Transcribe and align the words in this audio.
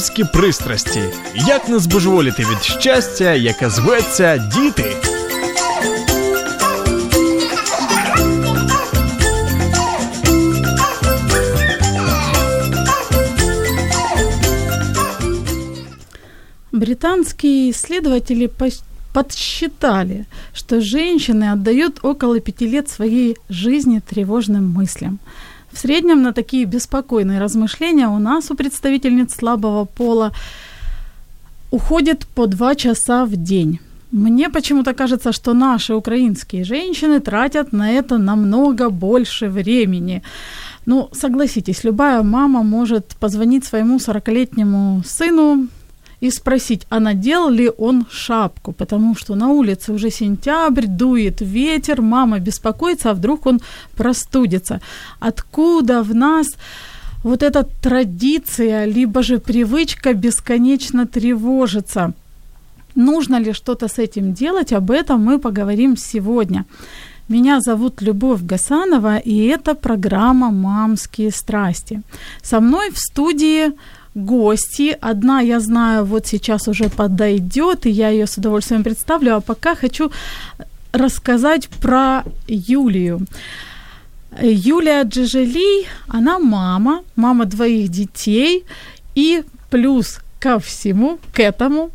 Мамські 0.00 0.24
пристрасті. 0.24 1.02
Як 1.34 1.68
не 1.68 1.78
збожеволіти 1.78 2.42
від 2.42 2.62
щастя, 2.62 3.34
яке 3.34 3.70
зветься 3.70 4.50
діти. 4.54 4.96
Британские 16.72 17.70
исследователи 17.70 18.46
пос- 18.46 18.82
подсчитали, 19.12 20.26
что 20.54 20.80
женщины 20.80 21.50
отдают 21.52 22.00
около 22.02 22.40
пяти 22.40 22.66
лет 22.66 22.88
своей 22.88 23.36
жизни 23.48 24.00
тревожным 24.00 24.68
мыслям. 24.70 25.18
в 25.71 25.77
среднем 25.77 26.21
на 26.21 26.33
такие 26.33 26.65
беспокойные 26.65 27.39
размышления 27.39 28.07
у 28.07 28.19
нас, 28.19 28.51
у 28.51 28.55
представительниц 28.55 29.35
слабого 29.35 29.85
пола, 29.85 30.31
уходит 31.71 32.27
по 32.27 32.47
два 32.47 32.75
часа 32.75 33.25
в 33.25 33.35
день. 33.35 33.79
Мне 34.11 34.49
почему-то 34.49 34.93
кажется, 34.93 35.31
что 35.31 35.53
наши 35.53 35.93
украинские 35.93 36.65
женщины 36.65 37.21
тратят 37.21 37.71
на 37.71 37.91
это 37.91 38.17
намного 38.17 38.89
больше 38.89 39.47
времени. 39.47 40.21
Ну, 40.85 41.09
согласитесь, 41.13 41.85
любая 41.85 42.21
мама 42.21 42.63
может 42.63 43.15
позвонить 43.19 43.63
своему 43.63 43.97
40-летнему 43.97 45.01
сыну 45.05 45.67
и 46.21 46.29
спросить, 46.31 46.85
а 46.89 46.99
надел 46.99 47.49
ли 47.49 47.69
он 47.77 48.05
шапку, 48.09 48.71
потому 48.71 49.15
что 49.15 49.35
на 49.35 49.49
улице 49.49 49.91
уже 49.91 50.11
сентябрь, 50.11 50.85
дует 50.85 51.41
ветер, 51.41 52.01
мама 52.01 52.39
беспокоится, 52.39 53.09
а 53.09 53.13
вдруг 53.13 53.47
он 53.47 53.59
простудится. 53.97 54.79
Откуда 55.19 56.03
в 56.03 56.15
нас 56.15 56.47
вот 57.23 57.43
эта 57.43 57.67
традиция, 57.81 58.85
либо 58.85 59.23
же 59.23 59.39
привычка 59.39 60.13
бесконечно 60.13 61.07
тревожиться? 61.07 62.13
Нужно 62.95 63.39
ли 63.39 63.53
что-то 63.53 63.87
с 63.87 63.97
этим 63.97 64.33
делать? 64.33 64.73
Об 64.73 64.91
этом 64.91 65.25
мы 65.25 65.39
поговорим 65.39 65.97
сегодня. 65.97 66.65
Меня 67.29 67.61
зовут 67.61 68.01
Любовь 68.01 68.41
Гасанова, 68.41 69.17
и 69.17 69.45
это 69.45 69.73
программа 69.73 70.51
«Мамские 70.51 71.31
страсти». 71.31 72.01
Со 72.43 72.59
мной 72.59 72.91
в 72.91 72.97
студии 72.99 73.71
гости. 74.15 74.97
Одна, 75.01 75.41
я 75.41 75.59
знаю, 75.59 76.05
вот 76.05 76.27
сейчас 76.27 76.67
уже 76.67 76.89
подойдет, 76.89 77.85
и 77.85 77.89
я 77.89 78.09
ее 78.09 78.27
с 78.27 78.37
удовольствием 78.37 78.83
представлю. 78.83 79.35
А 79.35 79.41
пока 79.41 79.75
хочу 79.75 80.11
рассказать 80.91 81.69
про 81.69 82.23
Юлию. 82.47 83.25
Юлия 84.41 85.03
Джижелий, 85.03 85.87
она 86.07 86.39
мама, 86.39 87.03
мама 87.15 87.45
двоих 87.45 87.89
детей, 87.89 88.63
и 89.15 89.43
плюс 89.69 90.19
ко 90.39 90.59
всему, 90.59 91.19
к 91.33 91.39
этому, 91.39 91.91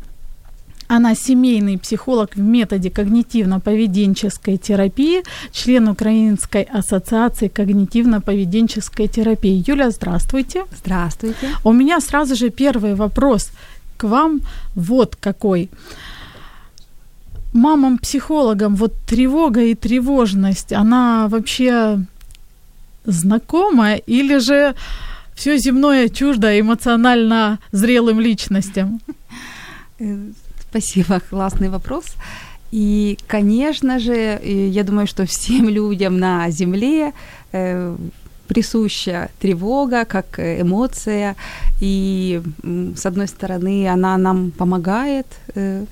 она 0.87 1.15
семейный 1.15 1.77
психолог 1.77 2.35
в 2.35 2.39
методе 2.39 2.89
когнитивно-поведенческой 2.89 4.57
терапии, 4.57 5.23
член 5.51 5.87
Украинской 5.89 6.63
ассоциации 6.63 7.49
когнитивно-поведенческой 7.49 9.07
терапии. 9.07 9.63
Юля, 9.67 9.91
здравствуйте. 9.91 10.65
Здравствуйте. 10.77 11.49
У 11.63 11.73
меня 11.73 11.99
сразу 11.99 12.35
же 12.35 12.49
первый 12.49 12.95
вопрос 12.95 13.51
к 13.97 14.03
вам 14.03 14.41
вот 14.75 15.15
какой. 15.15 15.69
Мамам-психологам 17.53 18.75
вот 18.75 18.93
тревога 19.07 19.61
и 19.61 19.75
тревожность, 19.75 20.73
она 20.73 21.27
вообще 21.27 21.99
знакома 23.05 23.95
или 23.95 24.37
же 24.37 24.75
все 25.33 25.57
земное 25.57 26.09
чуждо 26.09 26.59
эмоционально 26.59 27.59
зрелым 27.71 28.19
личностям? 28.19 29.01
Спасибо, 30.69 31.19
классный 31.29 31.69
вопрос. 31.69 32.05
И, 32.71 33.17
конечно 33.27 33.99
же, 33.99 34.39
я 34.43 34.83
думаю, 34.83 35.07
что 35.07 35.25
всем 35.25 35.69
людям 35.69 36.19
на 36.19 36.49
Земле 36.49 37.13
э, 37.51 37.95
присуща 38.47 39.29
тревога 39.39 40.05
как 40.05 40.39
эмоция, 40.39 41.35
и 41.81 42.41
с 42.95 43.05
одной 43.05 43.27
стороны 43.27 43.87
она 43.87 44.17
нам 44.17 44.51
помогает, 44.51 45.27
э, 45.55 45.85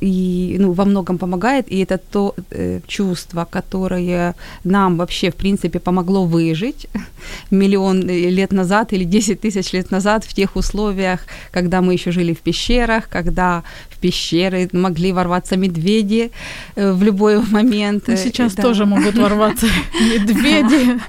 и 0.00 0.56
ну, 0.58 0.72
во 0.72 0.84
многом 0.84 1.18
помогает, 1.18 1.66
и 1.68 1.84
это 1.84 1.98
то 1.98 2.34
э, 2.50 2.80
чувство, 2.86 3.46
которое 3.50 4.34
нам 4.64 4.96
вообще, 4.96 5.30
в 5.30 5.34
принципе, 5.34 5.78
помогло 5.78 6.24
выжить 6.24 6.86
миллион 7.50 8.08
лет 8.08 8.52
назад 8.52 8.92
или 8.92 9.04
10 9.04 9.40
тысяч 9.40 9.72
лет 9.72 9.90
назад 9.90 10.24
в 10.24 10.34
тех 10.34 10.56
условиях, 10.56 11.20
когда 11.50 11.80
мы 11.80 11.94
еще 11.94 12.12
жили 12.12 12.32
в 12.32 12.38
пещерах, 12.38 13.08
когда 13.08 13.62
в 13.90 13.98
пещеры 13.98 14.68
могли 14.72 15.12
ворваться 15.12 15.56
медведи 15.56 16.30
э, 16.76 16.92
в 16.92 17.02
любой 17.02 17.40
момент. 17.50 18.04
Ну, 18.08 18.16
сейчас 18.16 18.54
да. 18.54 18.62
тоже 18.62 18.84
могут 18.84 19.16
ворваться 19.16 19.66
медведи. 20.00 21.00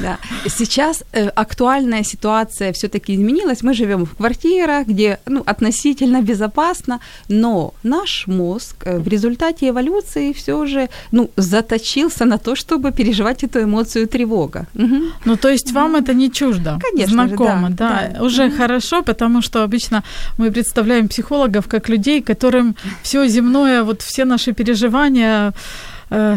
Да. 0.00 0.18
Сейчас 0.48 1.04
э, 1.12 1.28
актуальная 1.28 2.04
ситуация 2.04 2.72
все-таки 2.72 3.14
изменилась. 3.14 3.62
Мы 3.62 3.74
живем 3.74 4.04
в 4.06 4.14
квартирах, 4.14 4.86
где 4.86 5.18
ну, 5.26 5.42
относительно 5.46 6.22
безопасно, 6.22 7.00
но 7.28 7.74
наш 8.00 8.26
мозг 8.26 8.76
э, 8.84 8.98
в 8.98 9.08
результате 9.08 9.68
эволюции 9.68 10.32
все 10.32 10.66
же 10.66 10.88
ну, 11.12 11.30
заточился 11.36 12.24
на 12.24 12.38
то, 12.38 12.54
чтобы 12.54 12.92
переживать 12.92 13.44
эту 13.44 13.58
эмоцию 13.58 14.06
тревога. 14.06 14.66
Угу. 14.74 14.96
Ну, 15.24 15.36
то 15.36 15.48
есть 15.48 15.72
вам 15.72 15.96
это 15.96 16.14
не 16.14 16.30
чуждо? 16.30 16.78
Конечно. 16.90 17.12
Знакомо, 17.12 17.68
же, 17.68 17.74
да. 17.74 18.10
да. 18.14 18.22
Уже 18.22 18.46
угу. 18.46 18.56
хорошо, 18.56 19.02
потому 19.02 19.42
что 19.42 19.62
обычно 19.62 20.02
мы 20.38 20.50
представляем 20.50 21.08
психологов 21.08 21.66
как 21.68 21.88
людей, 21.88 22.22
которым 22.22 22.74
все 23.02 23.28
земное, 23.28 23.82
вот 23.82 24.02
все 24.02 24.24
наши 24.24 24.52
переживания 24.52 25.52
э, 26.10 26.36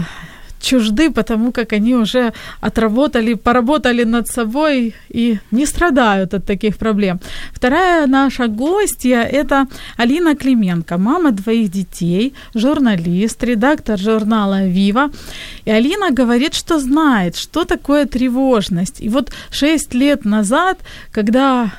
чужды, 0.61 1.09
потому 1.11 1.51
как 1.51 1.73
они 1.73 1.95
уже 1.95 2.33
отработали, 2.61 3.33
поработали 3.33 4.03
над 4.03 4.27
собой 4.27 4.95
и 5.09 5.39
не 5.51 5.65
страдают 5.65 6.33
от 6.33 6.45
таких 6.45 6.77
проблем. 6.77 7.19
Вторая 7.53 8.07
наша 8.07 8.47
гостья– 8.47 9.21
это 9.31 9.67
Алина 9.97 10.35
Клименко, 10.35 10.97
мама 10.97 11.31
двоих 11.31 11.71
детей, 11.71 12.33
журналист, 12.53 13.43
редактор 13.43 13.99
журнала 13.99 14.67
«Вива». 14.67 15.09
И 15.65 15.71
Алина 15.71 16.11
говорит, 16.11 16.53
что 16.53 16.79
знает, 16.79 17.35
что 17.35 17.65
такое 17.65 18.05
тревожность. 18.05 19.01
И 19.01 19.09
вот 19.09 19.31
шесть 19.51 19.93
лет 19.93 20.25
назад, 20.25 20.77
когда 21.11 21.71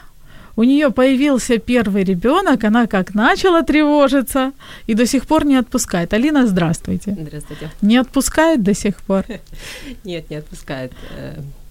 у 0.56 0.64
нее 0.64 0.90
появился 0.90 1.58
первый 1.58 2.04
ребенок, 2.04 2.64
она 2.64 2.86
как 2.86 3.14
начала 3.14 3.62
тревожиться 3.62 4.52
и 4.86 4.94
до 4.94 5.06
сих 5.06 5.26
пор 5.26 5.44
не 5.44 5.56
отпускает. 5.56 6.12
Алина, 6.12 6.46
здравствуйте. 6.46 7.16
Здравствуйте. 7.18 7.70
Не 7.80 7.96
отпускает 7.96 8.62
до 8.62 8.74
сих 8.74 8.96
пор? 8.96 9.24
Нет, 10.04 10.30
не 10.30 10.36
отпускает. 10.36 10.92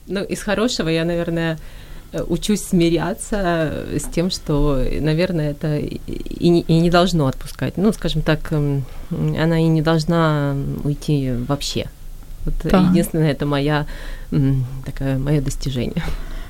Ну, 0.07 0.23
из 0.23 0.41
хорошего 0.41 0.89
я, 0.89 1.05
наверное, 1.05 1.57
учусь 2.27 2.61
смиряться 2.61 3.85
с 3.95 4.03
тем, 4.03 4.29
что, 4.31 4.83
наверное, 4.99 5.51
это 5.51 5.77
и 5.77 6.49
не, 6.49 6.61
и 6.61 6.79
не 6.79 6.89
должно 6.89 7.27
отпускать. 7.27 7.77
Ну, 7.77 7.93
скажем 7.93 8.21
так, 8.21 8.51
она 8.51 9.59
и 9.59 9.67
не 9.67 9.81
должна 9.81 10.55
уйти 10.83 11.31
вообще. 11.47 11.87
Вот 12.45 12.55
да. 12.63 12.81
единственное, 12.89 13.31
это 13.31 13.45
моя 13.45 13.85
такое 14.85 15.17
мое 15.19 15.41
достижение. 15.41 16.03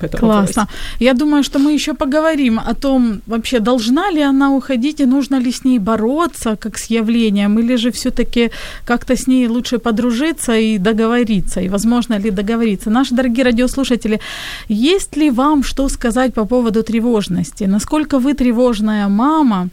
Классно. 0.08 0.68
Я 1.00 1.14
думаю, 1.14 1.42
что 1.42 1.58
мы 1.58 1.72
еще 1.72 1.94
поговорим 1.94 2.58
о 2.58 2.74
том, 2.74 3.20
вообще 3.26 3.60
должна 3.60 4.10
ли 4.10 4.22
она 4.22 4.50
уходить 4.50 5.00
и 5.00 5.06
нужно 5.06 5.36
ли 5.40 5.50
с 5.52 5.64
ней 5.64 5.78
бороться, 5.78 6.56
как 6.56 6.78
с 6.78 6.90
явлением, 6.90 7.58
или 7.58 7.76
же 7.76 7.90
все-таки 7.90 8.50
как-то 8.84 9.16
с 9.16 9.26
ней 9.26 9.48
лучше 9.48 9.78
подружиться 9.78 10.56
и 10.56 10.78
договориться, 10.78 11.60
и 11.60 11.68
возможно 11.68 12.18
ли 12.18 12.30
договориться. 12.30 12.90
Наши 12.90 13.14
дорогие 13.14 13.44
радиослушатели, 13.44 14.20
есть 14.68 15.16
ли 15.16 15.30
вам 15.30 15.62
что 15.62 15.88
сказать 15.88 16.34
по 16.34 16.44
поводу 16.44 16.82
тревожности? 16.82 17.64
Насколько 17.64 18.18
вы 18.18 18.34
тревожная 18.34 19.08
мама? 19.08 19.68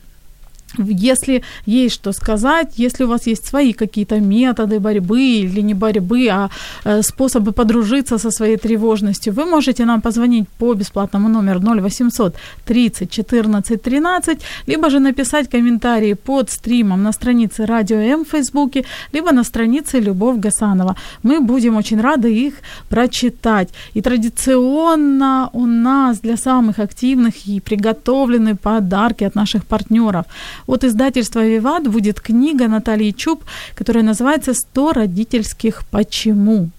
Если 0.78 1.44
есть 1.66 1.96
что 1.96 2.12
сказать, 2.12 2.74
если 2.78 3.06
у 3.06 3.08
вас 3.08 3.28
есть 3.28 3.46
свои 3.46 3.74
какие-то 3.74 4.20
методы 4.20 4.80
борьбы 4.80 5.22
или 5.22 5.62
не 5.62 5.74
борьбы, 5.74 6.28
а 6.32 6.50
э, 6.86 7.02
способы 7.02 7.52
подружиться 7.52 8.18
со 8.18 8.32
своей 8.32 8.58
тревожностью, 8.58 9.34
вы 9.34 9.46
можете 9.46 9.86
нам 9.86 10.02
позвонить 10.02 10.48
по 10.58 10.74
бесплатному 10.74 11.30
номеру 11.30 11.60
0800 11.60 12.36
30 12.66 13.12
14 13.12 13.82
13, 13.82 14.40
либо 14.68 14.90
же 14.90 15.00
написать 15.00 15.50
комментарии 15.50 16.14
под 16.14 16.50
стримом 16.50 17.04
на 17.04 17.12
странице 17.12 17.66
Радио 17.66 17.98
М 17.98 18.24
в 18.24 18.30
Фейсбуке, 18.30 18.86
либо 19.14 19.32
на 19.32 19.44
странице 19.44 20.00
Любовь 20.00 20.38
Гасанова. 20.38 20.96
Мы 21.24 21.40
будем 21.40 21.78
очень 21.78 22.02
рады 22.02 22.48
их 22.48 22.54
прочитать. 22.90 23.70
И 23.96 24.02
традиционно 24.02 25.50
у 25.54 25.66
нас 25.66 26.20
для 26.20 26.38
самых 26.38 26.80
активных 26.80 27.48
и 27.48 27.60
приготовлены 27.60 28.56
подарки 28.56 29.26
от 29.26 29.36
наших 29.36 29.66
партнеров. 29.66 30.26
От 30.70 30.84
издательства 30.84 31.48
«Виват» 31.48 31.88
будет 31.88 32.20
книга 32.22 32.68
Натальи 32.68 33.12
Чуб, 33.12 33.44
которая 33.76 34.04
называется 34.04 34.52
«100 34.52 34.94
родительских 34.94 35.82
почему». 35.92 36.70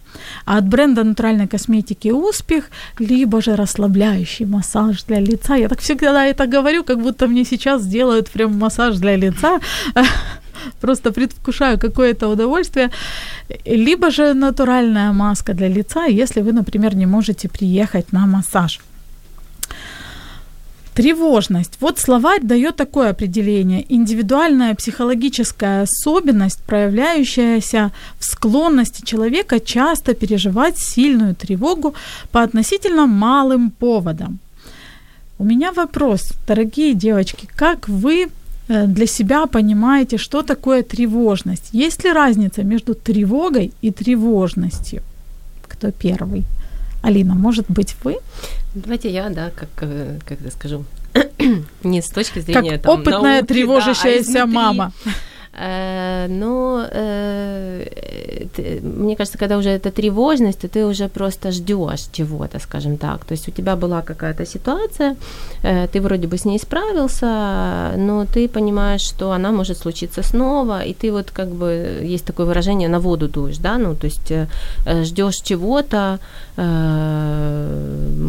А 0.45 0.59
от 0.59 0.69
бренда 0.69 1.03
натуральной 1.03 1.49
косметики 1.49 2.13
«Успех» 2.13 2.71
либо 3.01 3.43
же 3.43 3.57
расслабляющий 3.57 4.47
массаж 4.47 5.03
для 5.09 5.21
лица. 5.21 5.57
Я 5.57 5.69
так 5.69 5.81
всегда 5.81 6.25
это 6.25 6.47
говорю, 6.47 6.85
как 6.85 6.99
будто 6.99 7.27
мне 7.27 7.45
сейчас 7.45 7.83
сделают 7.83 8.31
прям 8.31 8.59
массаж 8.59 8.97
для 8.99 9.17
лица. 9.17 9.59
Просто 10.81 11.11
предвкушаю 11.11 11.79
какое-то 11.79 12.29
удовольствие. 12.29 12.91
Либо 13.65 14.11
же 14.11 14.35
натуральная 14.35 15.13
маска 15.13 15.53
для 15.53 15.69
лица, 15.69 16.05
если 16.05 16.43
вы, 16.43 16.53
например, 16.53 16.95
не 16.95 17.07
можете 17.07 17.49
приехать 17.49 18.13
на 18.13 18.27
массаж. 18.27 18.81
Тревожность. 20.95 21.77
Вот 21.81 21.99
словарь 21.99 22.41
дает 22.43 22.77
такое 22.77 23.11
определение. 23.11 23.85
Индивидуальная 23.89 24.75
психологическая 24.75 25.83
особенность, 25.83 26.63
проявляющаяся 26.67 27.93
в 28.19 28.25
склонности 28.25 29.05
человека 29.05 29.61
часто 29.61 30.15
переживать 30.15 30.79
сильную 30.79 31.35
тревогу 31.35 31.95
по 32.33 32.43
относительно 32.43 33.07
малым 33.07 33.71
поводам. 33.71 34.39
У 35.39 35.45
меня 35.45 35.73
вопрос, 35.73 36.33
дорогие 36.47 36.95
девочки, 36.95 37.49
как 37.57 37.89
вы 37.89 38.29
э, 38.69 38.87
для 38.87 39.07
себя 39.07 39.47
понимаете, 39.47 40.19
что 40.19 40.43
такое 40.43 40.83
тревожность? 40.83 41.71
Есть 41.73 42.05
ли 42.05 42.13
разница 42.13 42.63
между 42.65 42.95
тревогой 42.95 43.73
и 43.81 43.91
тревожностью? 43.91 45.03
Кто 45.69 45.93
первый? 45.93 46.45
Алина, 47.03 47.35
может 47.35 47.67
быть, 47.69 47.97
вы? 48.05 48.19
Давайте 48.75 49.11
я, 49.11 49.29
да, 49.31 49.51
как, 49.51 49.69
э, 49.81 50.19
как 50.27 50.41
я 50.41 50.51
скажу, 50.51 50.85
не 51.83 52.03
с 52.03 52.09
точки 52.09 52.41
зрения 52.41 52.73
как 52.73 52.83
там, 52.83 53.01
опытная 53.01 53.41
науки, 53.41 53.47
тревожащаяся 53.47 54.33
да, 54.33 54.43
а 54.43 54.47
мама. 54.47 54.93
Э, 56.11 56.27
но 56.29 56.87
э, 56.91 57.87
мне 58.83 59.17
кажется, 59.17 59.39
когда 59.39 59.57
уже 59.59 59.71
это 59.71 59.91
тревожность, 59.91 60.61
то 60.61 60.69
ты 60.69 60.87
уже 60.87 61.09
просто 61.09 61.51
ждешь 61.51 62.09
чего-то, 62.13 62.59
скажем 62.59 62.97
так. 62.97 63.25
То 63.25 63.33
есть 63.33 63.49
у 63.49 63.53
тебя 63.53 63.77
была 63.77 64.03
какая-то 64.03 64.47
ситуация, 64.47 65.17
э, 65.63 65.89
ты 65.89 66.01
вроде 66.01 66.27
бы 66.27 66.37
с 66.37 66.45
ней 66.45 66.59
справился, 66.59 67.93
но 67.97 68.25
ты 68.35 68.49
понимаешь, 68.49 69.03
что 69.03 69.33
она 69.33 69.51
может 69.51 69.79
случиться 69.79 70.23
снова, 70.23 70.85
и 70.85 70.95
ты 70.95 71.13
вот 71.13 71.31
как 71.31 71.49
бы 71.49 72.09
есть 72.11 72.25
такое 72.25 72.47
выражение 72.47 72.89
на 72.89 72.99
воду 72.99 73.29
дуешь, 73.29 73.59
да, 73.59 73.79
ну 73.79 73.95
то 73.95 74.07
есть 74.07 74.33
ждешь 75.07 75.37
чего-то, 75.43 76.19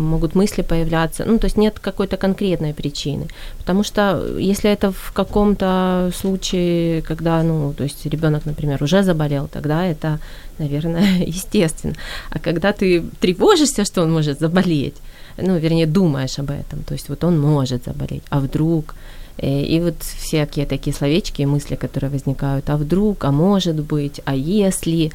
могут 0.02 0.36
мысли 0.36 0.64
появляться, 0.64 1.26
ну 1.28 1.38
то 1.38 1.48
есть 1.48 1.58
нет 1.58 1.80
какой-то 1.80 2.18
конкретной 2.18 2.74
причины, 2.74 3.28
потому 3.58 3.84
что 3.84 4.38
если 4.40 4.70
это 4.70 4.92
в 4.92 5.12
каком-то 5.14 6.12
случае 6.16 7.02
когда, 7.02 7.44
ну, 7.44 7.71
то 7.74 7.84
есть 7.84 8.06
ребенок, 8.06 8.46
например, 8.46 8.84
уже 8.84 9.04
заболел, 9.04 9.48
тогда 9.48 9.86
это, 9.86 10.20
наверное, 10.60 11.20
естественно. 11.28 11.96
А 12.30 12.40
когда 12.40 12.72
ты 12.72 13.04
тревожишься, 13.20 13.86
что 13.86 14.04
он 14.04 14.12
может 14.12 14.40
заболеть, 14.40 14.96
ну, 15.38 15.58
вернее, 15.58 15.88
думаешь 15.88 16.40
об 16.40 16.52
этом, 16.52 16.84
то 16.84 16.94
есть 16.94 17.10
вот 17.10 17.24
он 17.24 17.40
может 17.40 17.86
заболеть, 17.86 18.24
а 18.30 18.40
вдруг, 18.40 18.96
э, 19.38 19.64
и 19.64 19.80
вот 19.80 19.96
всякие 20.02 20.66
такие 20.66 20.94
словечки 20.94 21.42
и 21.42 21.46
мысли, 21.46 21.76
которые 21.76 22.10
возникают, 22.10 22.70
а 22.70 22.78
вдруг, 22.78 23.24
а 23.24 23.32
может 23.32 23.76
быть, 23.76 24.22
а 24.26 24.36
если, 24.36 25.12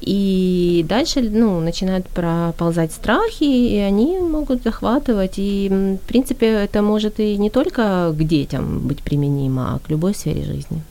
и 0.00 0.84
дальше, 0.88 1.20
ну, 1.20 1.60
начинают 1.60 2.06
проползать 2.08 2.92
страхи, 2.92 3.44
и 3.44 3.76
они 3.76 4.18
могут 4.18 4.62
захватывать, 4.62 5.38
и, 5.38 5.68
в 6.02 6.08
принципе, 6.08 6.46
это 6.46 6.82
может 6.82 7.20
и 7.20 7.36
не 7.36 7.50
только 7.50 8.12
к 8.12 8.24
детям 8.24 8.86
быть 8.88 9.02
применимо, 9.02 9.74
а 9.74 9.78
к 9.78 9.90
любой 9.90 10.14
сфере 10.14 10.44
жизни. 10.44 10.82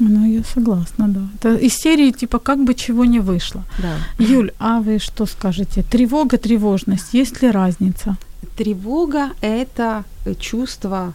Ну, 0.00 0.26
я 0.26 0.42
согласна, 0.44 1.08
да. 1.08 1.20
Это 1.34 1.66
из 1.66 1.74
серии 1.74 2.12
типа 2.12 2.38
как 2.38 2.58
бы 2.58 2.74
чего 2.74 3.04
не 3.04 3.20
вышло. 3.20 3.64
Да. 3.78 3.96
Юль, 4.18 4.50
а 4.58 4.80
вы 4.80 4.98
что 4.98 5.26
скажете? 5.26 5.82
Тревога, 5.82 6.36
тревожность, 6.36 7.14
есть 7.14 7.42
ли 7.42 7.50
разница? 7.50 8.16
Тревога– 8.56 9.30
это 9.40 10.04
чувство, 10.38 11.12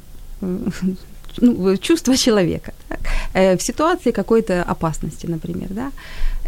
ну, 1.42 1.78
чувство 1.78 2.16
человека 2.18 2.74
так? 2.88 3.00
Э, 3.34 3.56
в 3.56 3.62
ситуации 3.62 4.12
какой-то 4.12 4.64
опасности, 4.72 5.28
например, 5.28 5.70
да. 5.70 5.92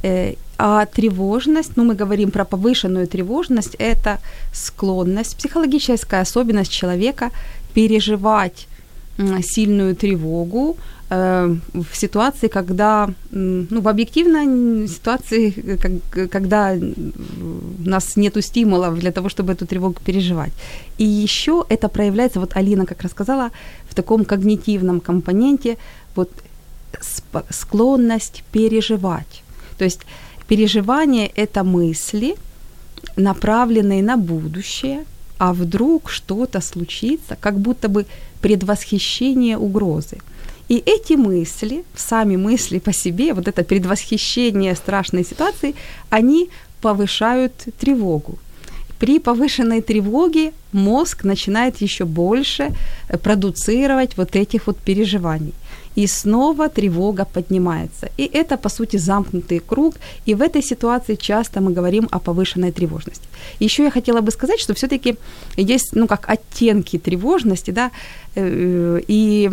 Э, 0.03 0.33
а 0.57 0.85
тревожность, 0.85 1.77
ну, 1.77 1.83
мы 1.83 1.95
говорим 1.95 2.31
про 2.31 2.45
повышенную 2.45 3.07
тревожность, 3.07 3.75
это 3.79 4.19
склонность, 4.53 5.37
психологическая 5.37 6.21
особенность 6.21 6.71
человека 6.71 7.29
переживать 7.73 8.67
сильную 9.43 9.95
тревогу, 9.95 10.77
Э, 11.13 11.55
в 11.73 11.93
ситуации, 11.93 12.47
когда, 12.47 13.09
ну, 13.31 13.81
в 13.81 13.87
объективной 13.87 14.87
ситуации, 14.87 15.77
когда 16.31 16.73
у 16.73 17.89
нас 17.89 18.15
нет 18.15 18.37
стимулов 18.39 18.97
для 18.99 19.11
того, 19.11 19.27
чтобы 19.27 19.51
эту 19.51 19.65
тревогу 19.65 19.99
переживать. 20.05 20.53
И 20.99 21.03
еще 21.03 21.65
это 21.69 21.89
проявляется, 21.89 22.39
вот 22.39 22.55
Алина 22.55 22.85
как 22.85 23.01
рассказала, 23.01 23.49
в 23.89 23.93
таком 23.93 24.23
когнитивном 24.23 25.01
компоненте, 25.01 25.77
вот 26.15 26.29
склонность 27.49 28.43
переживать. 28.53 29.43
То 29.77 29.83
есть 29.83 30.05
переживание– 30.47 31.27
это 31.35 31.63
мысли, 31.63 32.35
направленные 33.17 34.01
на 34.01 34.15
будущее, 34.15 35.03
а 35.37 35.51
вдруг 35.51 36.09
что-то 36.09 36.61
случится, 36.61 37.35
как 37.35 37.59
будто 37.59 37.89
бы 37.89 38.05
предвосхищение 38.41 39.57
угрозы– 39.57 40.17
и 40.71 40.81
эти 40.85 41.17
мысли, 41.17 41.83
сами 41.95 42.37
мысли 42.37 42.79
по 42.79 42.93
себе, 42.93 43.33
вот 43.33 43.47
это 43.47 43.63
предвосхищение 43.63 44.75
страшной 44.75 45.25
ситуации, 45.25 45.75
они 46.09 46.49
повышают 46.81 47.53
тревогу. 47.77 48.39
При 48.97 49.19
повышенной 49.19 49.81
тревоге 49.81 50.53
мозг 50.71 51.25
начинает 51.25 51.81
еще 51.81 52.05
больше 52.05 52.69
э, 53.09 53.17
продуцировать 53.17 54.15
вот 54.17 54.35
этих 54.35 54.67
вот 54.67 54.77
переживаний 54.77 55.53
и 55.95 56.07
снова 56.07 56.69
тревога 56.69 57.25
поднимается. 57.25 58.09
И 58.17 58.23
это, 58.23 58.57
по 58.57 58.69
сути, 58.69 58.97
замкнутый 58.97 59.59
круг, 59.59 59.95
и 60.25 60.35
в 60.35 60.41
этой 60.41 60.61
ситуации 60.61 61.15
часто 61.15 61.61
мы 61.61 61.73
говорим 61.73 62.07
о 62.11 62.19
повышенной 62.19 62.71
тревожности. 62.71 63.27
Еще 63.59 63.83
я 63.83 63.91
хотела 63.91 64.21
бы 64.21 64.31
сказать, 64.31 64.59
что 64.59 64.73
все-таки 64.73 65.17
есть, 65.57 65.95
ну, 65.95 66.07
как 66.07 66.29
оттенки 66.29 66.97
тревожности, 66.97 67.71
да, 67.71 67.91
э, 68.35 69.01
и 69.07 69.49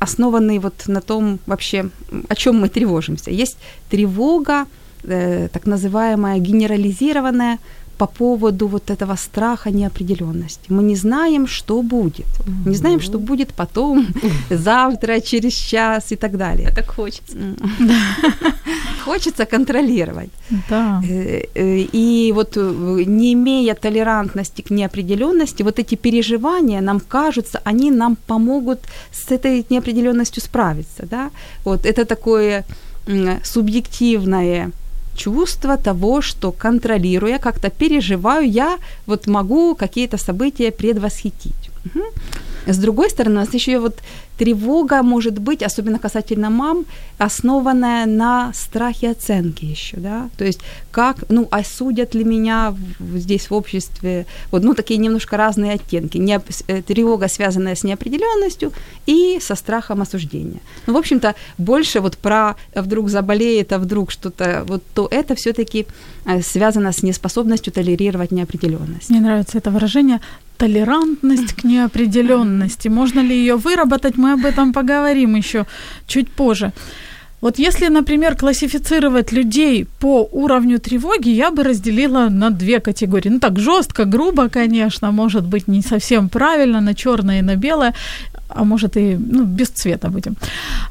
основанные 0.00 0.60
вот 0.60 0.88
на 0.88 1.00
том 1.00 1.38
вообще, 1.46 1.90
о 2.28 2.34
чем 2.34 2.60
мы 2.60 2.68
тревожимся. 2.68 3.30
Есть 3.30 3.58
тревога, 3.90 4.66
э, 5.04 5.48
так 5.52 5.66
называемая 5.66 6.38
генерализированная, 6.38 7.58
по 7.98 8.06
поводу 8.06 8.68
вот 8.68 8.90
этого 8.90 9.16
страха 9.16 9.70
неопределенности. 9.70 10.72
Мы 10.72 10.82
не 10.82 10.96
знаем, 10.96 11.46
что 11.46 11.82
будет. 11.82 12.26
Не 12.66 12.76
знаем, 12.76 13.00
что 13.00 13.18
будет 13.18 13.48
потом, 13.48 14.06
завтра, 14.50 15.20
через 15.20 15.52
час 15.54 16.12
и 16.12 16.16
так 16.16 16.36
далее. 16.36 16.68
А 16.68 16.74
так 16.74 16.90
хочется. 16.90 17.36
Хочется 19.04 19.46
контролировать. 19.46 20.30
Да. 20.70 21.02
Э, 21.08 21.42
э, 21.54 21.78
и 21.94 22.32
вот 22.34 22.56
э, 22.56 23.04
не 23.06 23.32
имея 23.32 23.74
толерантности 23.74 24.62
к 24.62 24.70
неопределенности, 24.70 25.64
вот 25.64 25.78
эти 25.78 25.96
переживания 25.96 26.80
нам 26.80 27.00
кажутся, 27.00 27.60
они 27.64 27.90
нам 27.90 28.16
помогут 28.26 28.78
с 29.12 29.32
этой 29.32 29.64
неопределенностью 29.70 30.42
справиться. 30.42 31.06
Да? 31.10 31.30
Вот 31.64 31.86
это 31.86 32.04
такое 32.04 32.64
субъективное 33.44 34.70
чувство 35.18 35.76
того, 35.76 36.22
что 36.22 36.52
контролируя, 36.52 37.38
как-то 37.38 37.70
переживаю, 37.70 38.50
я 38.50 38.78
вот 39.06 39.26
могу 39.26 39.74
какие-то 39.74 40.16
события 40.16 40.70
предвосхитить. 40.70 41.70
Угу. 41.86 42.04
С 42.72 42.78
другой 42.78 43.10
стороны, 43.10 43.36
у 43.36 43.40
нас 43.40 43.54
еще 43.54 43.78
вот 43.78 43.98
тревога 44.38 45.02
может 45.02 45.38
быть, 45.38 45.62
особенно 45.62 45.98
касательно 45.98 46.50
мам, 46.50 46.84
основанная 47.18 48.06
на 48.06 48.52
страхе 48.54 49.10
оценки 49.10 49.64
еще, 49.64 49.96
да, 49.96 50.30
то 50.36 50.44
есть 50.44 50.60
как, 50.90 51.24
ну, 51.28 51.48
осудят 51.50 52.14
ли 52.14 52.24
меня 52.24 52.74
здесь 53.14 53.50
в 53.50 53.54
обществе, 53.54 54.26
вот, 54.50 54.62
ну, 54.62 54.74
такие 54.74 54.98
немножко 54.98 55.36
разные 55.36 55.72
оттенки, 55.72 56.18
не, 56.18 56.40
э, 56.68 56.82
тревога, 56.82 57.28
связанная 57.28 57.74
с 57.74 57.84
неопределенностью 57.84 58.72
и 59.06 59.38
со 59.40 59.54
страхом 59.56 60.02
осуждения. 60.02 60.60
Ну, 60.86 60.94
в 60.94 60.96
общем-то, 60.96 61.34
больше 61.58 62.00
вот 62.00 62.16
про 62.16 62.54
вдруг 62.74 63.08
заболеет, 63.08 63.72
а 63.72 63.78
вдруг 63.78 64.10
что-то, 64.10 64.64
вот 64.66 64.82
то 64.94 65.08
это 65.10 65.34
все-таки 65.34 65.86
э, 66.26 66.42
связано 66.42 66.92
с 66.92 67.02
неспособностью 67.02 67.72
толерировать 67.72 68.30
неопределенность. 68.30 69.10
Мне 69.10 69.20
нравится 69.20 69.58
это 69.58 69.70
выражение 69.70 70.20
толерантность 70.58 71.54
к 71.54 71.64
неопределенности. 71.64 72.88
Можно 72.88 73.20
ли 73.20 73.34
ее 73.34 73.56
выработать, 73.56 74.18
мы 74.18 74.32
об 74.32 74.44
этом 74.44 74.72
поговорим 74.72 75.36
еще 75.36 75.66
чуть 76.06 76.28
позже. 76.30 76.72
Вот 77.40 77.60
если, 77.60 77.86
например, 77.88 78.36
классифицировать 78.36 79.30
людей 79.32 79.86
по 80.00 80.28
уровню 80.32 80.80
тревоги, 80.80 81.28
я 81.28 81.50
бы 81.52 81.62
разделила 81.62 82.28
на 82.28 82.50
две 82.50 82.80
категории. 82.80 83.28
Ну 83.28 83.38
так 83.38 83.58
жестко, 83.60 84.04
грубо, 84.04 84.48
конечно, 84.48 85.12
может 85.12 85.46
быть 85.46 85.68
не 85.68 85.82
совсем 85.82 86.28
правильно, 86.28 86.80
на 86.80 86.94
черное 86.94 87.38
и 87.38 87.42
на 87.42 87.54
белое 87.54 87.94
а 88.48 88.64
может 88.64 88.96
и 88.96 89.16
ну, 89.16 89.44
без 89.44 89.68
цвета 89.68 90.08
будем. 90.08 90.36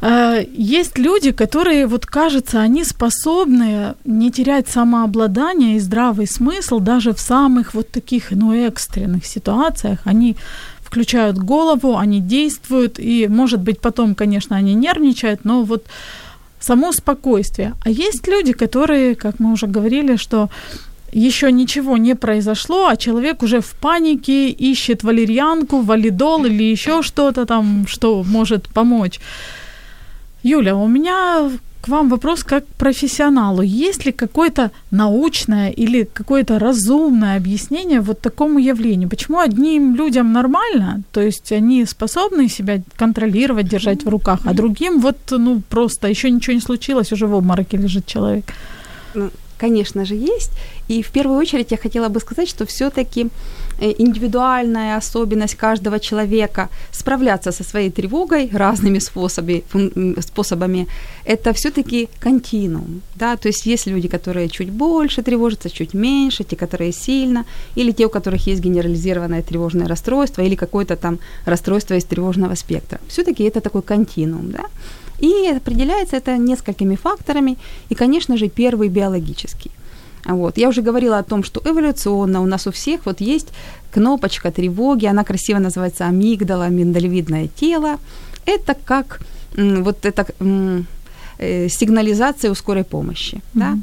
А, 0.01 0.39
есть 0.53 0.97
люди, 0.97 1.31
которые, 1.31 1.87
вот 1.87 2.05
кажется, 2.05 2.61
они 2.61 2.83
способны 2.83 3.95
не 4.05 4.31
терять 4.31 4.67
самообладание 4.67 5.75
и 5.75 5.79
здравый 5.79 6.27
смысл 6.27 6.79
даже 6.79 7.13
в 7.13 7.19
самых 7.19 7.73
вот 7.73 7.89
таких, 7.89 8.31
ну, 8.31 8.53
экстренных 8.53 9.25
ситуациях. 9.25 9.99
Они 10.05 10.35
включают 10.81 11.37
голову, 11.37 11.97
они 11.97 12.21
действуют, 12.21 12.99
и, 12.99 13.27
может 13.27 13.59
быть, 13.59 13.81
потом, 13.81 14.15
конечно, 14.15 14.55
они 14.55 14.73
нервничают, 14.73 15.45
но 15.45 15.63
вот 15.63 15.85
само 16.59 16.91
спокойствие. 16.91 17.73
А 17.83 17.89
есть 17.89 18.27
люди, 18.27 18.53
которые, 18.53 19.15
как 19.15 19.39
мы 19.39 19.51
уже 19.51 19.67
говорили, 19.67 20.15
что 20.15 20.49
еще 21.17 21.51
ничего 21.51 21.97
не 21.97 22.15
произошло, 22.15 22.87
а 22.87 22.95
человек 22.95 23.43
уже 23.43 23.59
в 23.59 23.73
панике 23.81 24.49
ищет 24.49 25.03
валерьянку, 25.03 25.81
валидол 25.81 26.45
или 26.45 26.63
еще 26.63 27.01
что-то 27.01 27.45
там, 27.45 27.85
что 27.87 28.23
может 28.23 28.67
помочь. 28.67 29.19
Юля, 30.43 30.75
у 30.75 30.87
меня 30.87 31.49
к 31.81 31.87
вам 31.87 32.09
вопрос 32.09 32.43
как 32.43 32.63
к 32.65 32.77
профессионалу. 32.77 33.61
Есть 33.61 34.05
ли 34.05 34.11
какое-то 34.11 34.71
научное 34.91 35.69
или 35.69 36.03
какое-то 36.03 36.59
разумное 36.59 37.37
объяснение 37.37 38.01
вот 38.01 38.21
такому 38.21 38.59
явлению? 38.59 39.09
Почему 39.09 39.39
одним 39.39 39.95
людям 39.95 40.33
нормально, 40.33 41.01
то 41.11 41.21
есть 41.21 41.51
они 41.51 41.85
способны 41.85 42.49
себя 42.49 42.81
контролировать, 42.95 43.69
держать 43.69 44.05
в 44.05 44.09
руках, 44.09 44.39
а 44.45 44.53
другим 44.53 44.99
вот, 44.99 45.17
ну, 45.31 45.61
просто 45.69 46.07
еще 46.07 46.29
ничего 46.29 46.53
не 46.53 46.61
случилось, 46.61 47.11
уже 47.11 47.25
в 47.25 47.33
обмороке 47.33 47.77
лежит 47.77 48.05
человек? 48.05 48.45
Конечно 49.57 50.05
же, 50.05 50.15
есть. 50.15 50.51
И 50.87 51.01
в 51.01 51.09
первую 51.09 51.39
очередь 51.39 51.71
я 51.71 51.77
хотела 51.77 52.09
бы 52.09 52.19
сказать, 52.19 52.49
что 52.49 52.65
все-таки 52.65 53.27
э, 53.79 53.93
индивидуальная 53.97 54.97
особенность 54.97 55.55
каждого 55.55 55.99
человека 55.99 56.69
справляться 56.91 57.51
со 57.51 57.63
своей 57.63 57.89
тревогой 57.89 58.49
разными 58.53 58.99
способами, 58.99 59.63
способами 60.21 60.87
это 61.25 61.53
все-таки 61.53 62.07
континуум. 62.19 63.01
Да? 63.15 63.35
То 63.35 63.47
есть 63.47 63.65
есть 63.65 63.87
люди, 63.87 64.07
которые 64.07 64.49
чуть 64.49 64.69
больше 64.69 65.23
тревожатся, 65.23 65.69
чуть 65.69 65.93
меньше, 65.93 66.43
те, 66.43 66.55
которые 66.55 66.91
сильно, 66.91 67.45
или 67.75 67.91
те, 67.91 68.05
у 68.05 68.09
которых 68.09 68.47
есть 68.47 68.61
генерализированное 68.61 69.41
тревожное 69.41 69.87
расстройство, 69.87 70.43
или 70.43 70.55
какое-то 70.55 70.95
там 70.95 71.19
расстройство 71.45 71.95
из 71.95 72.05
тревожного 72.05 72.55
спектра. 72.55 72.99
Все-таки 73.07 73.43
это 73.43 73.59
такой 73.61 73.81
континуум. 73.81 74.51
Да? 74.51 74.65
И 75.19 75.47
определяется 75.47 76.17
это 76.17 76.37
несколькими 76.37 76.95
факторами, 76.95 77.57
и, 77.89 77.95
конечно 77.95 78.37
же, 78.37 78.49
первый 78.49 78.89
биологический. 78.89 79.71
Вот. 80.25 80.57
Я 80.57 80.67
уже 80.69 80.81
говорила 80.81 81.17
о 81.17 81.23
том, 81.23 81.43
что 81.43 81.61
эволюционно 81.63 82.41
у 82.41 82.45
нас 82.45 82.67
у 82.67 82.71
всех 82.71 83.05
вот 83.05 83.21
есть 83.21 83.47
кнопочка 83.91 84.51
тревоги, 84.51 85.05
она 85.05 85.23
красиво 85.23 85.59
называется 85.59 86.05
амигдала, 86.05 86.69
миндалевидное 86.69 87.47
тело. 87.47 87.97
Это 88.45 88.75
как 88.85 89.21
вот 89.55 90.05
это 90.05 90.25
э, 91.39 91.69
сигнализация 91.69 92.51
у 92.51 92.55
скорой 92.55 92.83
помощи. 92.83 93.35
Mm-hmm. 93.35 93.41
Да? 93.53 93.77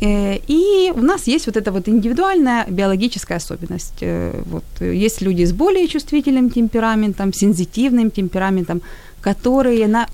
Э, 0.00 0.38
и 0.46 0.92
у 0.94 1.02
нас 1.02 1.26
есть 1.26 1.46
вот 1.46 1.56
эта 1.56 1.72
вот 1.72 1.88
индивидуальная 1.88 2.66
биологическая 2.68 3.38
особенность. 3.38 3.98
Э, 4.00 4.42
вот, 4.46 4.64
есть 4.80 5.22
люди 5.22 5.44
с 5.44 5.52
более 5.52 5.88
чувствительным 5.88 6.50
темпераментом, 6.50 7.32
сензитивным 7.32 8.10
темпераментом, 8.10 8.82
которые 9.20 9.88
на 9.88 10.06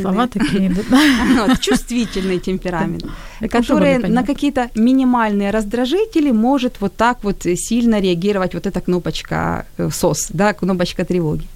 слова 0.00 0.28
такие, 0.28 0.74
чувствительный 1.60 2.38
темперамент, 2.38 3.04
которые 3.50 3.98
на 3.98 4.22
какие-то 4.22 4.68
минимальные 4.74 5.50
раздражители 5.50 6.32
может 6.32 6.80
вот 6.80 6.94
так 6.96 7.24
вот 7.24 7.42
сильно 7.42 8.00
реагировать 8.00 8.54
вот 8.54 8.66
эта 8.66 8.80
кнопочка 8.80 9.64
э, 9.78 9.88
СОС, 9.90 10.28
да, 10.30 10.52
кнопочка 10.52 11.04
тревоги. 11.04 11.46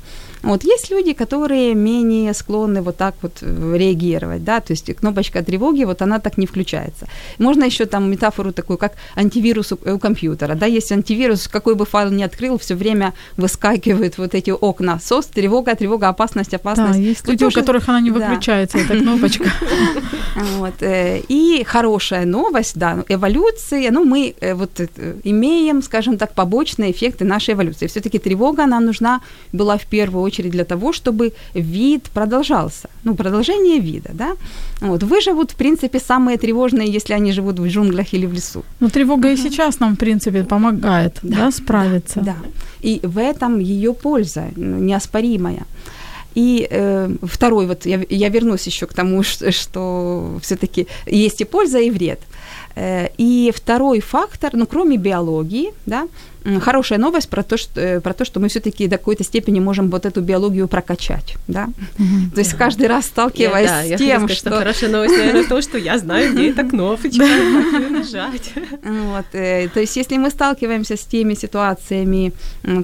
Вот 0.46 0.64
есть 0.64 0.90
люди, 0.90 1.12
которые 1.12 1.74
менее 1.74 2.32
склонны 2.34 2.80
вот 2.80 2.96
так 2.96 3.14
вот 3.22 3.32
э, 3.42 3.76
реагировать, 3.76 4.44
да, 4.44 4.60
то 4.60 4.72
есть 4.72 4.94
кнопочка 4.94 5.42
тревоги, 5.42 5.84
вот 5.84 6.02
она 6.02 6.20
так 6.20 6.38
не 6.38 6.46
включается. 6.46 7.06
Можно 7.38 7.64
еще 7.64 7.84
там 7.86 8.08
метафору 8.10 8.52
такую, 8.52 8.78
как 8.78 8.92
антивирус 9.16 9.72
у, 9.72 9.78
у 9.94 9.98
компьютера, 9.98 10.54
да, 10.54 10.66
есть 10.66 10.92
антивирус, 10.92 11.48
какой 11.48 11.74
бы 11.74 11.84
файл 11.84 12.10
ни 12.10 12.22
открыл, 12.22 12.58
все 12.58 12.76
время 12.76 13.12
выскакивают 13.36 14.18
вот 14.18 14.34
эти 14.34 14.50
окна, 14.50 15.00
СОС, 15.00 15.26
тревога, 15.26 15.74
тревога, 15.74 16.08
опасность, 16.08 16.54
опасность. 16.54 16.92
Да, 16.92 16.98
есть 16.98 17.28
люди, 17.28 17.44
у 17.44 17.50
которых 17.50 17.88
она 17.88 18.00
не 18.00 18.10
выключается, 18.16 18.78
эта 18.78 18.98
кнопочка. 18.98 19.50
Вот, 20.58 20.82
э, 20.82 21.22
и 21.28 21.64
хорошая 21.64 22.26
новость, 22.26 22.76
да, 22.76 23.04
эволюция, 23.08 23.90
ну, 23.90 24.04
мы 24.04 24.34
э, 24.40 24.54
вот 24.54 24.80
имеем, 25.24 25.82
скажем 25.82 26.18
так, 26.18 26.34
побочные 26.34 26.90
эффекты 26.90 27.24
нашей 27.24 27.54
эволюции. 27.54 27.86
Все-таки 27.86 28.18
тревога, 28.18 28.66
нам 28.66 28.84
нужна 28.84 29.20
была 29.52 29.78
в 29.78 29.86
первую 29.86 30.22
очередь 30.22 30.35
для 30.42 30.64
того, 30.64 30.92
чтобы 30.92 31.32
вид 31.54 32.10
продолжался. 32.14 32.88
Ну, 33.04 33.14
продолжение 33.14 33.78
вида, 33.78 34.10
да. 34.12 34.36
Вот. 34.80 35.02
Выживут, 35.02 35.52
в 35.52 35.54
принципе, 35.54 35.98
самые 36.00 36.38
тревожные, 36.38 36.88
если 36.88 37.14
они 37.14 37.32
живут 37.32 37.58
в 37.58 37.66
джунглях 37.66 38.14
или 38.14 38.26
в 38.26 38.32
лесу. 38.32 38.64
Ну, 38.80 38.88
тревога 38.88 39.28
uh-huh. 39.28 39.34
и 39.34 39.36
сейчас 39.36 39.80
нам, 39.80 39.94
в 39.94 39.98
принципе, 39.98 40.44
помогает, 40.44 41.18
да, 41.22 41.36
да 41.36 41.50
справиться. 41.50 42.20
Да, 42.20 42.36
да. 42.42 42.48
И 42.82 43.00
в 43.02 43.18
этом 43.18 43.58
ее 43.58 43.92
польза 43.92 44.44
неоспоримая. 44.56 45.66
И 46.36 46.68
э, 46.70 47.08
второй, 47.22 47.66
вот 47.66 47.86
я, 47.86 48.04
я 48.10 48.28
вернусь 48.28 48.66
еще 48.66 48.86
к 48.86 48.92
тому, 48.92 49.22
что, 49.22 49.50
что 49.52 50.38
все-таки 50.42 50.86
есть 51.06 51.40
и 51.40 51.44
польза, 51.44 51.78
и 51.78 51.90
вред. 51.90 52.20
Э, 52.74 53.08
и 53.16 53.50
второй 53.56 54.00
фактор, 54.00 54.50
ну, 54.52 54.66
кроме 54.66 54.98
биологии, 54.98 55.72
да, 55.86 56.06
хорошая 56.60 56.98
новость 56.98 57.28
про 57.28 57.42
то, 57.42 57.56
что, 57.56 57.80
э, 57.80 58.00
про 58.00 58.12
то, 58.12 58.24
что 58.24 58.40
мы 58.40 58.48
все-таки 58.48 58.86
до 58.86 58.98
какой-то 58.98 59.24
степени 59.24 59.60
можем 59.60 59.90
вот 59.90 60.06
эту 60.06 60.20
биологию 60.20 60.68
прокачать, 60.68 61.36
да. 61.48 61.68
Mm-hmm. 61.98 62.34
То 62.34 62.38
есть 62.40 62.54
каждый 62.54 62.86
раз 62.86 63.06
сталкиваясь 63.06 63.70
я, 63.70 63.90
да, 63.90 63.96
с 63.96 63.98
тем, 63.98 64.18
сказать, 64.18 64.36
что... 64.36 64.50
что... 64.50 64.58
Хорошая 64.58 64.90
новость, 64.90 65.16
наверное, 65.16 65.44
то, 65.44 65.60
что 65.62 65.78
я 65.78 65.98
знаю, 65.98 66.32
где 66.32 66.50
эта 66.50 66.64
кнопочка, 66.64 67.24
нажать. 67.90 68.52
Вот, 68.82 69.26
э, 69.32 69.68
то 69.68 69.80
есть 69.80 69.96
если 69.96 70.16
мы 70.16 70.30
сталкиваемся 70.30 70.96
с 70.96 71.00
теми 71.00 71.34
ситуациями, 71.34 72.32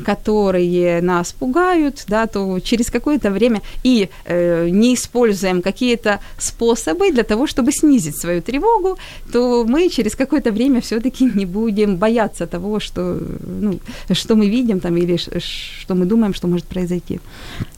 которые 0.04 1.00
нас 1.02 1.33
пугают, 1.33 2.04
да, 2.09 2.26
то 2.26 2.61
через 2.61 2.90
какое-то 2.90 3.31
время 3.31 3.62
и 3.83 4.09
э, 4.25 4.69
не 4.69 4.95
используем 4.95 5.62
какие-то 5.62 6.21
способы 6.38 7.12
для 7.12 7.23
того, 7.23 7.47
чтобы 7.47 7.73
снизить 7.73 8.16
свою 8.16 8.42
тревогу, 8.42 8.99
то 9.33 9.64
мы 9.64 9.88
через 9.88 10.16
какое-то 10.16 10.52
время 10.52 10.81
все-таки 10.81 11.25
не 11.25 11.47
будем 11.47 11.97
бояться 11.97 12.47
того, 12.47 12.81
что 12.81 13.19
ну, 13.61 13.78
что 14.12 14.37
мы 14.37 14.49
видим 14.49 14.80
там 14.80 14.97
или 14.97 15.16
что 15.16 15.94
мы 15.94 16.06
думаем, 16.06 16.35
что 16.35 16.49
может 16.49 16.66
произойти. 16.66 17.21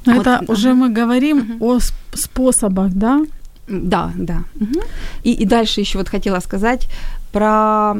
Но 0.07 0.14
вот, 0.14 0.26
это 0.26 0.40
да. 0.47 0.52
уже 0.52 0.75
мы 0.75 0.90
говорим 0.90 1.38
угу. 1.38 1.75
о 1.75 1.78
способах, 2.14 2.93
да? 2.93 3.21
Да, 3.69 4.12
да. 4.16 4.45
Угу. 4.61 4.81
И, 5.25 5.33
и 5.33 5.45
дальше 5.45 5.81
еще 5.81 5.99
вот 5.99 6.09
хотела 6.09 6.40
сказать 6.40 6.88
про 7.35 7.95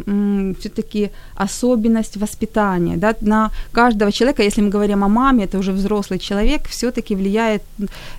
все-таки 0.61 1.11
особенность 1.35 2.17
воспитания. 2.17 2.97
Да? 2.97 3.15
На 3.21 3.51
каждого 3.73 4.13
человека, 4.13 4.43
если 4.43 4.63
мы 4.63 4.71
говорим 4.71 5.03
о 5.03 5.09
маме, 5.09 5.45
это 5.45 5.59
уже 5.59 5.73
взрослый 5.73 6.19
человек, 6.19 6.69
все-таки 6.69 7.17
влияет 7.17 7.63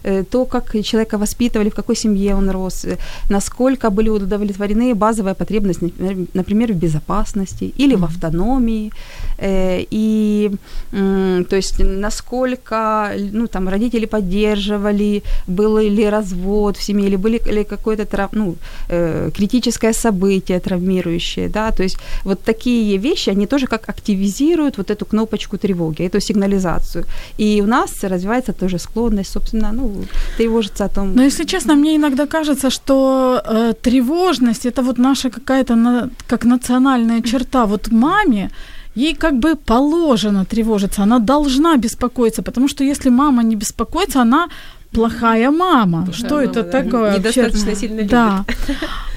э, 0.03 0.23
то, 0.23 0.45
как 0.45 0.75
человека 0.83 1.17
воспитывали, 1.17 1.69
в 1.69 1.75
какой 1.75 1.95
семье 1.95 2.35
он 2.35 2.49
рос, 2.49 2.85
э, 2.85 2.97
насколько 3.29 3.89
были 3.89 4.09
удовлетворены 4.09 4.93
базовые 4.93 5.33
потребности, 5.33 5.93
например, 6.33 6.73
в 6.73 6.75
безопасности 6.75 7.73
или 7.77 7.95
mm-hmm. 7.95 7.99
в 7.99 8.03
автономии. 8.03 8.91
Э, 9.37 9.85
и, 9.91 10.51
то 11.49 11.55
есть, 11.55 11.79
насколько, 11.79 13.11
ну, 13.33 13.47
там, 13.47 13.69
родители 13.69 14.05
поддерживали, 14.05 15.23
был 15.47 15.77
ли 15.77 16.09
развод 16.09 16.77
в 16.77 16.83
семье, 16.83 17.07
или 17.07 17.17
были 17.17 17.41
ли 17.53 17.63
какое-то, 17.63 18.29
ну, 18.33 18.55
э, 18.89 19.31
критическое 19.33 19.93
событие 19.93 20.59
травмирующее, 21.05 21.49
да, 21.49 21.71
то 21.71 21.83
есть 21.83 21.97
вот 22.25 22.39
такие 22.45 22.97
вещи, 22.97 23.31
они 23.31 23.47
тоже 23.47 23.67
как 23.67 23.89
активизируют 23.89 24.77
вот 24.77 24.91
эту 24.91 25.05
кнопочку 25.05 25.57
тревоги, 25.57 26.03
эту 26.03 26.19
сигнализацию. 26.19 27.05
И 27.39 27.61
у 27.61 27.67
нас 27.67 28.03
развивается 28.03 28.53
тоже 28.53 28.79
склонность, 28.79 29.31
собственно, 29.31 29.71
ну, 29.73 29.91
тревожиться 30.37 30.85
о 30.85 30.89
том. 30.89 31.15
Но 31.15 31.23
если 31.23 31.45
честно, 31.45 31.75
мне 31.75 31.95
иногда 31.95 32.25
кажется, 32.25 32.69
что 32.69 33.41
э, 33.45 33.73
тревожность 33.81 34.65
это 34.65 34.81
вот 34.81 34.97
наша 34.97 35.29
какая-то 35.29 35.75
на, 35.75 36.09
как 36.27 36.45
национальная 36.45 37.21
черта. 37.21 37.65
Вот 37.65 37.91
маме 37.91 38.49
ей 38.97 39.15
как 39.15 39.33
бы 39.33 39.55
положено 39.55 40.45
тревожиться, 40.45 41.03
она 41.03 41.19
должна 41.19 41.77
беспокоиться, 41.77 42.41
потому 42.41 42.69
что 42.69 42.83
если 42.83 43.11
мама 43.11 43.43
не 43.43 43.55
беспокоится, 43.55 44.21
она 44.21 44.47
плохая 44.91 45.51
мама. 45.51 46.05
Плохая 46.05 46.13
что 46.13 46.35
мама, 46.35 46.43
это 46.43 46.63
да. 46.63 46.83
такое? 46.83 47.17
Недостаточно 47.17 47.69
вообще? 47.69 47.87
сильно 47.87 48.03
Да. 48.03 48.45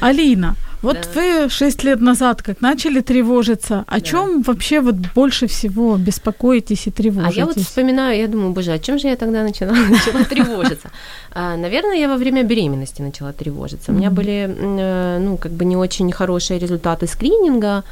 Алина, 0.00 0.54
вот 0.82 0.97
Да. 1.14 1.20
вы 1.20 1.49
шесть 1.50 1.85
лет 1.85 2.00
назад 2.00 2.42
как 2.42 2.61
начали 2.61 3.00
тревожиться, 3.00 3.85
о 3.87 3.94
Да. 3.94 4.00
чем 4.00 4.42
вообще 4.42 4.80
вот 4.80 4.94
больше 5.14 5.47
всего 5.47 5.97
беспокоитесь 5.97 6.87
и 6.87 6.90
А 6.90 6.92
тревожитесь? 6.92 7.37
я 7.37 7.47
вот 7.47 7.56
вспоминаю, 7.58 8.18
я 8.18 8.28
думаю, 8.28 8.52
боже, 8.52 8.73
о 8.73 8.78
чем 8.78 8.99
же 8.99 9.08
я 9.08 9.16
тогда 9.16 9.42
начала, 9.42 9.73
начала 9.90 10.25
тревожиться? 10.25 10.90
А, 11.32 11.56
наверное, 11.56 11.97
я 11.97 12.08
во 12.08 12.16
время 12.16 12.42
беременности 12.42 13.02
начала 13.02 13.32
тревожиться. 13.32 13.92
У 13.92 13.94
меня 13.94 14.11
были, 14.11 14.47
э, 14.49 15.18
ну, 15.20 15.37
как 15.37 15.52
бы 15.52 15.64
не 15.64 15.76
очень 15.76 16.11
хорошие 16.12 16.58
результаты 16.61 17.06
скрининга 17.06 17.68
а, 17.68 17.82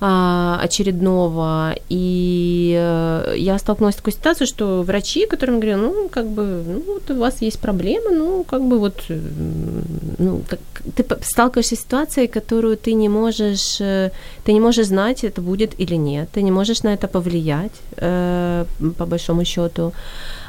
очередного, 0.00 1.74
и 1.88 2.74
э, 2.78 3.34
я 3.36 3.58
столкнулась 3.58 3.94
с 3.94 3.98
такой 3.98 4.12
ситуацией, 4.12 4.46
что 4.48 4.82
врачи, 4.82 5.26
которым 5.26 5.60
говорили, 5.60 5.76
ну, 5.76 6.08
как 6.08 6.26
бы, 6.26 6.62
ну, 6.66 6.82
вот 6.86 7.10
у 7.10 7.18
вас 7.18 7.42
есть 7.42 7.58
проблемы, 7.58 8.10
ну, 8.10 8.44
как 8.44 8.60
бы 8.62 8.78
вот, 8.78 8.94
м, 9.10 9.84
ну, 10.18 10.42
как, 10.48 10.58
ты 10.94 11.04
сталкиваешься 11.22 11.76
с 11.76 11.80
ситуацией, 11.80 12.26
которую 12.28 12.76
ты 12.76 12.94
не 12.94 13.08
можешь, 13.08 13.80
э, 13.80 14.10
ты 14.44 14.52
не 14.52 14.60
можешь 14.60 14.86
знать, 14.86 15.24
это 15.24 15.40
будет 15.40 15.80
или 15.80 15.96
нет, 15.96 16.28
ты 16.32 16.42
не 16.42 16.50
можешь 16.50 16.82
на 16.82 16.92
это 16.94 17.08
повлиять, 17.08 17.72
э, 17.96 18.64
по 18.98 19.06
большому 19.06 19.44
счету. 19.44 19.92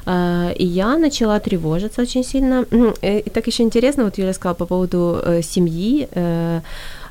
Э, 0.05 0.53
И 0.59 0.65
я 0.65 0.97
начала 0.97 1.39
тревожиться 1.39 2.01
очень 2.01 2.23
сильно. 2.23 2.65
Э, 3.01 3.19
И 3.19 3.29
так 3.29 3.47
еще 3.47 3.63
интересно, 3.63 4.03
вот 4.03 4.17
Юля 4.17 4.33
сказала 4.33 4.55
по 4.55 4.65
поводу 4.65 5.19
э, 5.23 5.41
семьи. 5.41 6.07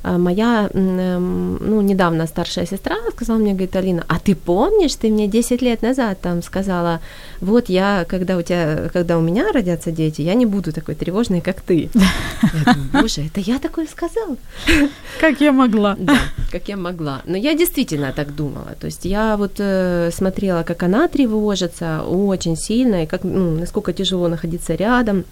А 0.06 0.18
Моя, 0.18 0.70
эм, 0.72 1.56
ну, 1.56 1.80
недавно 1.80 2.28
старшая 2.28 2.64
сестра 2.64 2.94
сказала 3.10 3.38
мне, 3.38 3.54
говорит, 3.54 3.74
Алина, 3.74 4.04
а 4.06 4.20
ты 4.20 4.36
помнишь, 4.36 4.94
ты 4.94 5.08
мне 5.08 5.26
10 5.26 5.62
лет 5.62 5.82
назад 5.82 6.20
там 6.20 6.42
сказала, 6.42 7.00
вот 7.40 7.68
я, 7.68 8.04
когда 8.08 8.36
у 8.36 8.42
тебя, 8.42 8.88
когда 8.92 9.18
у 9.18 9.20
меня 9.20 9.50
родятся 9.52 9.90
дети, 9.90 10.22
я 10.22 10.34
не 10.34 10.46
буду 10.46 10.72
такой 10.72 10.94
тревожной, 10.94 11.40
как 11.40 11.60
ты. 11.60 11.90
Я 12.42 12.72
думаю, 12.72 13.02
боже, 13.02 13.22
это 13.22 13.40
я 13.40 13.58
такое 13.58 13.86
сказала? 13.86 14.36
Как 15.20 15.40
я 15.40 15.52
могла? 15.52 15.96
Да, 15.98 16.18
как 16.52 16.68
я 16.68 16.76
могла. 16.76 17.22
Но 17.24 17.36
я 17.36 17.54
действительно 17.54 18.12
так 18.12 18.34
думала. 18.36 18.76
То 18.78 18.86
есть 18.86 19.04
я 19.06 19.36
вот 19.36 19.54
э, 19.58 20.10
смотрела, 20.12 20.62
как 20.62 20.82
она 20.82 21.08
тревожится 21.08 22.02
очень 22.02 22.56
сильно, 22.56 23.02
и 23.02 23.06
как, 23.06 23.24
ну, 23.24 23.58
насколько 23.58 23.92
тяжело 23.92 24.28
находиться 24.28 24.74
рядом. 24.74 25.24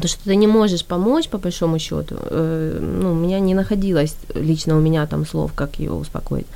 То, 0.00 0.08
что 0.08 0.24
ты 0.24 0.36
не 0.36 0.46
можешь 0.46 0.84
помочь, 0.84 1.28
по 1.28 1.38
большому 1.38 1.78
счету, 1.78 2.16
э, 2.18 2.78
ну, 3.02 3.12
у 3.12 3.14
меня 3.14 3.40
не 3.40 3.54
находилось 3.54 4.16
лично 4.34 4.76
у 4.76 4.80
меня 4.80 5.06
там 5.06 5.26
слов, 5.26 5.52
как 5.54 5.78
ее 5.78 5.92
успокоить. 5.92 6.46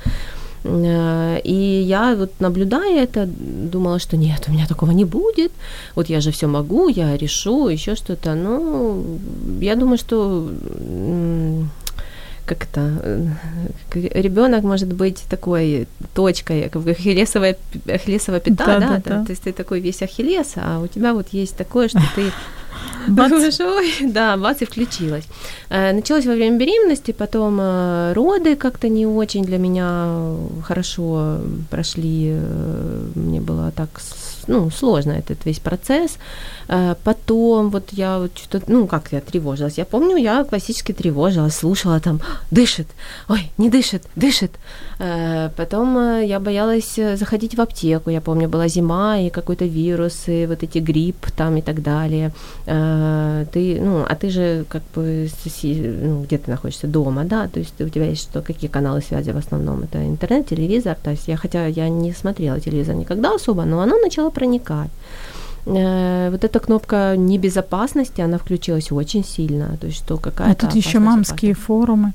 Э, 0.63 1.39
И 1.43 1.83
я 1.87 2.15
вот 2.15 2.31
наблюдая 2.39 3.03
это, 3.03 3.25
думала, 3.71 3.99
что 3.99 4.17
нет, 4.17 4.45
у 4.47 4.51
меня 4.51 4.65
такого 4.67 4.91
не 4.91 5.05
будет. 5.05 5.51
Вот 5.95 6.09
я 6.09 6.21
же 6.21 6.31
все 6.31 6.47
могу, 6.47 6.89
я 6.89 7.17
решу, 7.17 7.69
еще 7.69 7.95
что-то. 7.95 8.35
Ну, 8.35 9.03
я 9.61 9.75
думаю, 9.75 9.97
что 9.97 10.49
как 12.45 12.63
это, 12.63 13.37
ребенок 13.93 14.63
может 14.63 14.91
быть 14.91 15.23
такой 15.29 15.87
точкой, 16.15 16.69
как 16.69 16.81
бы 16.81 16.91
ахиллесовая, 16.91 17.55
ахиллесова 17.87 18.39
пята, 18.39 18.65
да, 18.65 18.79
да, 18.79 18.87
да, 18.87 19.01
да. 19.05 19.25
то 19.25 19.31
есть 19.31 19.43
ты 19.43 19.53
такой 19.53 19.81
весь 19.81 20.01
ахиллес, 20.01 20.53
а 20.55 20.79
у 20.79 20.87
тебя 20.87 21.13
вот 21.13 21.27
есть 21.31 21.55
такое, 21.55 21.89
что 21.89 22.01
ты 22.15 22.31
Бац. 23.07 23.57
да, 24.01 24.37
бац, 24.37 24.61
и 24.61 24.65
включилась. 24.65 25.25
Э, 25.69 25.93
Началось 25.93 26.25
во 26.25 26.33
время 26.33 26.57
беременности, 26.57 27.11
потом 27.11 27.57
э, 27.59 28.13
роды 28.13 28.55
как-то 28.55 28.89
не 28.89 29.05
очень 29.05 29.43
для 29.43 29.57
меня 29.57 30.35
хорошо 30.63 31.39
прошли, 31.69 32.33
э, 32.33 33.07
мне 33.15 33.41
было 33.41 33.71
так, 33.71 33.89
ну, 34.47 34.69
сложно 34.69 35.11
этот 35.11 35.45
весь 35.45 35.59
процесс. 35.59 36.17
Потом 37.03 37.69
вот 37.69 37.93
я 37.93 38.19
вот 38.19 38.37
что-то, 38.37 38.71
ну, 38.71 38.87
как 38.87 39.11
я 39.11 39.21
тревожилась, 39.21 39.77
я 39.77 39.85
помню, 39.85 40.17
я 40.17 40.43
классически 40.43 40.91
тревожилась, 40.91 41.55
слушала 41.55 41.99
там, 41.99 42.21
дышит, 42.51 42.87
ой, 43.27 43.51
не 43.57 43.69
дышит, 43.69 44.03
дышит. 44.15 44.51
Э, 44.99 45.49
Потом 45.55 45.97
э, 45.97 46.25
я 46.25 46.39
боялась 46.39 46.99
э, 46.99 47.15
заходить 47.15 47.55
в 47.55 47.61
аптеку, 47.61 48.09
я 48.09 48.21
помню, 48.21 48.49
была 48.49 48.67
зима, 48.67 49.17
и 49.17 49.29
какой-то 49.29 49.65
вирус, 49.65 50.27
и 50.27 50.45
вот 50.45 50.63
эти 50.63 50.79
грипп 50.79 51.31
там 51.37 51.57
и 51.57 51.61
так 51.61 51.81
далее. 51.81 52.31
Ты, 52.65 53.81
ну, 53.81 54.05
а 54.09 54.15
ты 54.15 54.29
же 54.29 54.65
как 54.69 54.81
бы, 54.95 55.29
ну, 55.63 56.23
где 56.23 56.37
ты 56.37 56.51
находишься, 56.51 56.87
дома, 56.87 57.23
да, 57.23 57.47
то 57.47 57.59
есть 57.59 57.81
у 57.81 57.89
тебя 57.89 58.05
есть 58.05 58.23
что, 58.23 58.41
какие 58.41 58.69
каналы 58.69 59.01
связи 59.01 59.31
в 59.31 59.37
основном, 59.37 59.83
это 59.83 59.97
интернет, 60.05 60.47
телевизор, 60.47 60.97
то 61.01 61.11
есть 61.11 61.27
я, 61.27 61.37
хотя 61.37 61.65
я 61.67 61.89
не 61.89 62.13
смотрела 62.13 62.59
телевизор 62.59 62.95
никогда 62.95 63.33
особо, 63.35 63.65
но 63.65 63.79
оно 63.79 63.97
начало 63.97 64.29
проникать. 64.29 64.91
Вот 65.65 66.43
эта 66.43 66.59
кнопка 66.59 67.15
небезопасности, 67.17 68.21
она 68.21 68.37
включилась 68.37 68.91
очень 68.91 69.23
сильно, 69.23 69.77
то 69.79 69.87
есть 69.87 69.99
что 69.99 70.17
какая-то 70.17 70.51
А 70.51 70.69
тут 70.69 70.75
еще 70.75 70.97
опасность, 70.99 71.29
мамские 71.29 71.53
форумы. 71.53 72.13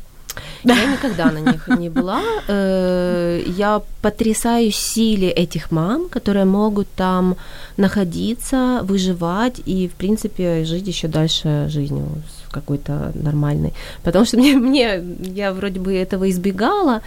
Я 0.65 0.93
никогда 0.93 1.31
на 1.31 1.39
них 1.39 1.69
не 1.79 1.91
была. 1.91 2.21
Э, 2.49 3.43
Я 3.59 3.81
потрясаюсь 4.03 4.77
силе 4.77 5.31
этих 5.31 5.71
мам, 5.71 6.09
которые 6.09 6.45
могут 6.45 6.87
там 6.97 7.37
находиться, 7.77 8.81
выживать 8.83 9.61
и, 9.67 9.89
в 9.89 9.93
принципе, 9.93 10.65
жить 10.65 10.89
еще 10.89 11.09
дальше 11.09 11.67
жизнью 11.69 12.07
какой-то 12.51 13.13
нормальной. 13.15 13.73
Потому 14.03 14.25
что 14.25 14.37
мне, 14.37 14.57
мне 14.57 15.03
я 15.35 15.53
вроде 15.53 15.81
бы 15.81 15.93
этого 15.93 16.31
избегала, 16.31 17.01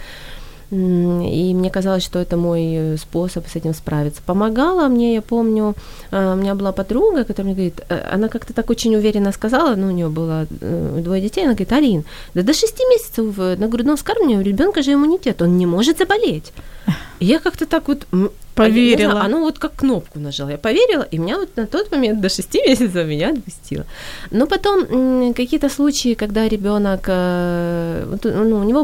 и 0.70 1.54
мне 1.54 1.70
казалось, 1.70 2.02
что 2.02 2.18
это 2.18 2.36
мой 2.36 2.74
э, 2.74 2.96
способ 2.98 3.48
с 3.48 3.56
этим 3.56 3.72
справиться. 3.72 4.20
Помогала 4.26 4.88
мне, 4.88 5.14
я 5.14 5.22
помню, 5.22 5.74
э, 6.10 6.32
у 6.34 6.36
меня 6.36 6.54
была 6.54 6.72
подруга, 6.72 7.24
которая 7.24 7.46
мне 7.46 7.54
говорит, 7.54 7.80
э, 7.88 8.14
она 8.14 8.28
как-то 8.28 8.52
так 8.52 8.68
очень 8.68 8.94
уверенно 8.94 9.32
сказала, 9.32 9.76
ну, 9.76 9.86
у 9.86 9.90
нее 9.90 10.08
было 10.08 10.46
э, 10.60 11.00
двое 11.02 11.22
детей, 11.22 11.44
она 11.44 11.52
говорит, 11.52 11.72
Алин, 11.72 12.04
да 12.34 12.42
до 12.42 12.52
шести 12.52 12.82
месяцев 12.90 13.58
на 13.58 13.68
грудном 13.68 13.96
вскармливании 13.96 14.36
у 14.36 14.42
ребенка 14.42 14.82
же 14.82 14.92
иммунитет, 14.92 15.40
он 15.40 15.56
не 15.56 15.64
может 15.66 15.98
заболеть. 15.98 16.52
И 17.20 17.26
я 17.26 17.38
как-то 17.38 17.64
так 17.66 17.88
вот... 17.88 18.06
м, 18.58 18.64
а 18.64 18.68
Поверила. 18.68 19.12
знаю, 19.12 19.26
Оно 19.26 19.40
вот 19.40 19.58
как 19.58 19.72
кнопку 19.76 20.18
нажала. 20.18 20.50
Я 20.50 20.58
поверила, 20.58 21.02
и 21.02 21.18
меня 21.18 21.38
вот 21.38 21.56
на 21.56 21.66
тот 21.66 21.92
момент 21.92 22.20
до 22.20 22.28
шести 22.28 22.60
месяцев 22.68 23.06
меня 23.06 23.30
отпустило. 23.30 23.84
Но 24.30 24.46
потом 24.46 25.34
какие-то 25.34 25.68
случаи, 25.68 26.14
когда 26.14 26.48
ребенок, 26.48 27.08
ну, 28.24 28.60
у 28.60 28.64
него, 28.64 28.82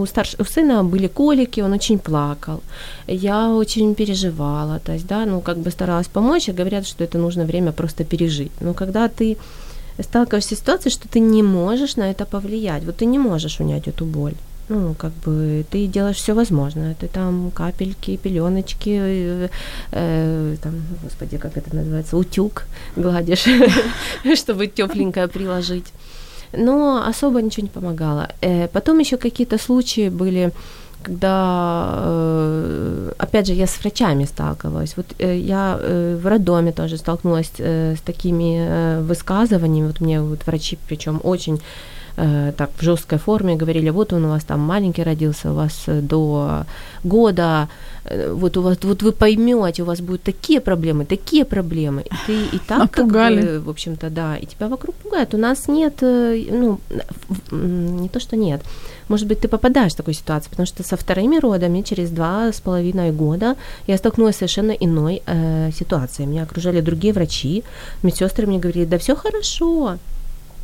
у, 0.00 0.06
старш... 0.06 0.36
у 0.38 0.44
сына 0.44 0.84
были 0.84 1.08
колики, 1.08 1.60
он 1.62 1.72
очень 1.72 1.98
плакал. 1.98 2.60
Я 3.06 3.48
очень 3.48 3.94
переживала, 3.94 4.78
то 4.78 4.92
есть, 4.92 5.06
да, 5.06 5.26
ну, 5.26 5.40
как 5.40 5.58
бы 5.58 5.70
старалась 5.70 6.08
помочь, 6.08 6.48
и 6.48 6.52
говорят, 6.52 6.86
что 6.86 7.04
это 7.04 7.18
нужно 7.18 7.44
время 7.44 7.72
просто 7.72 8.04
пережить. 8.04 8.52
Но 8.60 8.74
когда 8.74 9.08
ты 9.08 9.36
сталкиваешься 10.02 10.54
с 10.54 10.58
ситуацией, 10.58 10.92
что 10.92 11.08
ты 11.08 11.20
не 11.20 11.42
можешь 11.42 11.96
на 11.96 12.10
это 12.10 12.24
повлиять, 12.24 12.84
вот 12.84 12.96
ты 12.96 13.06
не 13.06 13.18
можешь 13.18 13.60
унять 13.60 13.88
эту 13.88 14.04
боль. 14.04 14.34
Ну, 14.70 14.94
как 14.94 15.12
бы 15.24 15.64
ты 15.68 15.88
делаешь 15.88 16.18
все 16.18 16.32
возможное. 16.32 16.94
Ты 16.94 17.08
там 17.08 17.50
капельки, 17.50 18.16
пеленочки, 18.16 19.00
э, 19.02 19.48
э, 19.90 20.56
там, 20.62 20.74
господи, 21.02 21.38
как 21.38 21.56
это 21.56 21.74
называется, 21.74 22.16
утюг 22.16 22.66
гладишь, 22.94 23.46
чтобы 24.36 24.68
тепленькое 24.68 25.26
приложить. 25.26 25.92
Но 26.52 27.04
особо 27.08 27.42
ничего 27.42 27.64
не 27.64 27.68
помогало. 27.72 28.28
Э, 28.42 28.68
Потом 28.68 29.00
еще 29.00 29.16
какие-то 29.16 29.58
случаи 29.58 30.08
были, 30.08 30.52
когда, 31.02 31.94
э, 32.04 33.12
опять 33.18 33.48
же, 33.48 33.54
я 33.54 33.66
с 33.66 33.76
врачами 33.80 34.24
сталкивалась. 34.24 34.96
Вот 34.96 35.06
э, 35.18 35.36
я 35.36 35.80
в 36.22 36.26
роддоме 36.28 36.70
тоже 36.70 36.96
столкнулась 36.96 37.50
с 37.58 38.00
такими 38.04 39.02
высказываниями. 39.02 39.88
Вот 39.88 40.00
мне 40.00 40.20
вот 40.20 40.46
врачи, 40.46 40.78
причем 40.86 41.20
очень 41.24 41.60
э, 42.20 42.52
так 42.56 42.70
в 42.76 42.82
жесткой 42.82 43.18
форме 43.18 43.56
говорили, 43.56 43.90
вот 43.90 44.12
он 44.12 44.24
у 44.24 44.28
вас 44.28 44.44
там 44.44 44.60
маленький 44.60 45.04
родился, 45.04 45.50
у 45.50 45.54
вас 45.54 45.84
э, 45.86 46.00
до 46.00 46.64
года, 47.04 47.68
э, 48.04 48.32
вот 48.32 48.56
у 48.56 48.62
вас, 48.62 48.78
вот 48.82 49.02
вы 49.02 49.12
поймете, 49.12 49.82
у 49.82 49.86
вас 49.86 50.00
будут 50.00 50.22
такие 50.22 50.60
проблемы, 50.60 51.04
такие 51.04 51.44
проблемы, 51.44 52.02
и 52.02 52.10
ты 52.26 52.56
и 52.56 52.58
так 52.58 52.78
как 52.90 52.96
Напугали. 52.96 53.42
бы, 53.42 53.60
в 53.60 53.68
общем-то, 53.68 54.10
да, 54.10 54.36
и 54.36 54.46
тебя 54.46 54.68
вокруг 54.68 54.94
пугают. 54.94 55.34
У 55.34 55.38
нас 55.38 55.68
нет, 55.68 56.02
э, 56.02 56.46
ну, 56.50 56.78
не 57.50 58.08
то 58.08 58.20
что 58.20 58.36
нет, 58.36 58.60
может 59.08 59.26
быть, 59.26 59.40
ты 59.40 59.48
попадаешь 59.48 59.92
в 59.92 59.96
такую 59.96 60.14
ситуацию, 60.14 60.50
потому 60.50 60.66
что 60.66 60.82
со 60.82 60.96
вторыми 60.96 61.40
родами 61.40 61.82
через 61.82 62.10
два 62.10 62.52
с 62.52 62.60
половиной 62.60 63.12
года 63.12 63.56
я 63.86 63.96
столкнулась 63.96 64.36
с 64.36 64.38
совершенно 64.38 64.72
иной 64.72 65.22
э, 65.26 65.70
ситуацией. 65.72 66.28
Меня 66.28 66.42
окружали 66.42 66.80
другие 66.80 67.12
врачи, 67.12 67.64
медсестры 68.02 68.46
мне 68.46 68.58
говорили, 68.58 68.84
да 68.84 68.98
все 68.98 69.16
хорошо, 69.16 69.98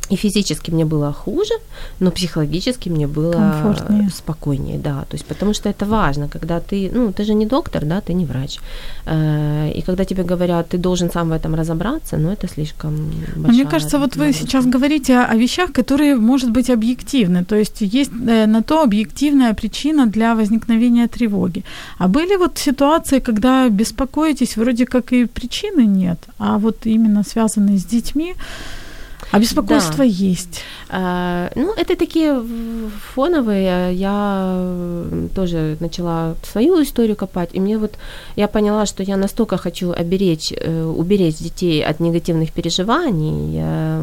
и 0.09 0.15
физически 0.15 0.71
мне 0.71 0.85
было 0.85 1.13
хуже, 1.13 1.53
но 1.99 2.11
психологически 2.11 2.89
мне 2.89 3.07
было 3.07 3.33
Комфортнее. 3.33 4.09
спокойнее, 4.09 4.79
да. 4.79 5.01
То 5.09 5.15
есть 5.15 5.25
потому 5.25 5.53
что 5.53 5.69
это 5.69 5.85
важно, 5.85 6.27
когда 6.27 6.59
ты, 6.59 6.89
ну, 6.93 7.11
ты 7.11 7.23
же 7.25 7.33
не 7.33 7.45
доктор, 7.45 7.85
да, 7.85 7.99
ты 8.01 8.13
не 8.13 8.25
врач. 8.25 8.59
Э, 9.05 9.71
И 9.77 9.81
когда 9.81 10.05
тебе 10.05 10.23
говорят, 10.23 10.69
ты 10.69 10.77
должен 10.77 11.09
сам 11.11 11.29
в 11.29 11.31
этом 11.33 11.55
разобраться, 11.55 12.17
ну, 12.17 12.29
это 12.29 12.47
слишком 12.47 12.95
большая 13.35 13.53
Мне 13.53 13.65
кажется, 13.65 13.99
вот 13.99 14.15
вы 14.15 14.33
сейчас 14.33 14.65
говорите 14.65 15.13
о, 15.17 15.25
о 15.25 15.35
вещах, 15.35 15.71
которые, 15.71 16.15
может 16.15 16.51
быть, 16.51 16.69
объективны. 16.69 17.43
То 17.43 17.55
есть 17.55 17.81
есть 17.81 18.11
э, 18.27 18.47
на 18.47 18.61
то 18.61 18.81
объективная 18.83 19.53
причина 19.53 20.05
для 20.05 20.35
возникновения 20.35 21.07
тревоги. 21.07 21.63
А 21.99 22.07
были 22.07 22.37
вот 22.37 22.57
ситуации, 22.57 23.19
когда 23.19 23.69
беспокоитесь, 23.69 24.57
вроде 24.57 24.85
как 24.85 25.13
и 25.13 25.25
причины 25.25 25.85
нет, 25.85 26.17
а 26.39 26.57
вот 26.57 26.85
именно 26.85 27.23
связанные 27.23 27.77
с 27.77 27.85
детьми, 27.85 28.35
а 29.31 29.39
беспокойство 29.39 30.03
есть. 30.03 30.61
А, 30.89 31.51
Ну, 31.55 31.73
это 31.73 31.95
такие 31.95 32.41
фоновые. 33.13 33.93
Я 33.95 34.65
тоже 35.35 35.77
начала 35.79 36.35
свою 36.43 36.81
историю 36.83 37.15
копать, 37.15 37.49
и 37.53 37.59
мне 37.59 37.77
вот 37.77 37.93
я 38.35 38.47
поняла, 38.47 38.85
что 38.85 39.03
я 39.03 39.17
настолько 39.17 39.57
хочу 39.57 39.91
оберечь, 39.91 40.51
э, 40.51 40.83
уберечь 40.83 41.37
детей 41.37 41.83
от 41.83 41.99
негативных 41.99 42.51
переживаний, 42.51 43.55
я, 43.57 44.01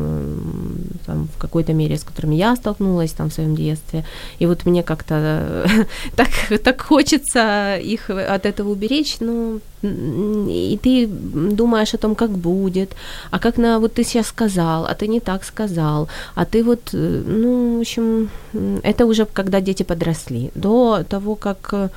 там, 1.07 1.29
в 1.35 1.39
какой-то 1.39 1.73
мере, 1.73 1.97
с 1.97 2.05
которыми 2.05 2.35
я 2.35 2.57
столкнулась 2.57 3.13
там 3.13 3.31
в 3.31 3.35
своем 3.35 3.55
детстве, 3.55 4.05
и 4.39 4.47
вот 4.47 4.67
мне 4.67 4.83
как-то 4.83 5.67
так, 6.17 6.29
так 6.63 6.81
хочется 6.83 7.77
их 7.77 8.11
от 8.11 8.47
этого 8.47 8.71
уберечь, 8.71 9.17
м, 9.21 9.61
и 9.83 10.79
ты 10.83 11.07
думаешь 11.07 11.95
о 11.95 11.99
том, 11.99 12.15
как 12.15 12.31
будет, 12.31 12.97
а 13.31 13.39
как 13.39 13.59
на 13.59 13.79
вот 13.79 13.95
ты 13.95 14.05
сейчас 14.05 14.27
сказал, 14.27 14.87
а 14.87 14.95
ты 14.95 15.09
не 15.09 15.21
так 15.21 15.45
сказал, 15.45 16.09
а 16.35 16.45
ты 16.45 16.65
вот, 16.65 16.91
э, 16.93 17.23
ну, 17.27 17.79
в 17.79 17.81
общем, 17.81 18.31
это 18.83 19.07
уже 19.07 19.27
когда 19.27 19.61
дети 19.61 19.83
подросли. 19.83 20.51
До 20.55 21.05
того, 21.09 21.35
как 21.35 21.69
э, 21.73 21.89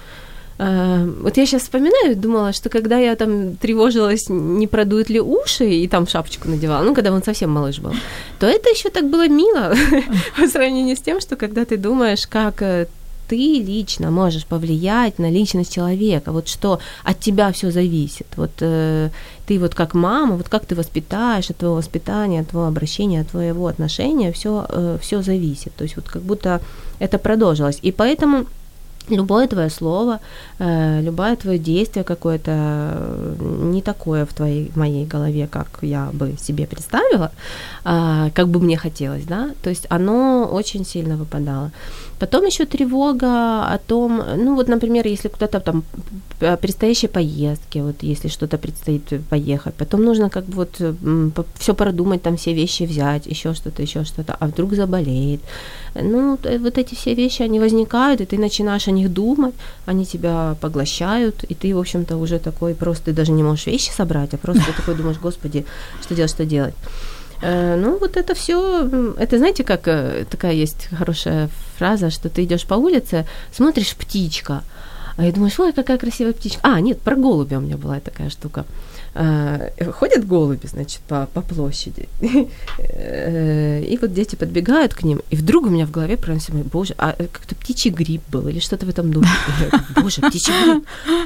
вот 0.58 1.38
я 1.38 1.46
сейчас 1.46 1.64
вспоминаю, 1.64 2.16
думала, 2.16 2.52
что 2.52 2.70
когда 2.70 2.98
я 2.98 3.16
там 3.16 3.56
тревожилась, 3.58 4.28
не 4.30 4.66
продуют 4.66 5.10
ли 5.10 5.22
уши, 5.22 5.70
и 5.70 5.88
там 5.88 6.08
шапочку 6.08 6.50
надевала, 6.50 6.84
ну, 6.84 6.96
когда 6.96 7.12
он 7.12 7.22
совсем 7.22 7.52
малыш 7.52 7.80
был, 7.80 7.94
то 8.40 8.48
это 8.48 8.70
еще 8.70 8.90
так 8.90 9.08
было 9.10 9.28
мило 9.28 9.76
по 10.38 10.48
сравнению 10.48 10.96
с 10.96 11.02
тем, 11.02 11.22
что 11.22 11.36
когда 11.36 11.64
ты 11.64 11.78
думаешь, 11.78 12.26
как 12.26 12.64
э, 12.64 12.88
ты 13.28 13.36
лично 13.36 14.10
можешь 14.12 14.46
повлиять 14.46 15.20
на 15.20 15.30
личность 15.30 15.74
человека, 15.74 16.32
вот 16.32 16.48
что 16.48 16.80
от 17.04 17.20
тебя 17.20 17.52
все 17.52 17.72
зависит. 17.72 18.28
Вот 18.36 18.52
э, 18.62 19.10
ты 19.46 19.60
вот 19.60 19.76
как 19.76 19.94
мама, 19.94 20.36
вот 20.36 20.50
как 20.50 20.66
ты 20.66 20.76
воспитаешь, 20.76 21.50
от 21.50 21.58
твоего 21.58 21.76
воспитания, 21.76 22.42
от 22.42 22.50
твоего 22.50 22.68
обращения, 22.68 23.22
от 23.22 23.30
твоего 23.30 23.68
отношения, 23.68 24.32
все, 24.32 24.66
э, 24.70 24.98
все 25.02 25.22
зависит. 25.22 25.74
То 25.76 25.84
есть 25.84 25.96
вот 25.98 26.08
как 26.08 26.22
будто 26.22 26.62
это 27.00 27.18
продолжилось. 27.20 27.80
И 27.82 27.92
поэтому 27.92 28.46
любое 29.10 29.48
твое 29.48 29.70
слово, 29.70 30.20
э, 30.60 31.02
любое 31.02 31.36
твое 31.36 31.60
действие 31.60 32.04
какое-то 32.04 32.52
э, 32.52 33.36
не 33.40 33.82
такое 33.82 34.26
в 34.26 34.34
твоей, 34.34 34.72
в 34.72 34.78
моей 34.78 35.06
голове, 35.06 35.48
как 35.48 35.68
я 35.82 36.10
бы 36.14 36.36
себе 36.40 36.66
представила, 36.68 37.32
а, 37.84 38.30
как 38.32 38.48
бы 38.48 38.60
мне 38.60 38.78
хотелось, 38.78 39.26
да, 39.26 39.52
то 39.62 39.70
есть 39.70 39.88
оно 39.90 40.50
очень 40.52 40.86
сильно 40.86 41.18
выпадало. 41.18 41.72
Потом 42.20 42.46
еще 42.46 42.66
тревога 42.66 43.74
о 43.74 43.78
том, 43.78 44.24
ну 44.38 44.56
вот, 44.56 44.68
например, 44.68 45.08
если 45.08 45.28
куда-то 45.30 45.60
там 45.60 45.84
предстоящие 46.62 47.10
поездки, 47.10 47.80
вот 47.80 48.04
если 48.04 48.28
что-то 48.30 48.58
предстоит 48.58 49.04
поехать, 49.30 49.74
потом 49.74 50.04
нужно 50.04 50.30
как 50.30 50.46
бы 50.46 50.56
вот 50.56 50.82
все 51.60 51.74
продумать, 51.74 52.22
там 52.22 52.36
все 52.38 52.54
вещи 52.54 52.84
взять, 52.84 53.28
еще 53.28 53.54
что-то, 53.54 53.82
еще 53.82 54.04
что-то, 54.04 54.36
а 54.40 54.48
вдруг 54.48 54.74
заболеет. 54.74 55.42
Ну, 55.96 56.38
т- 56.38 56.58
вот 56.60 56.78
эти 56.78 56.96
все 56.96 57.16
вещи, 57.16 57.44
они 57.44 57.60
возникают, 57.60 58.22
и 58.22 58.26
ты 58.26 58.38
начинаешь 58.38 58.88
о 58.88 58.92
них 58.92 59.14
думать, 59.14 59.54
они 59.86 60.06
тебя 60.06 60.56
поглощают, 60.62 61.44
и 61.44 61.54
ты, 61.56 61.76
в 61.76 61.80
общем-то, 61.80 62.18
уже 62.18 62.40
такой 62.40 62.74
просто, 62.74 63.06
ты 63.06 63.14
даже 63.14 63.32
не 63.32 63.44
можешь 63.44 63.68
вещи 63.68 63.92
собрать, 63.92 64.34
а 64.34 64.38
просто 64.38 64.64
такой 64.78 64.96
думаешь, 64.96 65.20
господи, 65.20 65.66
что 66.02 66.16
делать, 66.16 66.32
что 66.32 66.46
делать. 66.46 66.76
Э, 67.42 67.76
Ну, 67.76 67.98
вот 68.00 68.18
это 68.18 68.34
все, 68.34 69.14
это 69.18 69.38
знаете, 69.38 69.64
как 69.64 69.88
э, 69.88 70.26
такая 70.30 70.54
есть 70.54 70.88
хорошая 70.98 71.50
фраза, 71.78 72.10
что 72.10 72.30
ты 72.30 72.44
идешь 72.44 72.66
по 72.66 72.76
улице, 72.76 73.26
смотришь 73.52 73.96
птичка, 73.96 74.64
а 75.18 75.26
я 75.26 75.32
думаешь, 75.32 75.60
ой, 75.60 75.74
какая 75.74 75.98
красивая 75.98 76.34
птичка. 76.34 76.60
А, 76.64 76.80
нет, 76.80 77.02
про 77.02 77.16
голубя 77.16 77.58
у 77.58 77.62
меня 77.62 77.78
была 77.78 78.00
такая 78.00 78.30
штука. 78.30 78.66
Э, 79.20 79.92
Ходят 79.92 80.28
голуби, 80.28 80.68
значит, 80.68 81.00
по, 81.08 81.28
по 81.34 81.42
площади. 81.42 82.08
Э, 82.80 83.82
И 83.84 83.98
вот 83.98 84.14
дети 84.14 84.36
подбегают 84.36 84.94
к 84.94 85.04
ним, 85.04 85.22
и 85.32 85.36
вдруг 85.36 85.66
у 85.66 85.70
меня 85.70 85.86
в 85.86 85.92
голове 85.92 86.18
проносится, 86.18 86.54
боже, 86.54 86.94
а 86.98 87.14
как-то 87.14 87.56
птичий 87.56 87.90
гриб 87.92 88.22
был 88.32 88.48
или 88.48 88.60
что-то 88.60 88.86
в 88.86 88.90
этом 88.90 89.12
духе. 89.12 89.28
Боже, 90.02 90.22
птичий 90.22 90.54
гриб, 90.64 90.84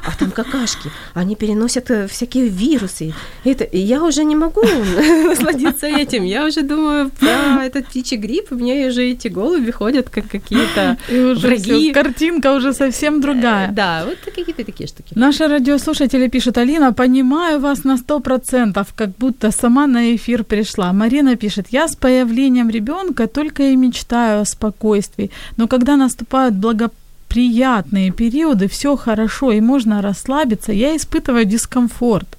а 0.08 0.12
там 0.18 0.32
какашки, 0.32 0.90
они 1.14 1.36
переносят 1.36 1.92
э, 1.92 2.08
всякие 2.08 2.48
вирусы. 2.48 3.14
И, 3.44 3.50
это, 3.50 3.64
и 3.64 3.78
я 3.80 4.04
уже 4.04 4.24
не 4.24 4.36
могу 4.36 4.62
насладиться 5.28 5.88
этим. 5.88 6.24
Я 6.24 6.46
уже 6.46 6.62
думаю 6.62 7.10
про 7.20 7.66
этот 7.66 7.88
птичий 7.88 8.18
гриб, 8.18 8.48
у 8.52 8.56
меня 8.56 8.88
уже 8.88 9.04
эти 9.04 9.28
голуби 9.28 9.72
ходят 9.72 10.10
как 10.10 10.28
какие-то 10.30 10.98
враги. 11.10 11.92
картинка 11.94 12.54
уже 12.56 12.74
совсем 12.74 13.20
другая. 13.22 13.70
Э, 13.70 13.74
Да, 13.74 14.06
вот 14.06 14.18
какие-то 14.26 14.64
такие 14.64 14.88
штуки. 14.88 15.14
Наши 15.16 15.48
радиослушатели 15.48 16.28
пишут, 16.30 16.58
Алина, 16.58 16.94
понимаю 16.94 17.60
вас 17.60 17.81
на 17.84 17.98
сто 17.98 18.20
процентов, 18.20 18.94
как 18.96 19.10
будто 19.18 19.52
сама 19.52 19.88
на 19.88 20.16
эфир 20.16 20.44
пришла. 20.44 20.94
Марина 20.94 21.36
пишет, 21.36 21.68
я 21.72 21.88
с 21.88 21.96
появлением 21.96 22.70
ребенка 22.70 23.28
только 23.28 23.64
и 23.64 23.76
мечтаю 23.76 24.42
о 24.42 24.46
спокойствии, 24.46 25.32
но 25.58 25.68
когда 25.68 25.98
наступают 25.98 26.56
благоприятные 26.56 28.12
периоды, 28.12 28.68
все 28.68 28.96
хорошо 28.96 29.52
и 29.52 29.62
можно 29.62 30.02
расслабиться, 30.02 30.72
я 30.72 30.96
испытываю 30.96 31.46
дискомфорт. 31.46 32.38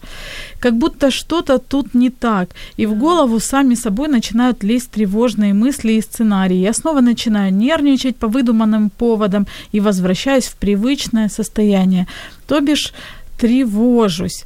Как 0.61 0.74
будто 0.74 1.11
что-то 1.11 1.59
тут 1.59 1.94
не 1.94 2.11
так, 2.11 2.50
и 2.76 2.87
в 2.87 2.94
голову 2.94 3.40
сами 3.40 3.74
собой 3.74 4.09
начинают 4.09 4.62
лезть 4.62 4.90
тревожные 4.90 5.55
мысли 5.55 5.92
и 5.92 6.02
сценарии. 6.02 6.57
Я 6.57 6.72
снова 6.72 7.00
начинаю 7.00 7.52
нервничать 7.52 8.16
по 8.16 8.28
выдуманным 8.28 8.90
поводам 8.90 9.46
и 9.72 9.81
возвращаюсь 9.81 10.44
в 10.44 10.57
привычное 10.57 11.28
состояние. 11.28 12.07
То 12.46 12.61
бишь 12.61 12.92
тревожусь. 13.37 14.45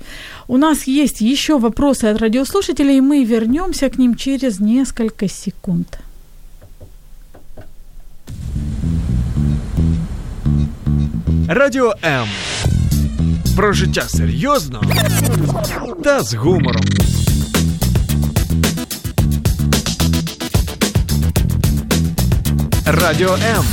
У 0.49 0.57
нас 0.57 0.87
есть 0.87 1.21
еще 1.21 1.59
вопросы 1.59 2.05
от 2.05 2.19
радиослушателей, 2.19 2.99
и 2.99 3.01
мы 3.01 3.25
вернемся 3.25 3.89
к 3.89 3.99
ним 3.99 4.15
через 4.15 4.61
несколько 4.61 5.29
секунд. 5.29 5.99
Радіо 11.49 11.95
М. 12.05 12.29
Про 13.57 13.73
життя 13.73 14.03
серйозно 14.09 14.83
та 16.05 16.21
з 16.21 16.35
гумором. 16.35 16.83
Радіо 22.87 23.35
М. 23.35 23.65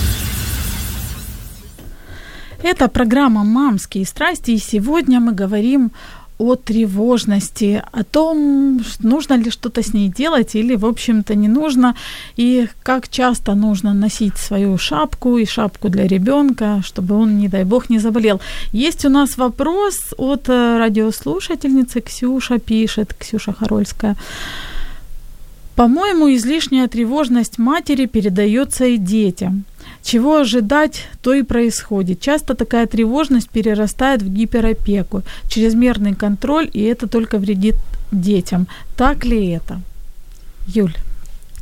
Это 2.64 2.88
программа 2.88 3.44
«Мамские 3.44 4.06
страсти», 4.06 4.52
и 4.52 4.58
сегодня 4.58 5.20
мы 5.20 5.34
говорим 5.34 5.92
о 6.38 6.56
тревожности, 6.56 7.84
о 7.92 8.04
том, 8.06 8.80
нужно 9.00 9.34
ли 9.34 9.52
что-то 9.52 9.82
с 9.82 9.94
ней 9.94 10.08
делать 10.08 10.56
или, 10.56 10.76
в 10.76 10.86
общем-то, 10.86 11.36
не 11.36 11.50
нужно, 11.50 11.94
и 12.38 12.70
как 12.82 13.10
часто 13.10 13.54
нужно 13.56 13.94
носить 13.94 14.38
свою 14.38 14.78
шапку 14.78 15.38
и 15.38 15.46
шапку 15.46 15.90
для 15.90 16.08
ребенка, 16.08 16.82
чтобы 16.86 17.16
он, 17.16 17.38
не 17.38 17.50
дай 17.50 17.66
бог, 17.66 17.90
не 17.90 18.00
заболел. 18.00 18.40
Есть 18.72 19.04
у 19.04 19.10
нас 19.10 19.38
вопрос 19.38 20.14
от 20.18 20.48
э, 20.48 20.78
радиослушательницы 20.78 22.00
Ксюша 22.00 22.60
пишет, 22.60 23.14
Ксюша 23.14 23.52
Харольская. 23.52 24.16
По-моему, 25.76 26.34
излишняя 26.34 26.88
тревожность 26.88 27.58
матери 27.58 28.06
передается 28.06 28.86
и 28.86 28.98
детям. 28.98 29.66
Чего 30.04 30.38
ожидать, 30.38 31.08
то 31.22 31.34
и 31.34 31.44
происходит. 31.44 32.20
Часто 32.20 32.56
такая 32.56 32.88
тревожность 32.88 33.50
перерастает 33.50 34.22
в 34.22 34.30
гиперопеку, 34.30 35.24
чрезмерный 35.50 36.14
контроль, 36.14 36.70
и 36.74 36.82
это 36.84 37.08
только 37.08 37.38
вредит 37.38 37.76
детям. 38.12 38.68
Так 38.98 39.26
ли 39.26 39.48
это? 39.48 39.82
Юль, 40.68 40.96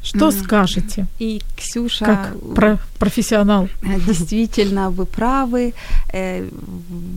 что 0.04 0.26
М. 0.26 0.32
скажете? 0.32 1.06
И 1.20 1.42
Ксюша 1.58 2.06
Как 2.06 2.54
про 2.56 2.78
профессионал. 2.98 3.68
Действительно, 4.08 4.90
вы 4.90 5.06
правы. 5.06 5.74
Э, 6.14 6.48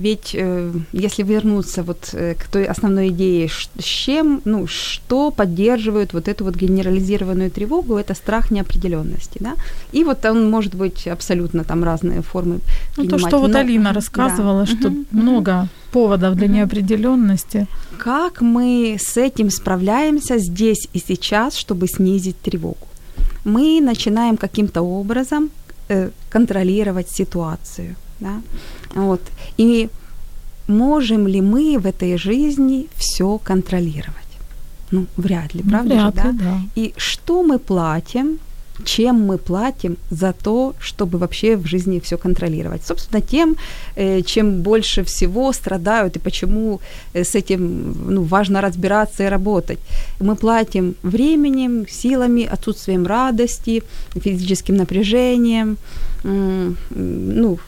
Ведь 0.01 0.35
э, 0.35 0.73
если 0.92 1.23
вернуться 1.23 1.83
вот 1.83 2.11
э, 2.12 2.35
к 2.35 2.49
той 2.49 2.64
основной 2.64 3.09
идее, 3.09 3.49
с 3.49 3.85
чем, 3.85 4.40
ну, 4.44 4.66
что 4.66 5.31
поддерживает 5.31 6.12
вот 6.12 6.29
эту 6.29 6.44
вот 6.44 6.57
генерализированную 6.57 7.51
тревогу, 7.51 7.97
это 7.97 8.14
страх 8.14 8.51
неопределенности, 8.51 9.38
да? 9.40 9.55
И 9.92 10.05
вот 10.05 10.25
он 10.25 10.51
может 10.51 10.75
быть 10.75 11.07
абсолютно 11.07 11.64
там 11.64 11.85
разные 11.85 12.23
формы. 12.23 12.61
Ну, 12.97 13.07
то, 13.07 13.18
что 13.18 13.38
вот 13.38 13.55
Алина 13.55 13.92
рассказывала, 13.92 14.64
да. 14.64 14.66
что 14.66 14.90
мгм. 14.90 15.07
много 15.11 15.68
поводов 15.94 16.35
для 16.35 16.48
неопределенности. 16.48 17.66
Как 17.98 18.42
мы 18.42 18.96
с 18.98 19.16
этим 19.16 19.50
справляемся 19.50 20.38
здесь 20.38 20.88
и 20.96 20.98
сейчас, 20.98 21.57
чтобы 21.57 21.87
снизить 21.87 22.37
тревогу? 22.42 22.87
Мы 23.44 23.80
начинаем 23.80 24.37
каким-то 24.37 24.83
образом 24.83 25.50
э, 25.88 26.11
контролировать 26.30 27.09
ситуацию. 27.11 27.94
Да? 28.20 28.40
Вот. 28.94 29.20
И 29.61 29.88
можем 30.68 31.28
ли 31.28 31.40
мы 31.40 31.78
в 31.78 31.87
этой 31.87 32.18
жизни 32.18 32.87
все 32.96 33.38
контролировать? 33.38 34.14
Ну, 34.90 35.07
вряд 35.16 35.54
ли, 35.54 35.62
правда 35.62 35.94
же, 35.94 36.00
вряд 36.00 36.14
да? 36.14 36.30
ли, 36.30 36.38
да. 36.38 36.61
И 36.74 36.92
что 36.96 37.42
мы 37.42 37.59
платим, 37.59 38.38
чем 38.84 39.20
мы 39.30 39.38
платим 39.38 39.96
за 40.10 40.32
то, 40.32 40.74
чтобы 40.80 41.18
вообще 41.18 41.56
в 41.56 41.66
жизни 41.66 42.00
все 42.00 42.16
контролировать? 42.16 42.87
Собственно, 42.87 43.20
тем, 43.20 43.56
э, 43.96 44.22
чем 44.22 44.62
больше 44.62 45.02
всего 45.04 45.52
страдают 45.52 46.16
и 46.16 46.18
почему 46.18 46.80
э, 47.14 47.22
с 47.22 47.34
этим 47.34 47.94
ну, 48.14 48.22
важно 48.22 48.60
разбираться 48.60 49.24
и 49.24 49.28
работать. 49.28 49.78
Мы 50.20 50.34
платим 50.34 50.94
временем, 51.02 51.87
силами, 51.88 52.48
отсутствием 52.52 53.06
радости, 53.06 53.82
физическим 54.14 54.76
напряжением, 54.76 55.76
ну, 56.24 57.58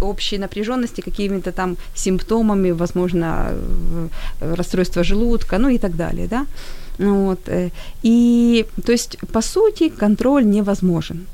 общей 0.00 0.38
напряженности, 0.38 1.00
какими-то 1.00 1.52
там 1.52 1.76
симптомами, 1.94 2.72
возможно, 2.72 3.50
э, 4.40 4.54
расстройство 4.54 5.04
желудка, 5.04 5.58
ну 5.58 5.68
и 5.68 5.78
так 5.78 5.96
далее, 5.96 6.26
да. 6.26 6.46
Ну 7.00 7.26
Вот. 7.26 7.48
э, 7.48 7.70
И, 8.04 8.66
то 8.84 8.92
есть, 8.92 9.18
по 9.32 9.42
сути, 9.42 9.88
контроль 9.88 10.44
невозможен. 10.44 11.26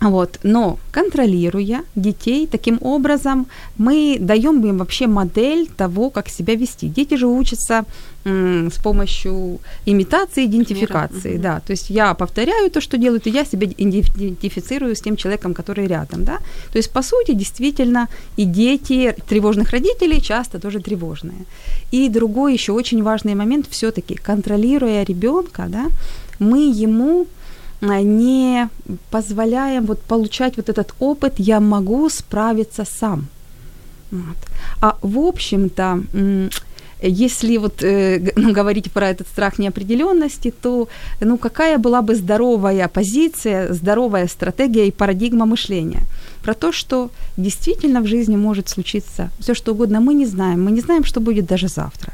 Вот. 0.00 0.38
Но 0.44 0.78
контролируя 0.92 1.82
детей 1.96 2.46
таким 2.46 2.78
образом, 2.80 3.46
мы 3.78 4.16
даем 4.20 4.64
им 4.64 4.78
вообще 4.78 5.06
модель 5.06 5.66
того, 5.76 6.10
как 6.10 6.28
себя 6.28 6.54
вести. 6.54 6.88
Дети 6.88 7.16
же 7.16 7.26
учатся 7.26 7.84
м, 8.24 8.70
с 8.70 8.80
помощью 8.80 9.58
имитации, 9.86 10.46
идентификации. 10.46 11.36
Да. 11.36 11.60
То 11.66 11.72
есть 11.72 11.90
я 11.90 12.14
повторяю 12.14 12.70
то, 12.70 12.80
что 12.80 12.96
делают, 12.96 13.26
и 13.26 13.30
я 13.30 13.44
себя 13.44 13.66
идентифицирую 13.66 14.94
с 14.94 15.00
тем 15.00 15.16
человеком, 15.16 15.52
который 15.52 15.88
рядом. 15.88 16.24
Да? 16.24 16.38
То 16.72 16.78
есть, 16.78 16.92
по 16.92 17.02
сути, 17.02 17.34
действительно, 17.34 18.08
и 18.36 18.44
дети 18.44 19.16
тревожных 19.28 19.70
родителей 19.70 20.20
часто 20.22 20.60
тоже 20.60 20.80
тревожные. 20.80 21.44
И 21.90 22.08
другой 22.08 22.52
еще 22.52 22.72
очень 22.72 23.02
важный 23.02 23.34
момент 23.34 23.66
все-таки, 23.68 24.14
контролируя 24.14 25.04
ребенка, 25.04 25.66
да, 25.68 25.86
мы 26.38 26.70
ему 26.70 27.26
не 27.80 28.68
позволяем 29.10 29.86
вот 29.86 30.00
получать 30.00 30.56
вот 30.56 30.68
этот 30.68 30.94
опыт, 30.98 31.34
я 31.38 31.60
могу 31.60 32.08
справиться 32.08 32.84
сам. 32.84 33.26
Вот. 34.10 34.36
А 34.80 34.96
в 35.02 35.18
общем-то, 35.18 36.02
если 37.02 37.58
вот 37.58 37.82
э, 37.82 38.32
ну, 38.36 38.52
говорить 38.52 38.90
про 38.90 39.08
этот 39.08 39.28
страх 39.28 39.58
неопределенности, 39.58 40.50
то 40.50 40.88
ну 41.20 41.38
какая 41.38 41.78
была 41.78 42.02
бы 42.02 42.14
здоровая 42.14 42.88
позиция, 42.88 43.72
здоровая 43.72 44.26
стратегия 44.28 44.88
и 44.88 44.90
парадигма 44.90 45.46
мышления? 45.46 46.02
Про 46.42 46.54
то, 46.54 46.72
что 46.72 47.10
действительно 47.36 48.00
в 48.00 48.06
жизни 48.06 48.36
может 48.36 48.68
случиться 48.68 49.30
все 49.38 49.54
что 49.54 49.72
угодно, 49.72 50.00
мы 50.00 50.14
не 50.14 50.26
знаем, 50.26 50.64
мы 50.64 50.72
не 50.72 50.80
знаем, 50.80 51.04
что 51.04 51.20
будет 51.20 51.46
даже 51.46 51.68
завтра. 51.68 52.12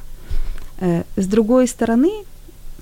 Э, 0.81 1.05
С 1.17 1.27
другой 1.27 1.67
стороны, 1.67 2.11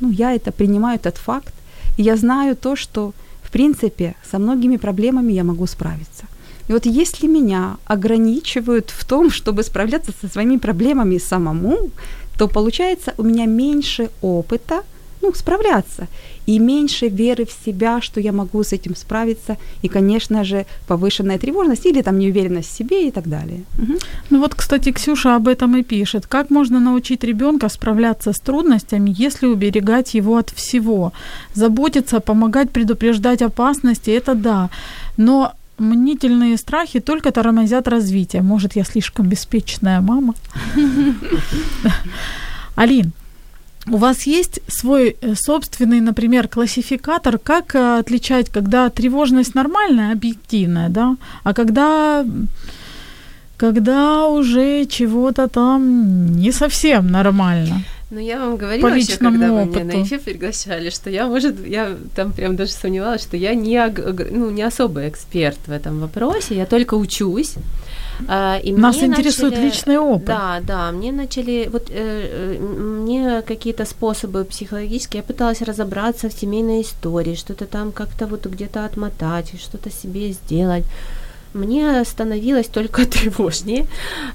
ну, 0.00 0.10
я 0.10 0.34
это 0.34 0.50
принимаю, 0.50 0.98
этот 0.98 1.18
факт, 1.18 1.54
и 1.96 2.02
я 2.02 2.16
знаю 2.16 2.56
то, 2.56 2.76
что, 2.76 3.12
в 3.42 3.50
принципе, 3.50 4.14
со 4.30 4.38
многими 4.38 4.76
проблемами 4.76 5.32
я 5.32 5.44
могу 5.44 5.66
справиться. 5.66 6.24
И 6.68 6.72
вот 6.72 6.86
если 6.86 7.26
меня 7.26 7.76
ограничивают 7.84 8.90
в 8.90 9.04
том, 9.04 9.30
чтобы 9.38 9.62
справляться 9.62 10.12
со 10.20 10.28
своими 10.28 10.56
проблемами 10.56 11.18
самому, 11.18 11.90
то 12.38 12.48
получается 12.48 13.14
у 13.18 13.22
меня 13.22 13.46
меньше 13.46 14.10
опыта, 14.22 14.82
ну, 15.22 15.32
справляться, 15.34 16.08
и 16.46 16.58
меньше 16.58 17.08
веры 17.08 17.44
в 17.44 17.64
себя, 17.64 18.00
что 18.00 18.20
я 18.20 18.32
могу 18.32 18.62
с 18.62 18.72
этим 18.72 18.96
справиться, 18.96 19.56
и, 19.82 19.88
конечно 19.88 20.44
же, 20.44 20.66
повышенная 20.86 21.38
тревожность 21.38 21.86
или 21.86 22.02
там 22.02 22.18
неуверенность 22.18 22.70
в 22.70 22.76
себе 22.76 23.08
и 23.08 23.10
так 23.10 23.28
далее. 23.28 23.60
Мгм. 23.78 23.98
Ну 24.30 24.40
вот, 24.40 24.54
кстати, 24.54 24.92
Ксюша 24.92 25.36
об 25.36 25.46
этом 25.46 25.76
и 25.76 25.82
пишет. 25.82 26.26
Как 26.26 26.50
можно 26.50 26.80
научить 26.80 27.24
ребенка 27.24 27.68
справляться 27.68 28.32
с 28.32 28.40
трудностями, 28.40 29.14
если 29.16 29.46
уберегать 29.46 30.14
его 30.14 30.36
от 30.36 30.50
всего? 30.50 31.12
Заботиться, 31.54 32.20
помогать, 32.20 32.70
предупреждать 32.70 33.42
опасности– 33.42 34.10
это 34.10 34.34
да. 34.34 34.70
Но 35.16 35.52
мнительные 35.78 36.56
страхи 36.56 37.00
только 37.00 37.30
тормозят 37.30 37.88
развитие. 37.88 38.42
Может, 38.42 38.76
я 38.76 38.84
слишком 38.84 39.28
беспечная 39.28 40.00
мама? 40.00 40.34
Алин, 42.74 43.12
у 43.90 43.96
вас 43.96 44.26
есть 44.26 44.60
свой 44.68 45.16
э, 45.20 45.34
собственный, 45.34 46.00
например, 46.00 46.48
классификатор, 46.48 47.38
как 47.38 47.74
э, 47.74 47.98
отличать, 47.98 48.48
когда 48.48 48.88
тревожность 48.90 49.54
нормальная, 49.54 50.12
объективная, 50.12 50.88
да, 50.88 51.16
а 51.44 51.52
когда 51.52 52.24
когда 53.56 54.26
уже 54.26 54.86
чего-то 54.86 55.46
там 55.46 56.32
не 56.36 56.52
совсем 56.52 57.06
нормально. 57.06 57.84
Ну, 58.10 58.18
я 58.18 58.40
вам 58.40 58.56
говорила 58.56 58.90
По 58.90 58.94
личному 58.94 59.38
когда 59.38 59.52
вы 59.52 59.60
меня 59.60 59.70
опыту. 59.70 59.84
на 59.86 60.02
эфир 60.02 60.20
приглашали, 60.20 60.90
что 60.90 61.10
я, 61.10 61.26
может, 61.26 61.66
я 61.66 61.96
там 62.14 62.32
прям 62.32 62.56
даже 62.56 62.72
сомневалась, 62.72 63.22
что 63.22 63.36
я 63.36 63.54
не, 63.54 63.80
ну, 64.30 64.50
не 64.50 64.62
особый 64.62 65.08
эксперт 65.08 65.58
в 65.66 65.70
этом 65.70 66.00
вопросе, 66.00 66.56
я 66.56 66.66
только 66.66 66.94
учусь. 66.94 67.54
А, 68.28 68.58
и 68.62 68.72
Нас 68.72 68.96
интересует 69.02 69.52
начали- 69.54 69.66
личный 69.66 69.98
опыт. 69.98 70.24
Да, 70.26 70.60
да, 70.66 70.92
мне 70.92 71.12
начали, 71.12 71.68
вот 71.72 71.90
э, 71.90 71.94
э, 71.94 72.58
мне 72.60 73.42
какие-то 73.42 73.84
способы 73.84 74.44
психологические, 74.44 75.18
я 75.20 75.22
пыталась 75.26 75.62
разобраться 75.62 76.28
в 76.28 76.32
семейной 76.32 76.82
истории, 76.82 77.34
что-то 77.34 77.66
там 77.66 77.92
как-то 77.92 78.26
вот 78.26 78.46
где-то 78.46 78.84
отмотать, 78.84 79.52
что-то 79.60 79.90
себе 79.90 80.32
сделать. 80.32 80.84
Мне 81.54 82.02
становилось 82.04 82.68
только 82.68 83.04
тревожнее, 83.06 83.86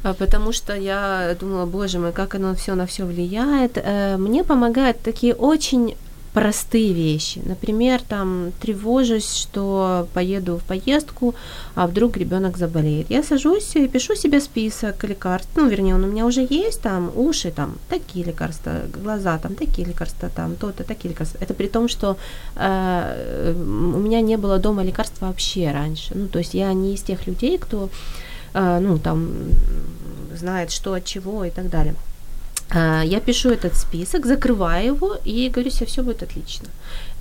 а, 0.03 0.13
потому 0.13 0.51
что 0.53 0.75
я 0.75 1.35
думала, 1.39 1.65
боже 1.65 1.99
мой, 1.99 2.11
как 2.11 2.35
оно 2.35 2.53
все 2.55 2.75
на 2.75 2.85
все 2.85 3.05
влияет. 3.05 3.77
Э, 3.77 4.17
Мне 4.17 4.43
помогают 4.43 4.99
такие 5.01 5.33
очень 5.33 5.95
простые 6.37 6.93
вещи. 6.93 7.41
Например, 7.45 7.99
там 8.07 8.51
тревожусь, 8.61 9.33
что 9.33 10.07
поеду 10.13 10.57
в 10.57 10.63
поездку, 10.63 11.33
а 11.73 11.87
вдруг 11.87 12.15
ребенок 12.15 12.57
заболеет. 12.57 13.09
Я 13.09 13.23
сажусь 13.23 13.75
и 13.75 13.87
пишу 13.87 14.15
себе 14.15 14.39
список 14.39 15.03
лекарств. 15.03 15.49
Ну, 15.55 15.67
вернее, 15.67 15.95
он 15.95 16.03
у 16.03 16.07
меня 16.07 16.27
уже 16.27 16.45
есть, 16.47 16.81
там 16.81 17.11
уши, 17.15 17.51
там 17.51 17.77
такие 17.89 18.23
лекарства, 18.23 18.81
глаза, 19.03 19.39
там 19.39 19.55
такие 19.55 19.87
лекарства, 19.87 20.29
там 20.29 20.55
то-то, 20.55 20.83
такие 20.83 21.09
лекарства. 21.09 21.39
Это 21.41 21.55
при 21.55 21.67
том, 21.67 21.87
что 21.87 22.17
э, 22.55 23.53
у 23.57 23.99
меня 23.99 24.21
не 24.21 24.37
было 24.37 24.59
дома 24.59 24.83
лекарств 24.83 25.19
вообще 25.21 25.71
раньше. 25.71 26.11
Ну, 26.13 26.27
то 26.27 26.37
есть 26.37 26.53
я 26.53 26.71
не 26.73 26.93
из 26.93 27.01
тех 27.01 27.25
людей, 27.25 27.57
кто, 27.57 27.89
э, 28.53 28.79
ну, 28.79 28.99
там, 28.99 29.27
знает, 30.35 30.69
что 30.69 30.93
от 30.93 31.03
чего 31.03 31.45
и 31.45 31.49
так 31.49 31.69
далее. 31.69 31.95
А, 32.69 33.03
Я 33.05 33.19
пишу 33.19 33.49
этот 33.49 33.75
список, 33.75 34.25
закрываю 34.25 34.95
его 34.95 35.17
и 35.25 35.49
говорю 35.49 35.71
себе, 35.71 35.85
все 35.85 36.01
будет 36.01 36.23
отлично. 36.23 36.67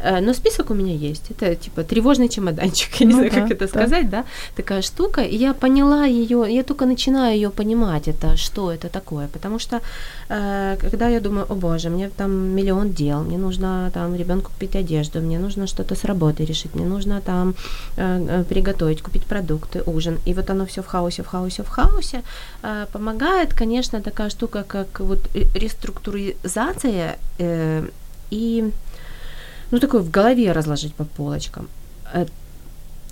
Э, 0.00 0.20
Но 0.20 0.34
список 0.34 0.70
у 0.70 0.74
меня 0.74 0.94
есть. 0.94 1.30
Это 1.30 1.54
типа 1.54 1.82
тревожный 1.82 2.28
чемоданчик. 2.28 2.94
Я 3.00 3.06
не 3.06 3.12
Ну 3.12 3.18
знаю, 3.18 3.32
да, 3.32 3.40
как 3.40 3.50
это 3.50 3.64
да. 3.64 3.68
сказать, 3.68 4.08
да? 4.10 4.24
Такая 4.56 4.82
штука. 4.82 5.20
И 5.22 5.36
я 5.36 5.52
поняла 5.54 6.04
ее, 6.06 6.44
я 6.48 6.62
только 6.62 6.86
начинаю 6.86 7.34
ее 7.36 7.50
понимать, 7.50 8.08
это 8.08 8.36
что 8.36 8.70
это 8.72 8.88
такое. 8.88 9.26
Потому 9.28 9.58
что 9.58 9.80
э, 10.28 10.76
когда 10.80 11.08
я 11.08 11.20
думаю, 11.20 11.46
о 11.48 11.54
боже, 11.54 11.88
мне 11.90 12.08
там 12.16 12.30
миллион 12.56 12.90
дел, 12.90 13.22
мне 13.24 13.38
нужно 13.38 13.90
там 13.94 14.14
ребенку 14.16 14.50
купить 14.50 14.76
одежду, 14.76 15.20
мне 15.20 15.38
нужно 15.38 15.66
что-то 15.66 15.94
с 15.94 16.04
работы 16.04 16.44
решить, 16.46 16.74
мне 16.74 16.84
нужно 16.84 17.20
там 17.20 17.54
э, 17.96 18.26
э, 18.28 18.44
приготовить, 18.48 19.00
купить 19.02 19.24
продукты, 19.24 19.82
ужин. 19.86 20.18
И 20.28 20.34
вот 20.34 20.50
оно 20.50 20.64
все 20.66 20.82
в 20.82 20.86
хаосе, 20.86 21.22
в 21.22 21.26
хаосе, 21.26 21.62
в 21.62 21.68
хаосе. 21.68 22.22
Э, 22.62 22.86
Помогает, 22.92 23.54
конечно, 23.54 24.00
такая 24.00 24.30
штука, 24.30 24.64
как 24.68 25.00
вот 25.00 25.18
ре- 25.34 25.46
реструктуризация 25.54 27.16
э, 27.38 27.88
и 28.30 28.70
ну 29.70 29.78
такое 29.78 30.00
в 30.02 30.10
голове 30.10 30.52
разложить 30.52 30.94
по 30.94 31.04
полочкам. 31.04 31.68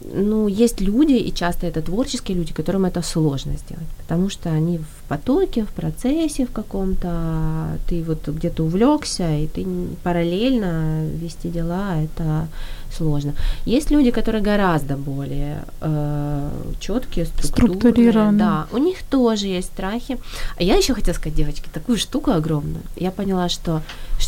Ну, 0.00 0.48
есть 0.48 0.80
люди, 0.80 1.14
и 1.14 1.32
часто 1.32 1.66
это 1.66 1.80
творческие 1.80 2.36
люди, 2.36 2.52
которым 2.52 2.84
это 2.84 3.00
сложно 3.02 3.52
сделать, 3.56 3.86
потому 3.98 4.28
что 4.28 4.50
они 4.50 4.78
в 4.78 5.08
потоке, 5.08 5.64
в 5.64 5.68
процессе 5.68 6.46
в 6.46 6.50
каком-то, 6.50 7.78
ты 7.88 8.02
вот 8.02 8.28
где-то 8.28 8.64
увлекся, 8.64 9.36
и 9.36 9.46
ты 9.46 9.66
параллельно 10.02 11.06
вести 11.06 11.48
дела, 11.48 12.02
это 12.02 12.48
сложно. 12.92 13.34
Есть 13.66 13.90
люди, 13.90 14.10
которые 14.10 14.42
гораздо 14.42 14.96
более 14.96 15.64
э, 15.80 16.50
четкие, 16.80 17.26
структурированные. 17.26 18.38
Да, 18.38 18.66
у 18.72 18.78
них 18.78 19.02
тоже 19.02 19.46
есть 19.46 19.68
страхи. 19.68 20.18
А 20.56 20.62
я 20.62 20.76
еще 20.76 20.94
хотела 20.94 21.14
сказать, 21.14 21.36
девочки, 21.36 21.68
такую 21.72 21.98
штуку 21.98 22.30
огромную. 22.30 22.82
Я 22.96 23.10
поняла, 23.10 23.48
что 23.48 23.82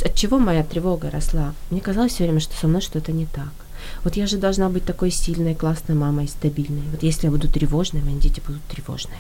от 0.04 0.14
чего 0.14 0.38
моя 0.38 0.64
тревога 0.64 1.10
росла. 1.10 1.54
Мне 1.70 1.80
казалось 1.80 2.12
все 2.12 2.24
время, 2.24 2.40
что 2.40 2.56
со 2.56 2.66
мной 2.66 2.80
что-то 2.80 3.12
не 3.12 3.26
так. 3.26 3.50
Вот 4.06 4.16
я 4.16 4.28
же 4.28 4.36
должна 4.36 4.68
быть 4.68 4.84
такой 4.84 5.10
сильной, 5.10 5.56
классной 5.56 5.96
мамой, 5.96 6.28
стабильной. 6.28 6.84
Вот 6.92 7.02
если 7.02 7.26
я 7.26 7.32
буду 7.32 7.48
тревожной, 7.48 8.02
мои 8.02 8.14
дети 8.14 8.40
будут 8.46 8.62
тревожные. 8.68 9.18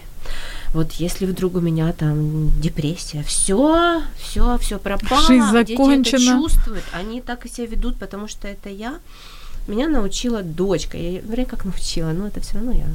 Вот 0.72 0.92
если 0.92 1.26
вдруг 1.26 1.56
у 1.56 1.60
меня 1.60 1.92
там 1.92 2.52
депрессия, 2.60 3.24
все, 3.24 4.00
все, 4.16 4.56
все 4.58 4.78
пропало. 4.78 5.26
Жизнь 5.26 5.44
закончена. 5.50 6.04
Дети 6.04 6.14
это 6.14 6.40
чувствуют, 6.40 6.84
они 6.92 7.20
так 7.20 7.46
и 7.46 7.48
себя 7.48 7.66
ведут, 7.66 7.96
потому 7.96 8.28
что 8.28 8.46
это 8.46 8.68
я. 8.68 9.00
Меня 9.66 9.88
научила 9.88 10.42
дочка. 10.44 10.96
Я, 10.96 11.20
вроде 11.22 11.46
как 11.46 11.64
научила, 11.64 12.12
но 12.12 12.28
это 12.28 12.40
все 12.40 12.54
равно 12.54 12.70
я. 12.70 12.86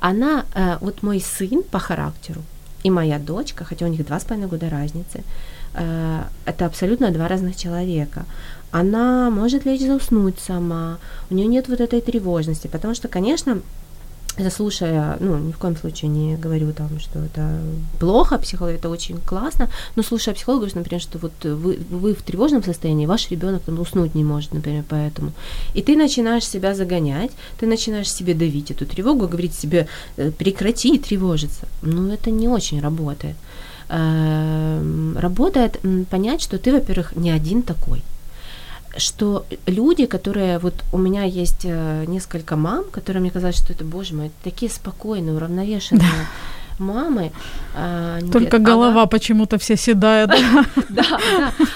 Она, 0.00 0.44
э, 0.54 0.76
вот 0.82 1.02
мой 1.02 1.20
сын 1.20 1.62
по 1.62 1.78
характеру 1.78 2.42
и 2.82 2.90
моя 2.90 3.18
дочка, 3.18 3.64
хотя 3.64 3.86
у 3.86 3.88
них 3.88 4.06
два 4.06 4.20
с 4.20 4.24
половиной 4.24 4.50
года 4.50 4.68
разницы, 4.68 5.24
э, 5.72 6.22
это 6.44 6.66
абсолютно 6.66 7.10
два 7.10 7.28
разных 7.28 7.56
человека 7.56 8.26
она 8.80 9.30
может 9.30 9.64
лечь 9.64 9.80
заснуть 9.80 10.38
сама, 10.38 10.98
у 11.30 11.34
нее 11.34 11.46
нет 11.46 11.68
вот 11.68 11.80
этой 11.80 12.02
тревожности, 12.02 12.66
потому 12.66 12.94
что, 12.94 13.08
конечно, 13.08 13.62
это 14.36 14.50
слушая, 14.50 15.16
ну, 15.18 15.38
ни 15.38 15.52
в 15.52 15.56
коем 15.56 15.76
случае 15.76 16.10
не 16.10 16.36
говорю 16.36 16.72
там, 16.72 17.00
что 17.00 17.20
это 17.20 17.58
плохо, 17.98 18.36
психолог 18.36 18.74
это 18.74 18.90
очень 18.90 19.18
классно, 19.18 19.70
но 19.96 20.02
слушая 20.02 20.34
психолога, 20.34 20.68
например, 20.74 21.00
что 21.00 21.18
вот 21.18 21.32
вы, 21.42 21.78
вы 21.90 22.14
в 22.14 22.22
тревожном 22.22 22.62
состоянии, 22.62 23.06
ваш 23.06 23.30
ребенок 23.30 23.62
там 23.62 23.78
уснуть 23.78 24.14
не 24.14 24.24
может, 24.24 24.52
например, 24.52 24.84
поэтому. 24.86 25.32
И 25.72 25.80
ты 25.80 25.96
начинаешь 25.96 26.44
себя 26.46 26.74
загонять, 26.74 27.30
ты 27.58 27.66
начинаешь 27.66 28.12
себе 28.12 28.34
давить 28.34 28.70
эту 28.70 28.84
тревогу, 28.84 29.26
говорить 29.26 29.54
себе, 29.54 29.88
«Э, 30.18 30.30
прекрати 30.30 30.98
тревожиться. 30.98 31.66
Ну, 31.80 32.12
это 32.12 32.30
не 32.30 32.48
очень 32.48 32.82
работает. 32.82 33.36
Эм, 33.88 35.16
работает 35.18 35.80
понять, 36.10 36.42
что 36.42 36.58
ты, 36.58 36.72
во-первых, 36.72 37.16
не 37.16 37.30
один 37.30 37.62
такой– 37.62 38.02
что 38.98 39.46
люди, 39.66 40.06
которые, 40.06 40.58
вот 40.58 40.84
у 40.92 40.98
меня 40.98 41.24
есть 41.24 41.64
э, 41.64 42.04
несколько 42.06 42.56
мам, 42.56 42.84
которые 42.90 43.20
мне 43.20 43.30
казалось, 43.30 43.56
что 43.56 43.72
это, 43.72 43.84
боже 43.84 44.14
мой, 44.14 44.30
такие 44.42 44.70
спокойные, 44.70 45.34
уравновешенные, 45.34 46.06
мамы. 46.78 47.32
А, 47.74 48.18
Только 48.20 48.58
говорят, 48.58 48.62
голова 48.62 49.02
она... 49.02 49.06
почему-то 49.06 49.58
вся 49.58 49.76
седая. 49.76 50.26
Да, 50.88 51.02
да. 51.02 51.18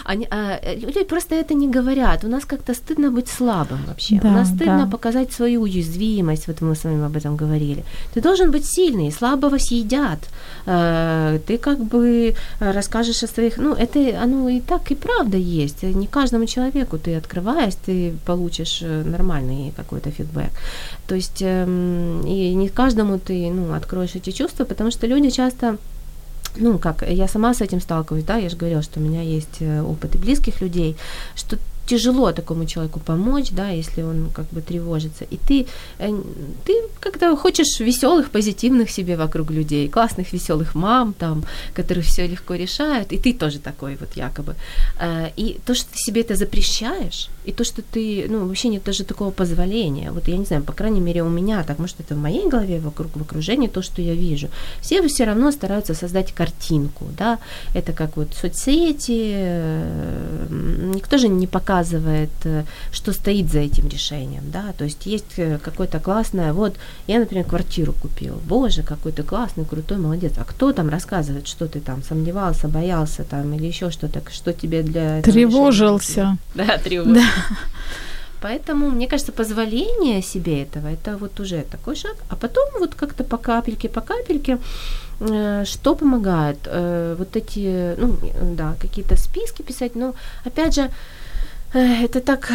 А, 0.04 0.60
люди 0.74 1.04
просто 1.04 1.34
это 1.34 1.54
не 1.54 1.68
говорят. 1.68 2.24
У 2.24 2.28
нас 2.28 2.44
как-то 2.44 2.74
стыдно 2.74 3.10
быть 3.10 3.28
слабым 3.28 3.78
вообще. 3.86 4.20
У 4.22 4.30
нас 4.30 4.48
стыдно 4.48 4.88
показать 4.90 5.32
свою 5.32 5.62
уязвимость. 5.62 6.48
Вот 6.48 6.60
мы 6.60 6.74
с 6.74 6.84
вами 6.84 7.04
об 7.04 7.16
этом 7.16 7.36
говорили. 7.36 7.84
Ты 8.14 8.20
должен 8.20 8.50
быть 8.50 8.64
сильный, 8.64 9.12
слабого 9.12 9.58
съедят. 9.58 10.18
А, 10.66 11.38
ты 11.46 11.58
как 11.58 11.78
бы 11.78 12.34
расскажешь 12.60 13.22
о 13.22 13.26
своих... 13.26 13.58
Ну, 13.58 13.74
это 13.74 13.98
оно 14.22 14.48
и 14.48 14.60
так, 14.60 14.90
и 14.90 14.94
правда 14.94 15.36
есть. 15.36 15.82
Не 15.82 16.06
каждому 16.06 16.46
человеку 16.46 16.98
ты 16.98 17.16
открываешь, 17.16 17.74
ты 17.86 18.14
получишь 18.24 18.82
э, 18.82 19.02
нормальный 19.04 19.72
какой-то 19.76 20.10
фидбэк. 20.10 20.50
То 21.06 21.14
есть 21.14 21.42
эм, 21.42 22.24
и 22.26 22.54
не 22.54 22.68
каждому 22.68 23.18
ты 23.18 23.50
ну, 23.50 23.74
откроешь 23.74 24.14
эти 24.14 24.30
чувства, 24.30 24.64
потому 24.64 24.89
что 24.90 25.06
люди 25.06 25.30
часто 25.30 25.78
ну, 26.56 26.78
как, 26.78 27.08
я 27.08 27.28
сама 27.28 27.54
с 27.54 27.60
этим 27.60 27.80
сталкиваюсь, 27.80 28.24
да, 28.24 28.36
я 28.36 28.48
же 28.48 28.56
говорила, 28.56 28.82
что 28.82 28.98
у 29.00 29.02
меня 29.02 29.22
есть 29.22 29.60
э, 29.60 29.82
опыт 29.82 30.16
и 30.16 30.18
близких 30.18 30.60
людей, 30.60 30.96
что 31.36 31.56
тяжело 31.90 32.32
такому 32.32 32.66
человеку 32.66 33.00
помочь, 33.00 33.50
да, 33.50 33.70
если 33.70 34.02
он 34.02 34.30
как 34.32 34.46
бы 34.52 34.60
тревожится. 34.60 35.24
И 35.24 35.36
ты, 35.36 35.66
э, 35.98 36.22
ты 36.64 36.72
как-то 37.00 37.36
хочешь 37.36 37.80
веселых, 37.80 38.30
позитивных 38.30 38.90
себе 38.90 39.16
вокруг 39.16 39.50
людей, 39.50 39.88
классных, 39.88 40.32
веселых 40.32 40.74
мам, 40.74 41.12
там, 41.12 41.44
которые 41.74 42.02
все 42.02 42.28
легко 42.28 42.54
решают, 42.54 43.12
и 43.12 43.18
ты 43.18 43.32
тоже 43.32 43.58
такой 43.58 43.96
вот 43.96 44.16
якобы. 44.16 44.54
Э, 45.00 45.30
и 45.36 45.58
то, 45.66 45.74
что 45.74 45.86
ты 45.92 45.98
себе 45.98 46.20
это 46.20 46.36
запрещаешь, 46.36 47.28
и 47.50 47.52
то, 47.52 47.64
что 47.64 47.82
ты, 47.82 48.26
ну, 48.28 48.46
вообще 48.46 48.68
нет 48.68 48.84
даже 48.84 49.04
такого 49.04 49.30
позволения. 49.30 50.12
Вот 50.12 50.28
я 50.28 50.36
не 50.36 50.44
знаю, 50.44 50.62
по 50.62 50.72
крайней 50.72 51.00
мере, 51.00 51.22
у 51.22 51.28
меня 51.28 51.64
так, 51.64 51.78
может, 51.78 52.00
это 52.00 52.14
в 52.14 52.18
моей 52.18 52.48
голове, 52.48 52.78
вокруг, 52.78 53.16
в 53.16 53.22
окружении, 53.22 53.68
то, 53.68 53.82
что 53.82 54.02
я 54.02 54.14
вижу. 54.14 54.48
Все 54.80 55.06
все 55.08 55.24
равно 55.24 55.50
стараются 55.52 55.94
создать 55.94 56.32
картинку, 56.32 57.06
да, 57.18 57.38
это 57.74 57.92
как 57.92 58.16
вот 58.16 58.28
соцсети, 58.34 59.32
э, 59.34 60.46
никто 60.94 61.18
же 61.18 61.28
не 61.28 61.46
показывает 61.46 62.30
э, 62.44 62.64
что 62.92 63.12
стоит 63.12 63.50
за 63.50 63.58
этим 63.58 63.88
решением, 63.88 64.44
да, 64.52 64.72
то 64.78 64.84
есть 64.84 65.06
есть 65.06 65.38
э, 65.38 65.58
какое-то 65.58 65.98
классное, 65.98 66.52
вот, 66.52 66.74
я, 67.08 67.18
например, 67.18 67.44
квартиру 67.44 67.92
купил, 67.92 68.40
боже, 68.46 68.82
какой 68.82 69.12
ты 69.12 69.22
классный, 69.22 69.64
крутой, 69.64 69.98
молодец, 69.98 70.32
а 70.36 70.44
кто 70.44 70.72
там 70.72 70.88
рассказывает, 70.88 71.48
что 71.48 71.66
ты 71.66 71.80
там 71.80 72.02
сомневался, 72.02 72.68
боялся 72.68 73.24
там 73.24 73.52
или 73.54 73.66
еще 73.66 73.90
что-то, 73.90 74.22
что 74.30 74.52
тебе 74.52 74.82
для 74.82 75.22
Тревожился. 75.40 76.38
Да, 76.54 76.78
тревожился. 76.78 77.26
Поэтому, 78.42 78.90
мне 78.90 79.06
кажется, 79.06 79.32
позволение 79.32 80.22
себе 80.22 80.62
этого, 80.62 80.88
это 80.88 81.16
вот 81.16 81.40
уже 81.40 81.62
такой 81.62 81.96
шаг, 81.96 82.16
а 82.30 82.36
потом 82.36 82.64
вот 82.78 82.94
как-то 82.94 83.24
по 83.24 83.36
капельке, 83.36 83.88
по 83.88 84.00
капельке, 84.00 84.58
э, 85.20 85.64
что 85.66 85.94
помогает? 85.94 86.58
Вот 87.18 87.36
эти, 87.36 87.94
ну, 87.98 88.16
да, 88.56 88.74
какие-то 88.80 89.16
списки 89.16 89.62
писать, 89.62 89.94
но, 89.94 90.14
опять 90.46 90.74
же, 90.74 90.90
это 91.72 92.20
так, 92.20 92.52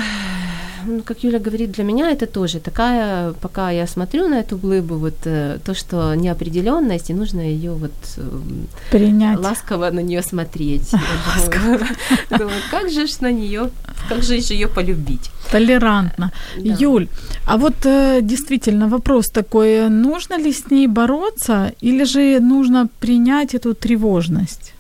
ну, 0.86 1.02
как 1.02 1.24
Юля 1.24 1.40
говорит, 1.40 1.72
для 1.72 1.84
меня 1.84 2.12
это 2.12 2.26
тоже 2.26 2.60
такая, 2.60 3.34
пока 3.34 3.72
я 3.72 3.88
смотрю 3.88 4.28
на 4.28 4.40
эту 4.40 4.58
глыбу, 4.58 4.96
вот 4.96 5.16
э, 5.26 5.58
то, 5.64 5.74
что 5.74 6.16
неопределенность, 6.16 7.10
и 7.10 7.14
нужно 7.14 7.42
ее 7.42 7.72
вот 7.72 7.94
эм, 8.18 8.68
принять, 8.92 9.40
ласково 9.40 9.92
на 9.92 10.02
нее 10.02 10.22
смотреть. 10.22 10.92
Думаю, 12.30 12.62
как 12.72 12.90
же 12.90 13.06
на 13.22 13.32
нее, 13.32 13.70
как 14.10 14.24
же 14.24 14.36
ее 14.36 14.68
полюбить? 14.68 15.32
Толерантно. 15.52 16.32
Да. 16.58 16.76
Юль, 16.80 17.08
а 17.46 17.58
вот 17.58 17.86
э, 17.86 18.20
действительно 18.22 18.88
вопрос 18.88 19.30
такой, 19.30 19.90
нужно 19.90 20.38
ли 20.38 20.52
с 20.52 20.72
ней 20.72 20.88
бороться, 20.88 21.72
или 21.82 22.06
же 22.06 22.40
нужно 22.40 22.90
принять 23.00 23.56
эту 23.56 23.74
тревожность? 23.74 24.74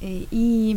Э, 0.00 0.24
и 0.30 0.76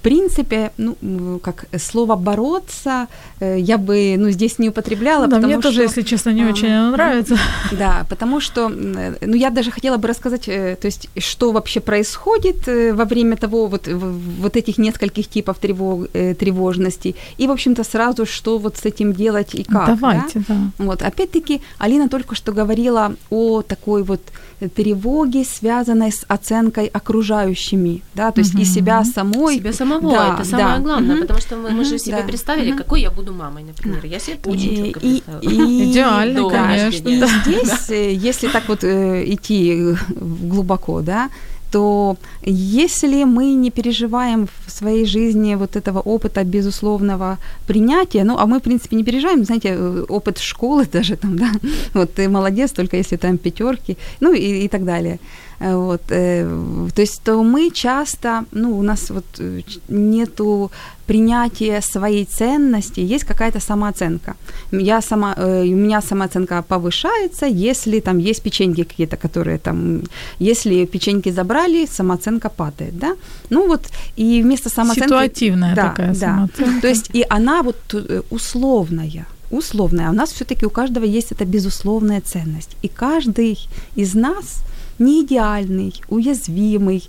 принципе, 0.00 0.70
ну, 0.78 1.38
как 1.42 1.66
слово 1.78 2.16
бороться, 2.16 3.06
э, 3.40 3.58
я 3.58 3.78
бы, 3.78 4.16
ну, 4.18 4.30
здесь 4.30 4.58
не 4.58 4.68
употребляла. 4.68 5.26
Да, 5.26 5.38
мне 5.38 5.54
что, 5.54 5.62
тоже, 5.62 5.82
если 5.82 6.02
честно, 6.02 6.30
не 6.30 6.44
очень 6.44 6.90
нравится. 6.90 7.36
Да, 7.72 8.06
потому 8.08 8.40
что, 8.40 8.70
э, 8.70 9.14
ну, 9.20 9.34
я 9.36 9.50
даже 9.50 9.70
хотела 9.70 9.96
бы 9.96 10.08
рассказать, 10.08 10.48
э, 10.48 10.76
то 10.80 10.86
есть, 10.86 11.08
что 11.18 11.52
вообще 11.52 11.80
происходит 11.80 12.66
во 12.66 13.04
время 13.04 13.36
того, 13.36 13.66
вот, 13.66 13.88
вот 13.88 14.56
этих 14.56 14.78
нескольких 14.78 15.28
типов 15.28 15.58
тревог, 15.58 16.08
тревожности, 16.10 17.14
и, 17.38 17.46
в 17.46 17.50
общем-то, 17.50 17.84
сразу, 17.84 18.26
что 18.26 18.58
вот 18.58 18.76
с 18.76 18.84
этим 18.84 19.12
делать 19.12 19.54
и 19.54 19.64
как. 19.64 19.86
Давайте, 19.86 20.44
да. 20.48 20.54
да. 20.54 20.84
Вот, 20.84 21.02
опять-таки, 21.02 21.60
Алина 21.78 22.08
только 22.08 22.34
что 22.34 22.52
говорила 22.52 23.14
о 23.30 23.62
такой 23.62 24.02
вот 24.02 24.20
тревоги, 24.68 25.44
связанной 25.44 26.12
с 26.12 26.24
оценкой 26.28 26.86
окружающими, 26.86 28.02
да, 28.14 28.30
то 28.30 28.40
есть 28.40 28.54
угу. 28.54 28.62
и 28.62 28.64
себя 28.64 29.04
самой. 29.04 29.56
Себя 29.56 29.72
самого, 29.72 30.10
да, 30.10 30.34
это 30.34 30.44
самое 30.44 30.76
да. 30.76 30.82
главное, 30.82 31.14
угу. 31.14 31.22
потому 31.22 31.40
что 31.40 31.56
мы, 31.56 31.70
мы 31.70 31.84
же 31.84 31.98
себе 31.98 32.18
да. 32.18 32.22
представили, 32.22 32.72
угу. 32.72 32.78
какой 32.78 33.00
я 33.02 33.10
буду 33.10 33.32
мамой, 33.32 33.64
например. 33.64 34.04
Я 34.04 34.18
себе 34.18 34.38
очень 34.44 34.72
и, 34.72 34.84
четко 34.84 35.00
представила. 35.00 35.40
И, 35.40 35.90
Идеально, 35.90 36.50
конечно. 36.50 37.08
И 37.08 37.16
здесь, 37.16 37.90
э, 37.90 38.12
если 38.12 38.48
так 38.48 38.68
вот 38.68 38.84
э, 38.84 39.24
идти 39.26 39.94
глубоко, 40.16 41.00
да, 41.00 41.30
то 41.70 42.16
если 42.42 43.24
мы 43.24 43.54
не 43.54 43.70
переживаем 43.70 44.48
в 44.66 44.70
своей 44.70 45.06
жизни 45.06 45.54
вот 45.56 45.76
этого 45.76 46.00
опыта 46.00 46.44
безусловного 46.44 47.38
принятия, 47.66 48.24
ну, 48.24 48.36
а 48.38 48.46
мы, 48.46 48.58
в 48.58 48.62
принципе, 48.62 48.96
не 48.96 49.04
переживаем, 49.04 49.44
знаете, 49.44 49.68
э, 49.68 50.04
опыт 50.08 50.38
школы 50.38 50.86
даже 50.92 51.16
там, 51.16 51.38
да, 51.38 51.50
вот 51.94 52.14
ты 52.14 52.28
молодец, 52.28 52.72
только 52.72 52.96
если 52.96 53.16
там 53.16 53.38
пятерки, 53.38 53.96
ну, 54.20 54.32
и, 54.32 54.64
и 54.64 54.68
так 54.68 54.84
далее. 54.84 55.18
Э, 55.60 55.76
вот, 55.76 56.02
э, 56.10 56.88
то 56.94 57.02
есть, 57.02 57.22
то 57.22 57.42
мы 57.42 57.70
часто, 57.70 58.44
ну, 58.52 58.78
у 58.78 58.82
нас 58.82 59.10
вот 59.10 59.24
э, 59.38 59.60
нету 59.88 60.70
принятия 61.06 61.82
своей 61.82 62.24
ценности, 62.24 63.00
есть 63.00 63.24
какая-то 63.24 63.60
самооценка. 63.60 64.34
Я 64.72 65.02
сама, 65.02 65.34
у 65.36 65.74
меня 65.76 66.00
самооценка 66.00 66.62
повышается, 66.62 67.46
если 67.46 68.00
там 68.00 68.18
есть 68.18 68.42
печеньки 68.42 68.84
какие-то, 68.84 69.16
которые 69.16 69.58
там, 69.58 70.02
если 70.38 70.86
печеньки 70.86 71.32
забрали, 71.32 71.86
самооценка 71.86 72.48
падает, 72.48 72.98
да? 72.98 73.16
Ну 73.50 73.66
вот, 73.66 73.82
и 74.16 74.42
вместо 74.42 74.68
самооценки... 74.68 75.08
Ситуативная 75.08 75.74
да, 75.74 75.88
такая 75.88 76.14
да. 76.14 76.20
самооценка. 76.20 76.80
То 76.80 76.88
есть, 76.88 77.10
и 77.12 77.26
она 77.28 77.62
вот 77.62 77.94
условная, 78.30 79.26
условная. 79.50 80.08
А 80.08 80.10
у 80.10 80.14
нас 80.14 80.32
все-таки 80.32 80.64
у 80.64 80.70
каждого 80.70 81.04
есть 81.04 81.32
эта 81.32 81.44
безусловная 81.44 82.20
ценность. 82.20 82.76
И 82.82 82.88
каждый 82.88 83.58
из 83.96 84.14
нас 84.14 84.62
не 85.00 85.22
идеальный, 85.22 85.92
уязвимый, 86.08 87.02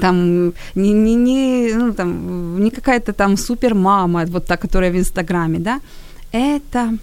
там, 0.00 0.52
не, 0.74 0.92
не, 0.92 1.14
не, 1.14 1.74
ну, 1.74 1.92
там, 1.92 2.62
не 2.62 2.70
какая-то 2.70 3.12
там 3.12 3.36
супер 3.36 3.74
мама, 3.74 4.24
вот 4.26 4.46
та, 4.46 4.56
которая 4.56 4.92
в 4.92 4.96
Инстаграме, 4.96 5.58
да, 5.58 5.80
это 6.32 6.98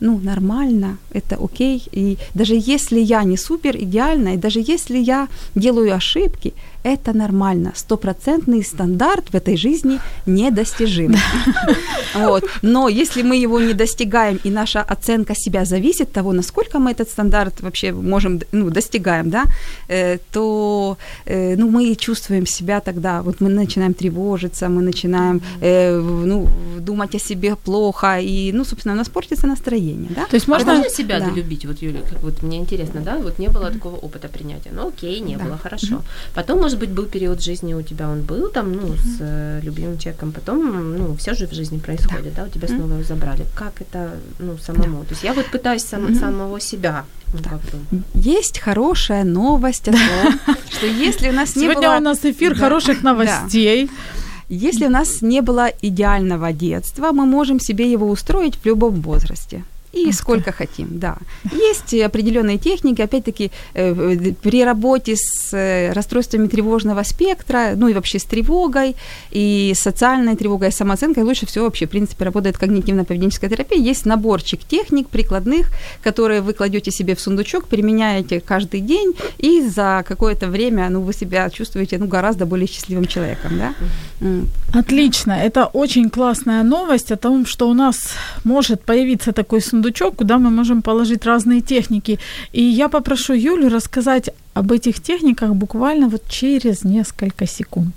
ну, 0.00 0.18
нормально, 0.18 0.98
это 1.14 1.36
окей. 1.36 1.82
И 1.92 2.18
даже 2.34 2.54
если 2.54 3.00
я 3.00 3.24
не 3.24 3.36
супер 3.36 3.76
идеальна, 3.76 4.34
и 4.34 4.36
даже 4.36 4.60
если 4.60 4.98
я 4.98 5.28
делаю 5.54 5.94
ошибки, 5.94 6.52
это 6.82 7.12
нормально. 7.12 7.72
Стопроцентный 7.74 8.62
стандарт 8.62 9.30
в 9.32 9.34
этой 9.34 9.56
жизни 9.56 10.00
недостижим. 10.26 11.14
Вот. 12.14 12.44
Но 12.62 12.88
если 12.88 13.22
мы 13.22 13.36
его 13.36 13.60
не 13.60 13.72
достигаем, 13.72 14.40
и 14.46 14.50
наша 14.50 14.82
оценка 14.82 15.34
себя 15.36 15.64
зависит 15.64 16.08
от 16.08 16.12
того, 16.12 16.32
насколько 16.32 16.78
мы 16.78 16.90
этот 16.90 17.08
стандарт 17.08 17.60
вообще 17.60 17.92
можем, 17.92 18.40
ну, 18.52 18.70
достигаем, 18.70 19.30
да, 19.30 19.44
э, 19.88 20.18
то 20.32 20.96
э, 21.26 21.56
ну, 21.56 21.70
мы 21.70 21.94
чувствуем 21.94 22.46
себя 22.46 22.80
тогда, 22.80 23.22
вот 23.22 23.40
мы 23.40 23.48
начинаем 23.48 23.94
тревожиться, 23.94 24.68
мы 24.68 24.82
начинаем 24.82 25.40
э, 25.60 26.00
ну, 26.26 26.48
думать 26.80 27.14
о 27.14 27.18
себе 27.18 27.54
плохо, 27.56 28.18
и, 28.20 28.52
ну, 28.52 28.64
собственно, 28.64 28.94
у 28.94 28.98
нас 28.98 29.08
портится 29.08 29.46
настроение, 29.46 30.10
да. 30.16 30.26
То 30.26 30.36
есть 30.36 30.48
можно, 30.48 30.74
можно 30.74 30.90
себя 30.90 31.20
да. 31.20 31.26
долюбить, 31.26 31.66
вот, 31.66 31.82
Юля, 31.82 32.00
как 32.00 32.22
вот 32.22 32.42
мне 32.42 32.58
интересно, 32.58 33.00
да, 33.00 33.18
вот 33.18 33.38
не 33.38 33.48
было 33.48 33.70
такого 33.70 33.96
опыта 33.96 34.28
принятия, 34.28 34.72
ну, 34.72 34.88
окей, 34.88 35.20
не 35.20 35.36
да. 35.36 35.44
было, 35.44 35.58
хорошо. 35.58 36.02
Потом, 36.34 36.58
может 36.70 36.78
быть, 36.78 36.90
был 36.90 37.06
период 37.06 37.42
жизни 37.42 37.74
у 37.74 37.82
тебя, 37.82 38.08
он 38.08 38.22
был 38.22 38.48
там, 38.48 38.72
ну, 38.72 38.94
с 38.94 39.16
э, 39.20 39.60
любимым 39.64 39.98
человеком, 39.98 40.30
потом, 40.30 40.96
ну, 40.96 41.16
все 41.16 41.34
же 41.34 41.48
в 41.48 41.52
жизни 41.52 41.78
происходит, 41.78 42.34
да, 42.34 42.42
да 42.42 42.48
у 42.48 42.48
тебя 42.48 42.68
снова 42.68 42.92
его 42.92 43.02
забрали. 43.02 43.44
Как 43.56 43.80
это, 43.80 44.10
ну, 44.38 44.56
самому? 44.58 45.00
Да. 45.00 45.04
То 45.06 45.10
есть 45.10 45.24
я 45.24 45.32
вот 45.32 45.46
пытаюсь 45.46 45.82
сам, 45.82 46.14
самого 46.14 46.60
себя 46.60 47.04
ну, 47.32 47.40
да. 47.42 47.58
Есть 48.14 48.60
хорошая 48.60 49.24
новость 49.24 49.88
о 49.88 49.92
том, 49.92 50.56
что 50.70 50.86
если 50.86 51.30
у 51.30 51.32
нас 51.32 51.56
не 51.56 51.66
было... 51.66 51.72
Сегодня 51.74 51.96
у 51.96 52.00
нас 52.00 52.24
эфир 52.24 52.54
хороших 52.54 53.02
новостей. 53.02 53.90
Если 54.48 54.86
у 54.86 54.90
нас 54.90 55.22
не 55.22 55.42
было 55.42 55.70
идеального 55.82 56.52
детства, 56.52 57.10
мы 57.12 57.26
можем 57.26 57.58
себе 57.58 57.90
его 57.90 58.08
устроить 58.08 58.56
в 58.56 58.66
любом 58.66 59.00
возрасте 59.00 59.64
и 59.92 60.08
Ах 60.08 60.14
сколько 60.14 60.52
хотим, 60.52 60.98
да. 60.98 61.16
Есть 61.52 61.94
определенные 61.94 62.58
техники, 62.58 63.02
опять-таки, 63.02 63.50
э, 63.74 64.32
при 64.42 64.64
работе 64.64 65.16
с 65.16 65.52
э, 65.52 65.92
расстройствами 65.92 66.46
тревожного 66.46 67.02
спектра, 67.02 67.72
ну 67.76 67.88
и 67.88 67.94
вообще 67.94 68.18
с 68.18 68.24
тревогой, 68.24 68.96
и 69.30 69.72
социальной 69.74 70.36
тревогой, 70.36 70.68
и 70.68 70.72
самооценкой 70.72 71.24
лучше 71.24 71.46
всего 71.46 71.64
вообще, 71.64 71.86
в 71.86 71.90
принципе, 71.90 72.24
работает 72.24 72.56
когнитивно-поведенческая 72.56 73.48
терапия. 73.48 73.78
Есть 73.78 74.06
наборчик 74.06 74.60
техник 74.64 75.08
прикладных, 75.08 75.72
которые 76.02 76.40
вы 76.40 76.52
кладете 76.52 76.90
себе 76.90 77.14
в 77.14 77.20
сундучок, 77.20 77.66
применяете 77.66 78.40
каждый 78.40 78.80
день, 78.80 79.14
и 79.38 79.62
за 79.68 80.04
какое-то 80.06 80.46
время, 80.46 80.88
ну, 80.90 81.00
вы 81.00 81.12
себя 81.12 81.50
чувствуете, 81.50 81.98
ну, 81.98 82.06
гораздо 82.06 82.46
более 82.46 82.66
счастливым 82.66 83.06
человеком, 83.06 83.58
да. 83.58 83.74
Отлично, 84.72 85.32
это 85.32 85.66
очень 85.66 86.10
классная 86.10 86.62
новость 86.62 87.10
о 87.10 87.16
том, 87.16 87.46
что 87.46 87.68
у 87.68 87.74
нас 87.74 88.14
может 88.44 88.82
появиться 88.82 89.32
такой 89.32 89.60
сундучок, 89.60 89.79
сундучок, 89.80 90.16
куда 90.16 90.38
мы 90.38 90.50
можем 90.50 90.82
положить 90.82 91.26
разные 91.26 91.60
техники. 91.60 92.18
И 92.52 92.62
я 92.62 92.88
попрошу 92.88 93.34
Юлю 93.34 93.68
рассказать 93.68 94.30
об 94.54 94.72
этих 94.72 95.00
техниках 95.00 95.54
буквально 95.54 96.08
вот 96.08 96.22
через 96.28 96.84
несколько 96.84 97.46
секунд. 97.46 97.94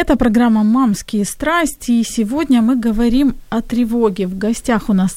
Это 0.00 0.14
программа 0.16 0.62
«Мамские 0.62 1.24
страсти», 1.24 1.90
и 1.90 2.04
сегодня 2.04 2.62
мы 2.62 2.76
говорим 2.76 3.34
о 3.50 3.60
тревоге. 3.62 4.28
В 4.28 4.38
гостях 4.38 4.88
у 4.88 4.92
нас 4.92 5.16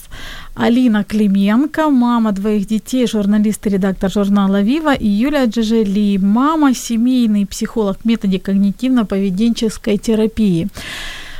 Алина 0.55 1.03
Клименко, 1.03 1.89
мама 1.89 2.31
двоих 2.31 2.65
детей, 2.65 3.05
журналист 3.05 3.67
и 3.67 3.69
редактор 3.69 4.11
журнала 4.11 4.63
«Вива», 4.63 4.95
и 4.95 5.07
Юлия 5.07 5.45
Джежели, 5.45 6.17
мама, 6.17 6.73
семейный 6.73 7.45
психолог 7.45 7.99
в 7.99 8.05
методе 8.05 8.37
когнитивно-поведенческой 8.37 9.99
терапии. 9.99 10.67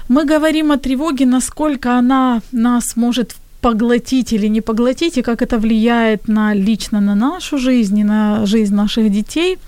Мы 0.07 0.25
говорим 0.25 0.71
о 0.71 0.77
тревоге, 0.77 1.25
насколько 1.25 1.97
она 1.97 2.41
нас 2.51 2.95
может 2.95 3.35
поглотить 3.59 4.33
или 4.33 4.49
не 4.49 4.61
поглотить, 4.61 5.17
и 5.17 5.23
как 5.23 5.41
это 5.41 5.57
влияет 5.57 6.27
на 6.27 6.53
лично 6.53 7.01
на 7.01 7.15
нашу 7.15 7.57
жизнь 7.57 7.97
и 7.97 8.03
на 8.03 8.45
жизнь 8.45 8.75
наших 8.75 9.11
детей– 9.11 9.57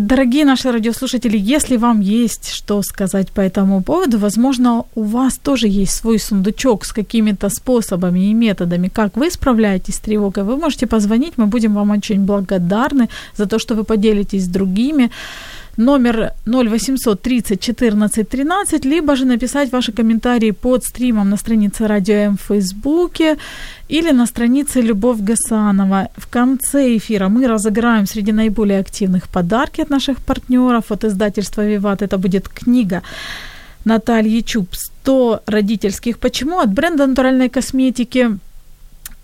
Дорогие 0.00 0.44
наши 0.44 0.72
радиослушатели, 0.72 1.38
если 1.38 1.76
вам 1.76 2.00
есть 2.00 2.50
что 2.50 2.82
сказать 2.82 3.30
по 3.30 3.40
этому 3.40 3.80
поводу, 3.80 4.18
возможно, 4.18 4.84
у 4.96 5.02
вас 5.02 5.38
тоже 5.38 5.68
есть 5.68 5.92
свой 5.92 6.18
сундучок 6.18 6.84
с 6.84 6.92
какими-то 6.92 7.48
способами 7.48 8.30
и 8.30 8.34
методами, 8.34 8.88
как 8.88 9.16
вы 9.16 9.30
справляетесь 9.30 9.94
с 9.94 10.00
тревогой, 10.00 10.42
вы 10.42 10.56
можете 10.56 10.88
позвонить, 10.88 11.34
мы 11.36 11.46
будем 11.46 11.74
вам 11.74 11.90
очень 11.90 12.24
благодарны 12.24 13.08
за 13.36 13.46
то, 13.46 13.58
что 13.60 13.76
вы 13.76 13.84
поделитесь 13.84 14.44
с 14.44 14.48
другими 14.48 15.10
номер 15.76 16.32
0800 16.46 17.22
30 17.22 17.60
14 17.60 18.28
13, 18.28 18.84
либо 18.84 19.16
же 19.16 19.24
написать 19.24 19.72
ваши 19.72 19.92
комментарии 19.92 20.52
под 20.52 20.84
стримом 20.84 21.30
на 21.30 21.36
странице 21.36 21.86
Радио 21.86 22.14
М 22.14 22.36
в 22.36 22.40
Фейсбуке 22.40 23.36
или 23.88 24.12
на 24.12 24.26
странице 24.26 24.80
Любовь 24.80 25.20
Гасанова. 25.20 26.08
В 26.16 26.26
конце 26.26 26.96
эфира 26.96 27.28
мы 27.28 27.46
разыграем 27.46 28.06
среди 28.06 28.32
наиболее 28.32 28.80
активных 28.80 29.28
подарки 29.28 29.82
от 29.82 29.90
наших 29.90 30.18
партнеров, 30.18 30.90
от 30.90 31.04
издательства 31.04 31.66
«Виват». 31.66 32.02
Это 32.02 32.18
будет 32.18 32.48
книга 32.48 33.02
Натальи 33.84 34.40
Чуб 34.40 34.68
«100 35.04 35.40
родительских 35.46 36.18
почему» 36.18 36.58
от 36.60 36.72
бренда 36.72 37.06
натуральной 37.06 37.48
косметики 37.48 38.38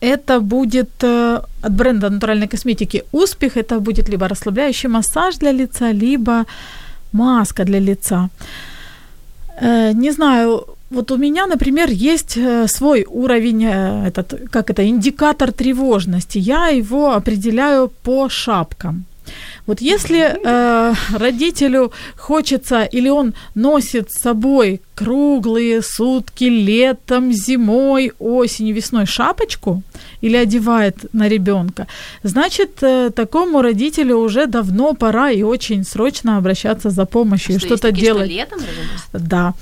это 0.01 0.41
будет 0.41 0.91
э, 1.03 1.41
от 1.63 1.73
бренда 1.73 2.11
натуральной 2.11 2.49
косметики 2.49 3.03
«Успех». 3.13 3.57
Это 3.57 3.81
будет 3.81 4.09
либо 4.09 4.29
расслабляющий 4.29 4.89
массаж 4.89 5.39
для 5.39 5.53
лица, 5.53 5.93
либо 5.93 6.45
маска 7.13 7.65
для 7.65 7.81
лица. 7.81 8.29
Э, 9.61 9.93
не 9.93 10.13
знаю, 10.13 10.65
вот 10.91 11.11
у 11.11 11.17
меня, 11.17 11.47
например, 11.47 11.91
есть 11.91 12.37
э, 12.37 12.67
свой 12.69 13.07
уровень, 13.09 13.65
этот, 13.65 14.51
как 14.51 14.71
это, 14.71 14.83
индикатор 14.83 15.53
тревожности. 15.53 16.39
Я 16.39 16.69
его 16.69 17.13
определяю 17.15 17.89
по 18.03 18.29
шапкам. 18.29 19.05
Вот 19.71 19.81
если 19.81 20.19
э, 20.19 20.95
родителю 21.17 21.93
хочется 22.17 22.83
или 22.83 23.09
он 23.09 23.35
носит 23.55 24.11
с 24.11 24.21
собой 24.23 24.81
круглые 24.97 25.81
сутки 25.81 26.43
летом, 26.43 27.33
зимой, 27.33 28.13
осенью, 28.19 28.75
весной 28.75 29.07
шапочку 29.07 29.83
или 30.23 30.37
одевает 30.37 30.97
на 31.13 31.29
ребенка, 31.29 31.87
значит, 32.25 32.83
э, 32.83 33.11
такому 33.15 33.63
родителю 33.63 34.17
уже 34.17 34.47
давно 34.47 34.95
пора 34.95 35.31
и 35.31 35.43
очень 35.43 35.85
срочно 35.85 36.37
обращаться 36.37 36.91
за 36.91 37.07
помощью 37.07 37.59
что, 37.59 37.67
и 37.67 37.69
что-то 37.69 37.83
такие, 37.83 38.07
делать. 38.07 38.25
Что 38.27 38.35
летом 38.35 38.61
да. 39.13 39.55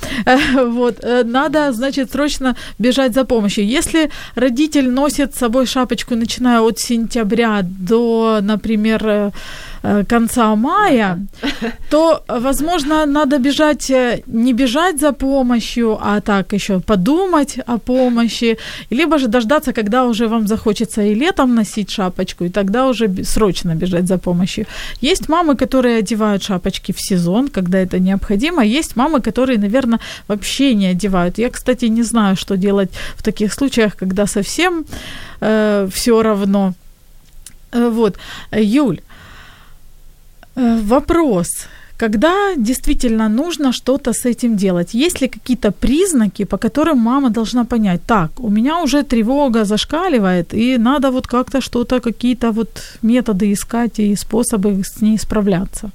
Вот, 0.55 1.05
э, 1.05 1.23
надо, 1.25 1.73
значит, 1.73 2.13
срочно 2.13 2.57
бежать 2.79 3.13
за 3.13 3.25
помощью. 3.25 3.67
Если 3.67 4.11
родитель 4.37 4.89
носит 4.89 5.35
с 5.35 5.39
собой 5.39 5.67
шапочку, 5.67 6.15
начиная 6.15 6.61
от 6.61 6.79
сентября 6.79 7.61
до, 7.63 8.39
например, 8.41 9.07
э, 9.07 9.31
конца 10.09 10.55
мая, 10.57 11.19
то, 11.91 12.23
возможно, 12.29 13.07
надо 13.07 13.39
бежать, 13.39 13.93
не 14.27 14.53
бежать 14.53 15.01
за 15.01 15.13
помощью, 15.13 15.99
а 16.01 16.21
так 16.21 16.53
еще 16.53 16.81
подумать 16.81 17.59
о 17.67 17.79
помощи, 17.79 18.59
либо 18.91 19.19
же 19.19 19.29
дождаться, 19.29 19.73
когда 19.73 20.05
уже 20.05 20.29
вам 20.29 20.47
захочется 20.47 21.03
и 21.03 21.15
летом 21.15 21.55
носить 21.55 21.91
шапочку, 21.91 22.45
и 22.45 22.49
тогда 22.49 22.87
уже 22.89 23.25
срочно 23.25 23.75
бежать 23.75 24.07
за 24.07 24.19
помощью. 24.19 24.67
Есть 25.01 25.29
мамы, 25.29 25.57
которые 25.57 25.99
одевают 25.99 26.43
шапочки 26.43 26.93
в 26.93 27.01
сезон, 27.01 27.49
когда 27.49 27.79
это 27.79 27.99
необходимо, 27.99 28.65
есть 28.65 28.97
мамы, 28.97 29.21
которые, 29.21 29.59
наверное, 29.59 30.01
вообще 30.29 30.75
не 30.75 30.87
одевают. 30.87 31.39
Я, 31.39 31.51
кстати, 31.51 31.87
не 31.87 32.03
знаю, 32.03 32.37
что 32.37 32.57
делать 32.57 32.91
в 33.17 33.23
таких 33.23 33.53
случаях, 33.53 33.97
когда 33.97 34.27
совсем 34.27 34.85
э, 35.41 35.89
все 35.93 36.23
равно. 36.23 36.75
Э, 37.73 37.89
вот, 37.89 38.17
Юль, 38.53 38.99
э, 38.99 39.18
вопрос 40.59 41.49
когда 41.99 42.55
действительно 42.57 43.29
нужно 43.29 43.73
что-то 43.73 44.13
с 44.13 44.25
этим 44.29 44.57
делать? 44.57 44.95
Есть 44.95 45.21
ли 45.21 45.29
какие-то 45.29 45.73
признаки, 45.73 46.45
по 46.45 46.57
которым 46.57 46.99
мама 46.99 47.31
должна 47.31 47.65
понять, 47.65 48.01
так, 48.07 48.31
у 48.41 48.49
меня 48.49 48.83
уже 48.83 49.03
тревога 49.03 49.65
зашкаливает, 49.65 50.55
и 50.55 50.79
надо 50.79 51.11
вот 51.11 51.27
как-то 51.27 51.61
что-то, 51.61 52.01
какие-то 52.01 52.53
вот 52.53 52.69
методы 53.03 53.53
искать 53.53 53.99
и 53.99 54.17
способы 54.17 54.83
с 54.85 55.03
ней 55.03 55.19
справляться? 55.19 55.91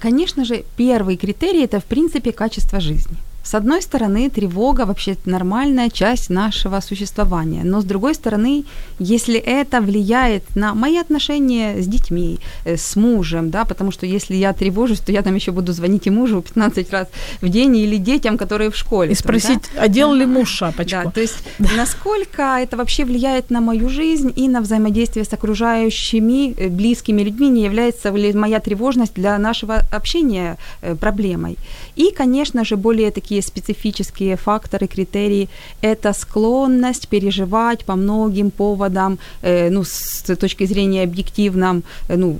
Конечно 0.00 0.44
же, 0.44 0.64
первый 0.76 1.16
критерий– 1.16 1.64
это, 1.64 1.80
в 1.80 1.84
принципе, 1.84 2.32
качество 2.32 2.80
жизни. 2.80 3.16
С 3.44 3.54
одной 3.54 3.82
стороны, 3.82 4.30
тревога 4.30 4.86
вообще 4.86 5.16
нормальная 5.26 5.90
часть 5.90 6.30
нашего 6.30 6.80
существования, 6.80 7.62
но 7.64 7.80
с 7.80 7.84
другой 7.84 8.14
стороны, 8.14 8.64
если 8.98 9.38
это 9.38 9.80
влияет 9.80 10.56
на 10.56 10.74
мои 10.74 10.96
отношения 10.96 11.82
с 11.82 11.86
детьми, 11.86 12.38
э, 12.64 12.76
с 12.76 12.96
мужем, 12.96 13.50
да, 13.50 13.64
потому 13.64 13.92
что 13.92 14.06
если 14.06 14.34
я 14.34 14.52
тревожусь, 14.52 15.00
то 15.00 15.12
я 15.12 15.22
там 15.22 15.34
еще 15.34 15.52
буду 15.52 15.72
звонить 15.72 16.06
и 16.06 16.10
мужу 16.10 16.40
15 16.40 16.90
раз 16.90 17.08
в 17.42 17.48
день 17.48 17.76
или 17.76 17.98
детям, 17.98 18.38
которые 18.38 18.70
в 18.70 18.76
школе. 18.76 19.12
И 19.12 19.14
спросить, 19.14 19.60
да? 19.74 19.82
а 19.82 19.88
делал 19.88 20.14
ли 20.14 20.26
муж 20.26 20.50
шапочку? 20.50 21.02
Да, 21.04 21.10
то 21.10 21.20
есть 21.20 21.36
насколько 21.76 22.42
это 22.42 22.76
вообще 22.76 23.04
влияет 23.04 23.50
на 23.50 23.60
мою 23.60 23.88
жизнь 23.88 24.32
и 24.34 24.48
на 24.48 24.60
взаимодействие 24.60 25.24
с 25.24 25.32
окружающими 25.32 26.54
э, 26.56 26.68
близкими 26.68 27.22
людьми, 27.22 27.48
не 27.50 27.64
является 27.64 28.10
ли 28.10 28.32
моя 28.32 28.60
тревожность 28.60 29.14
для 29.14 29.38
нашего 29.38 29.82
общения 29.92 30.56
э, 30.80 30.96
проблемой. 30.96 31.58
И, 31.96 32.10
конечно 32.10 32.64
же, 32.64 32.76
более 32.76 33.10
такие 33.10 33.33
специфические 33.42 34.36
факторы, 34.36 34.86
критерии– 34.86 35.48
это 35.82 36.12
склонность 36.12 37.08
переживать 37.08 37.84
по 37.84 37.96
многим 37.96 38.50
поводам, 38.50 39.18
э, 39.42 39.70
ну, 39.70 39.84
с 39.84 40.36
точки 40.36 40.66
зрения 40.66 41.02
объективным, 41.02 41.82
ну, 42.08 42.36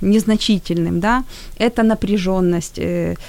незначительным, 0.00 1.00
да, 1.00 1.24
это 1.58 1.82
напряженность, 1.82 2.78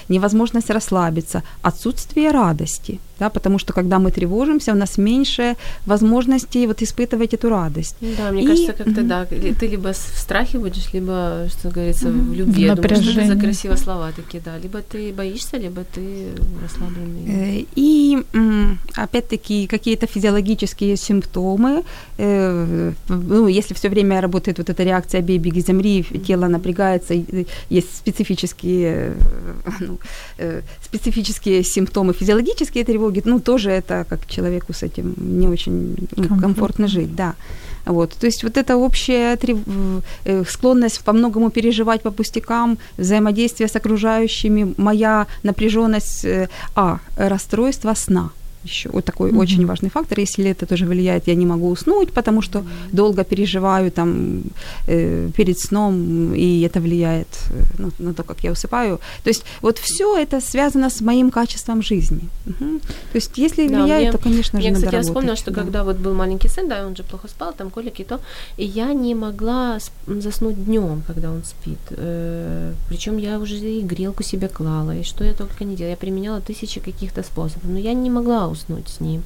невозможность 0.09 0.69
расслабиться, 0.69 1.43
отсутствие 1.61 2.31
радости– 2.31 2.99
да, 3.19 3.29
потому 3.29 3.59
что 3.59 3.73
когда 3.73 3.99
мы 3.99 4.11
тревожимся, 4.11 4.71
у 4.71 4.75
нас 4.75 4.97
меньше 4.97 5.55
возможностей 5.85 6.67
вот 6.67 6.81
испытывать 6.81 7.33
эту 7.33 7.49
радость. 7.49 7.95
Да, 8.17 8.31
мне 8.31 8.43
и... 8.43 8.47
кажется, 8.47 8.73
как-то 8.73 9.01
mm-hmm. 9.01 9.07
да, 9.07 9.25
ты 9.25 9.67
либо 9.67 9.93
в 9.93 9.95
страхе 9.95 10.59
будешь, 10.59 10.93
либо, 10.93 11.47
что 11.49 11.69
говорится, 11.69 12.07
mm-hmm. 12.07 12.29
в 12.29 12.33
любви. 12.33 12.63
Я 12.63 12.75
думаю, 12.75 13.03
что 13.03 13.21
это 13.21 13.33
за 13.33 13.39
красивые 13.39 13.77
слова 13.77 14.11
такие, 14.15 14.41
да. 14.43 14.57
Либо 14.57 14.81
ты 14.81 15.13
боишься, 15.13 15.57
либо 15.57 15.83
ты 15.83 16.27
расслабленный. 16.61 17.61
Э, 17.61 17.65
и 17.75 18.17
опять-таки 18.95 19.67
какие-то 19.67 20.07
физиологические 20.07 20.97
симптомы, 20.97 21.83
э, 22.17 22.91
ну, 23.09 23.47
если 23.47 23.73
все 23.73 23.89
время 23.89 24.21
работает 24.21 24.57
вот 24.57 24.69
эта 24.69 24.83
реакция 24.83 25.21
«бей, 25.21 25.37
беги, 25.37 25.61
замри», 25.61 26.03
тело 26.27 26.47
напрягается, 26.47 27.13
есть 27.69 27.97
специфические, 27.97 29.13
ну, 29.79 29.99
э, 30.37 30.61
специфические 30.81 31.63
симптомы 31.63 32.13
физиологические 32.13 32.83
тревоги, 32.83 33.04
тревоги, 33.05 33.21
ну, 33.25 33.39
тоже 33.39 33.71
это 33.71 34.05
как 34.09 34.25
человеку 34.27 34.73
с 34.73 34.83
этим 34.83 35.13
не 35.17 35.47
очень 35.47 35.95
ну, 36.15 36.23
комфортно, 36.23 36.41
комфортно 36.41 36.87
жить, 36.87 37.15
да. 37.15 37.33
Вот, 37.85 38.13
то 38.13 38.25
есть 38.25 38.43
вот 38.43 38.57
эта 38.57 38.77
общая 38.77 39.35
трев... 39.35 39.57
Э, 40.25 40.43
склонность 40.45 41.03
по 41.03 41.13
многому 41.13 41.49
переживать 41.49 42.01
по 42.01 42.11
пустякам, 42.11 42.77
взаимодействие 42.97 43.67
с 43.67 43.75
окружающими, 43.75 44.73
моя 44.77 45.27
напряженность, 45.43 46.25
э, 46.25 46.47
а, 46.75 46.99
расстройство 47.17 47.95
сна– 47.95 48.31
еще 48.65 48.89
вот 48.89 49.05
такой 49.05 49.31
mm-hmm. 49.31 49.41
очень 49.41 49.65
важный 49.65 49.89
фактор. 49.89 50.19
Если 50.19 50.49
это 50.49 50.65
тоже 50.65 50.85
влияет, 50.85 51.27
я 51.27 51.35
не 51.35 51.45
могу 51.45 51.69
уснуть, 51.69 52.11
потому 52.11 52.41
что 52.41 52.63
долго 52.91 53.23
переживаю 53.23 53.91
там 53.91 54.43
э, 54.87 55.29
перед 55.35 55.59
сном, 55.59 56.33
и 56.33 56.61
это 56.61 56.79
влияет 56.79 57.27
ну, 57.77 57.91
на 57.99 58.13
то, 58.13 58.23
как 58.23 58.43
я 58.43 58.51
усыпаю. 58.51 58.99
То 59.23 59.29
есть 59.29 59.43
вот 59.61 59.77
все 59.77 60.17
это 60.17 60.41
связано 60.41 60.89
с 60.89 61.01
моим 61.01 61.31
качеством 61.31 61.81
жизни. 61.81 62.21
Угу. 62.45 62.79
То 63.11 63.15
есть 63.15 63.37
если 63.37 63.67
да, 63.67 63.83
влияет, 63.83 64.03
мне, 64.03 64.11
то, 64.11 64.17
конечно 64.17 64.61
же, 64.61 64.67
я, 64.67 64.73
кстати, 64.73 64.95
я 64.95 65.01
вспомнила, 65.01 65.35
что 65.35 65.51
да. 65.51 65.61
когда 65.61 65.83
вот 65.83 65.97
был 65.97 66.13
маленький 66.13 66.49
сын, 66.49 66.67
да, 66.67 66.85
он 66.87 66.95
же 66.95 67.03
плохо 67.03 67.27
спал, 67.27 67.53
там 67.53 67.69
колики 67.69 68.03
то, 68.03 68.19
и 68.57 68.65
я 68.65 68.93
не 68.93 69.15
могла 69.15 69.79
заснуть 70.07 70.65
днем, 70.65 71.03
когда 71.07 71.31
он 71.31 71.43
спит. 71.43 71.79
Э, 71.91 72.73
причем 72.89 73.17
я 73.17 73.39
уже 73.39 73.55
и 73.55 73.81
грелку 73.81 74.23
себе 74.23 74.47
клала, 74.47 74.95
и 74.95 75.03
что 75.03 75.23
я 75.23 75.33
только 75.33 75.63
не 75.63 75.75
делала. 75.75 75.91
Я 75.91 75.97
применяла 75.97 76.41
тысячи 76.41 76.79
каких-то 76.79 77.23
способов, 77.23 77.63
но 77.63 77.79
я 77.79 77.93
не 77.93 78.09
могла 78.09 78.47
уснуть 78.55 78.89
с 78.89 78.99
ним. 78.99 79.23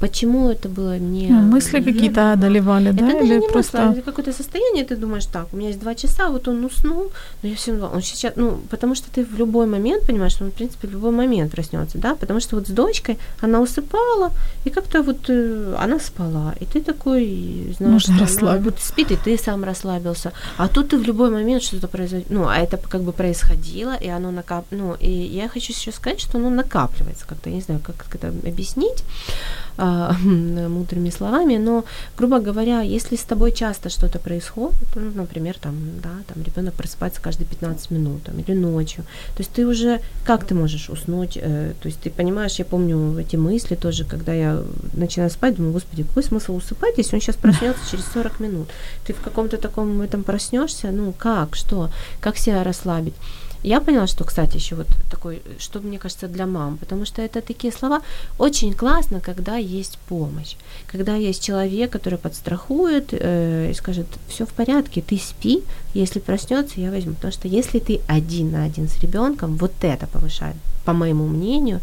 Почему 0.00 0.50
это 0.50 0.68
было 0.68 0.94
мне... 0.94 1.28
Ну, 1.28 1.42
мысли 1.42 1.80
какие-то 1.80 2.32
одолевали, 2.32 2.90
это 2.90 2.98
да? 2.98 3.10
Это 3.10 3.24
Или 3.24 3.38
не 3.38 3.48
просто... 3.48 3.82
мысли, 3.82 4.00
это 4.00 4.10
какое-то 4.10 4.32
состояние, 4.32 4.84
ты 4.84 4.96
думаешь, 4.96 5.26
так, 5.26 5.46
у 5.52 5.56
меня 5.56 5.68
есть 5.68 5.80
два 5.80 5.94
часа, 5.94 6.28
вот 6.28 6.48
он 6.48 6.64
уснул, 6.64 7.12
но 7.42 7.48
я 7.48 7.54
все 7.54 7.70
равно, 7.70 7.90
он 7.94 8.02
сейчас, 8.02 8.32
ну, 8.36 8.60
потому 8.68 8.96
что 8.96 9.10
ты 9.12 9.24
в 9.24 9.38
любой 9.38 9.66
момент 9.66 10.06
понимаешь, 10.06 10.32
что 10.32 10.44
он, 10.44 10.50
в 10.50 10.54
принципе, 10.54 10.88
в 10.88 10.92
любой 10.92 11.12
момент 11.12 11.52
проснется, 11.52 11.98
да, 11.98 12.14
потому 12.16 12.40
что 12.40 12.56
вот 12.56 12.66
с 12.66 12.70
дочкой 12.70 13.16
она 13.40 13.60
усыпала, 13.60 14.32
и 14.64 14.70
как-то 14.70 15.02
вот 15.02 15.28
э, 15.28 15.76
она 15.78 16.00
спала, 16.00 16.54
и 16.60 16.64
ты 16.64 16.80
такой, 16.80 17.74
знаешь, 17.78 18.08
Можно 18.08 18.18
расслабиться. 18.18 18.70
вот 18.70 18.80
спит, 18.80 19.12
и 19.12 19.16
ты 19.16 19.38
сам 19.38 19.62
расслабился, 19.62 20.32
а 20.56 20.66
тут 20.66 20.88
ты 20.88 20.98
в 20.98 21.06
любой 21.06 21.30
момент 21.30 21.62
что-то 21.62 21.86
произойдет, 21.86 22.30
ну, 22.30 22.48
а 22.48 22.56
это 22.56 22.76
как 22.76 23.02
бы 23.02 23.12
происходило, 23.12 23.94
и 23.94 24.08
оно 24.08 24.32
накап... 24.32 24.64
ну, 24.72 24.96
и 24.98 25.10
я 25.10 25.48
хочу 25.48 25.72
сейчас 25.72 25.94
сказать, 25.94 26.20
что 26.20 26.38
оно 26.38 26.50
накапливается 26.50 27.24
как-то, 27.28 27.50
я 27.50 27.56
не 27.56 27.62
знаю, 27.62 27.80
как 27.84 28.14
это 28.14 28.28
объяснить, 28.28 29.04
а, 29.04 29.41
мудрыми 29.78 31.10
словами, 31.10 31.56
но, 31.56 31.84
грубо 32.16 32.40
говоря, 32.40 32.80
если 32.80 33.16
с 33.16 33.22
тобой 33.22 33.52
часто 33.52 33.88
что-то 33.88 34.18
происходит, 34.18 34.76
ну, 34.94 35.10
например, 35.14 35.56
там, 35.60 35.74
да, 36.02 36.10
там 36.32 36.42
ребенок 36.42 36.74
просыпается 36.74 37.20
каждые 37.20 37.46
15 37.46 37.90
минут 37.90 38.22
там, 38.24 38.38
или 38.38 38.54
ночью, 38.54 39.04
то 39.36 39.40
есть 39.40 39.50
ты 39.50 39.66
уже, 39.66 40.00
как 40.24 40.44
ты 40.44 40.54
можешь 40.54 40.90
уснуть, 40.90 41.38
э, 41.40 41.72
то 41.80 41.88
есть 41.88 42.00
ты 42.00 42.10
понимаешь, 42.10 42.58
я 42.58 42.64
помню 42.64 43.18
эти 43.18 43.36
мысли 43.36 43.74
тоже, 43.74 44.04
когда 44.04 44.32
я 44.32 44.62
начинаю 44.92 45.30
спать, 45.30 45.56
думаю, 45.56 45.72
господи, 45.72 46.02
какой 46.02 46.22
смысл 46.22 46.56
усыпать, 46.56 46.98
если 46.98 47.16
он 47.16 47.22
сейчас 47.22 47.36
проснется 47.36 47.80
через 47.90 48.04
40 48.12 48.40
минут, 48.40 48.68
ты 49.06 49.12
в 49.12 49.20
каком-то 49.20 49.56
таком 49.56 50.02
этом 50.02 50.22
проснешься, 50.22 50.90
ну 50.90 51.12
как, 51.16 51.56
что, 51.56 51.90
как 52.20 52.36
себя 52.36 52.62
расслабить? 52.64 53.14
Я 53.62 53.80
поняла, 53.80 54.06
что, 54.06 54.24
кстати, 54.24 54.56
еще 54.56 54.74
вот 54.74 54.88
такой, 55.10 55.42
что 55.58 55.80
мне 55.80 55.98
кажется 55.98 56.28
для 56.28 56.46
мам, 56.46 56.78
потому 56.78 57.04
что 57.04 57.22
это 57.22 57.40
такие 57.40 57.72
слова 57.72 58.02
очень 58.38 58.74
классно, 58.74 59.20
когда 59.20 59.56
есть 59.56 59.98
помощь, 60.08 60.56
когда 60.86 61.14
есть 61.14 61.42
человек, 61.44 61.90
который 61.90 62.18
подстрахует 62.18 63.08
э, 63.12 63.70
и 63.70 63.74
скажет, 63.74 64.06
все 64.28 64.44
в 64.44 64.52
порядке, 64.52 65.00
ты 65.00 65.16
спи, 65.18 65.62
если 65.94 66.20
проснется, 66.20 66.80
я 66.80 66.90
возьму, 66.90 67.14
потому 67.14 67.32
что 67.32 67.48
если 67.48 67.78
ты 67.78 68.00
один 68.06 68.52
на 68.52 68.64
один 68.64 68.88
с 68.88 68.98
ребенком, 69.00 69.56
вот 69.56 69.72
это 69.82 70.06
повышает 70.06 70.56
по 70.84 70.92
моему 70.92 71.26
мнению, 71.26 71.80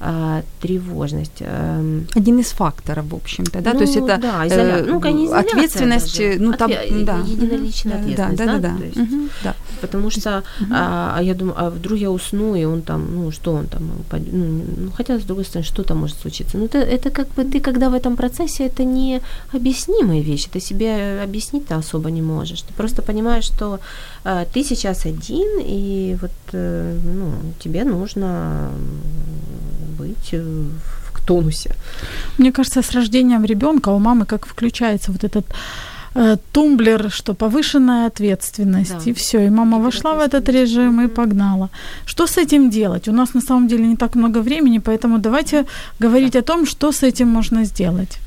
а, 0.00 0.42
тревожность. 0.60 1.40
Эм, 1.40 2.06
Один 2.14 2.38
из 2.38 2.52
факторов, 2.52 3.06
в 3.10 3.14
общем-то, 3.14 3.60
да, 3.60 3.72
ну, 3.72 3.78
то 3.78 3.84
есть 3.84 3.96
это 3.96 4.18
да, 4.18 4.46
изоля... 4.46 4.84
ну, 4.86 5.00
конечно, 5.00 5.38
ответственность, 5.38 6.18
даже. 6.18 6.40
ну 6.40 6.52
там, 6.52 6.70
Отве... 6.70 7.04
да, 7.04 7.18
единоличная 7.18 7.94
да, 7.94 8.00
ответственность, 8.00 8.38
да, 8.38 8.46
да, 8.46 8.58
да, 8.58 8.76
да, 8.78 8.84
да. 8.94 9.02
Угу, 9.02 9.28
да. 9.42 9.54
потому 9.80 10.10
что, 10.10 10.44
угу. 10.60 10.70
а, 10.72 11.18
я 11.20 11.34
думаю, 11.34 11.54
а 11.58 11.70
вдруг 11.70 11.98
я 11.98 12.10
усну 12.10 12.54
и 12.54 12.64
он 12.64 12.82
там, 12.82 13.12
ну 13.12 13.30
что 13.32 13.54
он 13.54 13.66
там, 13.66 13.90
ну, 14.12 14.62
ну 14.76 14.90
хотя 14.96 15.18
с 15.18 15.22
другой 15.22 15.44
стороны, 15.44 15.66
что 15.66 15.82
там 15.82 15.98
может 15.98 16.16
случиться, 16.20 16.58
ну 16.58 16.66
это, 16.66 16.78
это 16.78 17.10
как 17.10 17.28
бы 17.34 17.44
ты, 17.44 17.60
когда 17.60 17.90
в 17.90 17.94
этом 17.94 18.16
процессе, 18.16 18.66
это 18.66 18.84
не 18.84 19.20
объяснимая 19.52 20.20
вещь, 20.20 20.46
ты 20.52 20.60
себе 20.60 21.20
объяснить-то 21.24 21.76
особо 21.76 22.10
не 22.10 22.22
можешь, 22.22 22.62
ты 22.62 22.72
просто 22.72 23.02
понимаешь, 23.02 23.47
что 23.48 23.80
а, 24.24 24.44
ты 24.44 24.64
сейчас 24.64 25.06
один 25.06 25.60
и 25.60 26.16
вот, 26.20 26.30
э, 26.52 26.98
ну, 27.04 27.32
тебе 27.58 27.84
нужно 27.84 28.70
быть 29.98 30.32
э, 30.32 30.42
в 30.42 31.26
тонусе. 31.26 31.70
Мне 32.38 32.52
кажется, 32.52 32.80
с 32.80 32.92
рождением 32.92 33.44
ребенка 33.44 33.90
у 33.90 33.98
мамы 33.98 34.26
как 34.26 34.46
включается 34.46 35.12
вот 35.12 35.24
этот 35.24 35.44
э, 36.14 36.36
тумблер, 36.52 37.10
что 37.10 37.34
повышенная 37.34 38.06
ответственность, 38.06 39.04
да. 39.04 39.10
и 39.10 39.12
все. 39.12 39.46
И 39.46 39.50
мама 39.50 39.78
вошла 39.78 40.14
в 40.14 40.20
этот 40.20 40.48
режим 40.48 41.00
и 41.00 41.08
погнала. 41.08 41.68
Что 42.06 42.26
с 42.26 42.38
этим 42.38 42.70
делать? 42.70 43.08
У 43.08 43.12
нас 43.12 43.34
на 43.34 43.40
самом 43.40 43.68
деле 43.68 43.86
не 43.86 43.96
так 43.96 44.16
много 44.16 44.42
времени, 44.42 44.78
поэтому 44.78 45.18
давайте 45.18 45.64
говорить 46.00 46.32
да. 46.32 46.40
о 46.40 46.42
том, 46.42 46.66
что 46.66 46.92
с 46.92 47.02
этим 47.02 47.28
можно 47.28 47.64
сделать. 47.64 48.18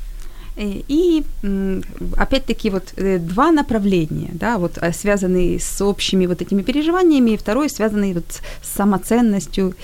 Э, 0.56 0.82
и 0.88 1.24
опять-таки 2.16 2.70
вот 2.70 2.92
э, 2.96 3.18
два 3.18 3.50
направления, 3.52 4.30
да, 4.32 4.58
вот 4.58 4.78
э, 4.80 4.92
связанные 4.92 5.58
с 5.58 5.80
общими 5.80 6.26
вот 6.26 6.42
этими 6.42 6.62
переживаниями, 6.62 7.30
и 7.30 7.36
второй 7.36 7.70
связанный 7.70 8.12
вот 8.12 8.40
с 8.62 8.76
самоценностью. 8.76 9.74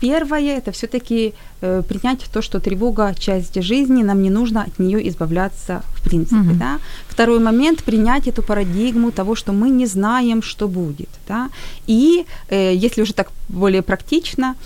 Первое– 0.00 0.58
это 0.58 0.70
все-таки 0.72 1.32
принять 1.60 2.24
то, 2.32 2.42
что 2.42 2.60
тревога– 2.60 3.14
часть 3.18 3.62
жизни, 3.62 4.02
нам 4.02 4.22
не 4.22 4.30
нужно 4.30 4.62
от 4.62 4.78
нее 4.78 5.08
избавляться 5.08 5.82
в 5.96 6.02
принципе. 6.02 6.36
Mm-hmm. 6.36 6.58
Да? 6.58 6.78
Второй 7.08 7.38
момент– 7.38 7.84
принять 7.84 8.28
эту 8.28 8.42
парадигму 8.42 9.12
того, 9.12 9.34
что 9.34 9.52
мы 9.52 9.70
не 9.70 9.86
знаем, 9.86 10.42
что 10.42 10.68
будет. 10.68 11.08
Да? 11.28 11.48
И, 11.86 12.26
если 12.50 13.02
уже 13.02 13.14
так 13.14 13.30
более 13.48 13.82
практично, 13.82 14.56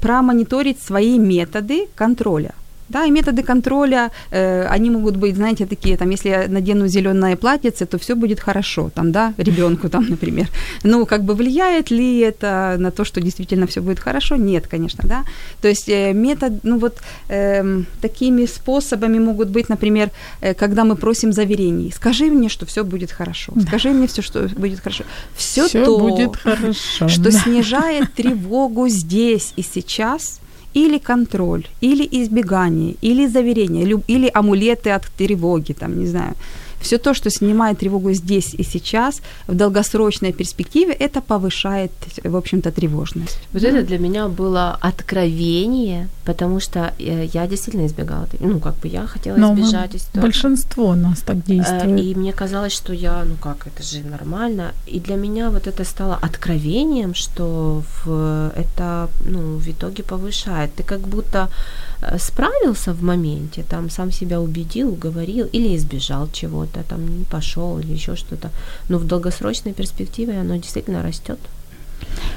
промониторить 0.00 0.80
свои 0.80 1.18
методы 1.18 1.88
контроля 1.94 2.54
Да, 2.92 3.06
и 3.06 3.10
методы 3.10 3.42
контроля, 3.42 4.10
э, 4.30 4.66
они 4.66 4.90
могут 4.90 5.16
быть, 5.16 5.36
знаете, 5.36 5.66
такие, 5.66 5.96
там, 5.96 6.10
если 6.10 6.28
я 6.28 6.48
надену 6.48 6.88
зеленое 6.88 7.36
платьице, 7.36 7.86
то 7.86 7.98
все 7.98 8.14
будет 8.14 8.40
хорошо, 8.40 8.90
там, 8.94 9.12
да, 9.12 9.32
ребенку 9.38 9.88
там, 9.88 10.06
например. 10.10 10.48
Ну, 10.84 11.06
как 11.06 11.24
бы 11.24 11.34
влияет 11.34 11.90
ли 11.90 12.18
это 12.18 12.76
на 12.78 12.90
то, 12.90 13.04
что 13.04 13.20
действительно 13.20 13.66
все 13.66 13.80
будет 13.80 13.98
хорошо? 13.98 14.36
Нет, 14.36 14.66
конечно, 14.66 15.08
да. 15.08 15.24
То 15.62 15.68
есть 15.68 15.88
э, 15.88 16.12
метод, 16.12 16.52
ну 16.64 16.78
вот 16.78 16.98
э, 17.28 17.82
такими 18.02 18.46
способами 18.46 19.18
могут 19.18 19.48
быть, 19.48 19.70
например, 19.70 20.10
э, 20.42 20.52
когда 20.54 20.84
мы 20.84 20.96
просим 20.96 21.32
заверений. 21.32 21.92
Скажи 21.96 22.24
мне, 22.24 22.48
что 22.48 22.66
все 22.66 22.84
будет 22.84 23.10
хорошо. 23.10 23.52
Скажи 23.66 23.88
мне 23.88 24.06
все, 24.06 24.22
что 24.22 24.48
будет 24.56 24.80
хорошо. 24.80 25.04
Все, 25.34 25.68
то, 25.68 25.98
будет 25.98 26.36
хорошо, 26.36 27.08
что 27.08 27.22
да. 27.22 27.30
снижает 27.30 28.12
тревогу 28.14 28.88
здесь 28.88 29.54
и 29.56 29.62
сейчас– 29.62 30.40
или 30.74 30.98
контроль, 30.98 31.66
или 31.82 32.08
избегание, 32.10 32.94
или 33.02 33.26
заверение, 33.26 34.00
или 34.08 34.30
амулеты 34.32 34.90
от 34.90 35.06
тревоги, 35.18 35.72
там, 35.72 35.98
не 35.98 36.06
знаю, 36.06 36.34
все 36.82 36.98
то, 36.98 37.14
что 37.14 37.30
снимает 37.30 37.78
тревогу 37.78 38.12
здесь 38.12 38.54
и 38.54 38.62
сейчас, 38.62 39.22
в 39.46 39.54
долгосрочной 39.54 40.32
перспективе, 40.32 40.92
это 40.92 41.20
повышает, 41.20 41.92
в 42.24 42.36
общем-то, 42.36 42.70
тревожность. 42.70 43.38
Вот 43.52 43.62
это 43.62 43.82
для 43.82 43.98
меня 43.98 44.28
было 44.28 44.78
откровение, 44.80 46.08
потому 46.24 46.60
что 46.60 46.92
э, 46.98 47.28
я 47.32 47.46
действительно 47.46 47.86
избегала. 47.86 48.26
Ну, 48.40 48.60
как 48.60 48.74
бы 48.76 48.88
я 48.88 49.06
хотела 49.06 49.36
Но 49.36 49.54
избежать 49.54 49.92
ситуации. 49.92 50.20
Большинство 50.20 50.94
нас 50.94 51.20
так 51.20 51.36
э, 51.36 51.42
действует. 51.46 52.00
И 52.00 52.14
мне 52.14 52.32
казалось, 52.32 52.72
что 52.72 52.92
я, 52.92 53.24
ну 53.24 53.36
как, 53.36 53.66
это 53.66 53.82
же 53.82 54.00
нормально. 54.00 54.72
И 54.86 55.00
для 55.00 55.16
меня 55.16 55.50
вот 55.50 55.66
это 55.66 55.84
стало 55.84 56.18
откровением, 56.22 57.14
что 57.14 57.82
в, 58.04 58.52
это, 58.56 59.08
ну, 59.26 59.56
в 59.58 59.68
итоге 59.68 60.02
повышает. 60.02 60.74
Ты 60.74 60.82
как 60.82 61.00
будто 61.00 61.48
справился 62.18 62.92
в 62.92 63.02
моменте, 63.02 63.64
там 63.68 63.90
сам 63.90 64.10
себя 64.10 64.40
убедил, 64.40 64.92
уговорил 64.92 65.46
или 65.52 65.76
избежал 65.76 66.28
чего-то, 66.32 66.82
там 66.88 67.18
не 67.18 67.24
пошел 67.24 67.78
или 67.78 67.92
еще 67.92 68.16
что-то. 68.16 68.50
Но 68.88 68.98
в 68.98 69.06
долгосрочной 69.06 69.72
перспективе 69.72 70.40
оно 70.40 70.56
действительно 70.56 71.02
растет. 71.02 71.38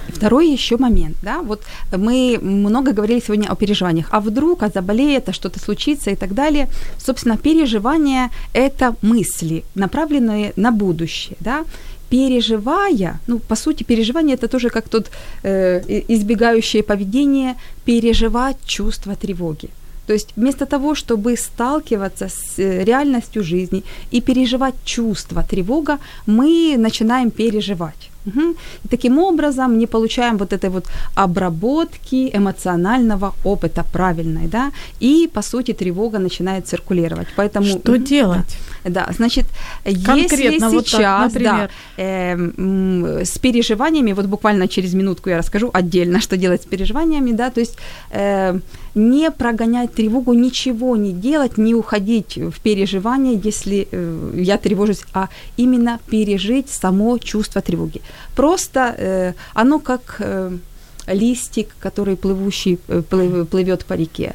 Второй 0.07 0.51
еще 0.51 0.77
момент, 0.77 1.17
да, 1.21 1.41
вот 1.41 1.63
мы 1.91 2.37
много 2.41 2.93
говорили 2.93 3.19
сегодня 3.19 3.49
о 3.49 3.55
переживаниях, 3.55 4.07
а 4.11 4.19
вдруг, 4.19 4.63
а 4.63 4.69
заболеет, 4.69 5.29
а 5.29 5.33
что-то 5.33 5.59
случится 5.59 6.11
и 6.11 6.15
так 6.15 6.33
далее. 6.33 6.69
Собственно, 6.97 7.37
переживания– 7.37 8.29
это 8.53 8.95
мысли, 9.01 9.63
направленные 9.73 10.53
на 10.55 10.71
будущее, 10.71 11.35
да, 11.39 11.65
переживая, 12.09 13.19
ну, 13.27 13.39
по 13.39 13.55
сути, 13.55 13.83
переживание 13.83 14.35
это 14.35 14.47
тоже 14.47 14.69
как 14.69 14.89
тут 14.89 15.05
э, 15.43 15.81
избегающее 16.07 16.83
поведение, 16.83 17.55
переживать 17.85 18.57
чувство 18.65 19.15
тревоги. 19.15 19.69
То 20.07 20.13
есть 20.13 20.29
вместо 20.35 20.65
того, 20.65 20.93
чтобы 20.93 21.35
сталкиваться 21.37 22.27
с 22.27 22.59
э, 22.59 22.83
реальностью 22.83 23.43
жизни 23.43 23.83
и 24.13 24.21
переживать 24.21 24.75
чувство 24.85 25.43
тревога, 25.43 25.97
мы 26.27 26.75
начинаем 26.77 27.31
переживать. 27.31 28.11
Угу. 28.25 28.55
И 28.83 28.87
таким 28.89 29.19
образом 29.19 29.77
не 29.77 29.87
получаем 29.87 30.37
вот 30.37 30.53
этой 30.53 30.69
вот 30.69 30.85
обработки 31.15 32.29
эмоционального 32.35 33.33
опыта 33.43 33.83
правильной, 33.93 34.47
да, 34.47 34.71
и 34.99 35.29
по 35.33 35.41
сути 35.41 35.73
тревога 35.73 36.19
начинает 36.19 36.67
циркулировать. 36.67 37.27
Поэтому 37.35 37.67
что 37.67 37.97
делать? 37.97 38.57
Да, 38.83 39.05
да 39.05 39.13
значит, 39.13 39.45
Конкретно 39.83 40.65
если 40.65 40.79
сейчас, 40.79 41.33
вот 41.33 41.43
так, 41.43 41.43
да, 41.43 41.69
э, 41.97 43.23
с 43.23 43.37
переживаниями, 43.37 44.13
вот 44.13 44.25
буквально 44.25 44.67
через 44.67 44.93
минутку 44.93 45.29
я 45.29 45.37
расскажу 45.37 45.69
отдельно, 45.73 46.19
что 46.19 46.37
делать 46.37 46.61
с 46.61 46.65
переживаниями, 46.65 47.31
да, 47.31 47.49
то 47.49 47.59
есть 47.59 47.77
э, 48.11 48.59
не 48.95 49.31
прогонять 49.31 49.93
тревогу, 49.93 50.33
ничего 50.33 50.95
не 50.95 51.11
делать, 51.11 51.57
не 51.57 51.75
уходить 51.75 52.37
в 52.37 52.59
переживания, 52.61 53.39
если 53.43 53.87
э, 53.91 54.31
я 54.35 54.57
тревожусь, 54.57 55.03
а 55.13 55.27
именно 55.57 55.99
пережить 56.09 56.69
само 56.69 57.17
чувство 57.17 57.61
тревоги. 57.61 58.01
Просто 58.35 58.79
э, 58.97 59.33
оно 59.53 59.79
как 59.79 60.17
э, 60.19 60.57
листик, 61.07 61.75
который 61.79 62.15
плывущий, 62.15 62.79
э, 62.87 63.01
плыв, 63.01 63.47
плывет 63.47 63.85
по 63.85 63.93
реке. 63.93 64.33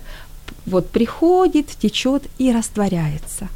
Вот 0.66 0.90
приходит, 0.90 1.66
течет 1.80 2.22
и 2.38 2.52
растворяется. 2.52 3.48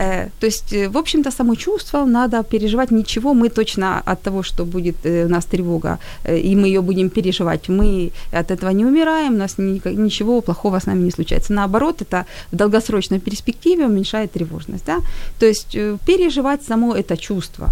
Э, 0.00 0.28
то 0.40 0.46
есть, 0.46 0.72
э, 0.72 0.88
в 0.88 0.96
общем-то, 0.96 1.30
само 1.30 1.54
чувство 1.54 2.06
надо 2.06 2.42
переживать 2.42 2.90
ничего. 2.90 3.34
Мы 3.34 3.48
точно 3.48 4.02
от 4.06 4.22
того, 4.22 4.42
что 4.42 4.64
будет 4.64 4.96
э, 5.04 5.26
у 5.26 5.28
нас 5.28 5.44
тревога, 5.44 5.98
и 6.28 6.56
мы 6.56 6.68
ее 6.68 6.80
будем 6.80 7.10
переживать, 7.10 7.68
мы 7.68 8.10
от 8.32 8.50
этого 8.50 8.72
не 8.72 8.84
умираем, 8.84 9.34
у 9.34 9.38
нас 9.38 9.58
ничего 9.58 10.40
плохого 10.40 10.78
с 10.78 10.86
нами 10.86 11.04
не 11.04 11.10
случается. 11.10 11.52
Наоборот, 11.52 12.02
это 12.02 12.24
в 12.52 12.56
долгосрочной 12.56 13.20
перспективе 13.20 13.86
уменьшает 13.86 14.32
тревожность. 14.32 14.86
Да? 14.86 14.98
То 15.38 15.46
есть 15.46 15.72
переживать 16.06 16.62
само 16.62 16.94
это 16.94 17.16
чувство, 17.16 17.68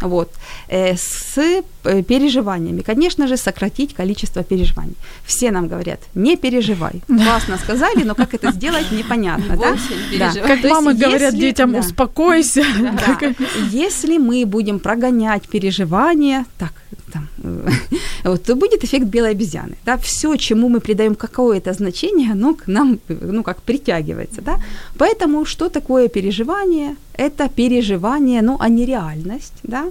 вот, 0.00 0.28
э, 0.68 0.96
с 0.96 1.38
э, 1.38 2.02
переживаниями. 2.02 2.82
Конечно 2.82 3.26
же, 3.26 3.36
сократить 3.36 3.94
количество 3.94 4.42
переживаний. 4.42 4.96
Все 5.24 5.50
нам 5.50 5.68
говорят, 5.68 6.00
не 6.14 6.36
переживай. 6.36 7.02
Классно 7.06 7.58
сказали, 7.58 8.04
но 8.04 8.14
как 8.14 8.34
это 8.34 8.52
сделать, 8.52 8.92
непонятно. 8.92 9.56
Да? 9.56 9.76
Да. 10.18 10.32
Как 10.46 10.62
То 10.62 10.68
мамы 10.68 10.94
говорят 10.94 11.32
если, 11.32 11.40
детям, 11.40 11.72
да. 11.72 11.78
успокойся. 11.78 12.64
Да. 12.80 13.34
Если 13.72 14.18
мы 14.18 14.44
будем 14.46 14.78
прогонять 14.78 15.48
переживания, 15.48 16.44
так, 16.58 16.72
там, 17.12 17.28
вот, 18.24 18.42
то 18.42 18.54
будет 18.54 18.84
эффект 18.84 19.06
белой 19.06 19.30
обезьяны. 19.30 19.76
Да? 19.84 19.96
Все, 19.96 20.36
чему 20.36 20.68
мы 20.68 20.80
придаем 20.80 21.14
какое-то 21.14 21.72
значение, 21.72 22.32
оно 22.32 22.54
к 22.54 22.66
нам 22.66 22.98
ну, 23.08 23.42
как 23.42 23.62
притягивается. 23.62 24.42
Да? 24.42 24.58
Поэтому 24.98 25.44
что 25.44 25.68
такое 25.68 26.08
переживание? 26.08 26.96
Это 27.18 27.48
переживание, 27.48 28.42
ну, 28.42 28.56
а 28.60 28.68
не 28.68 28.86
реальность. 28.86 29.54
Да? 29.62 29.84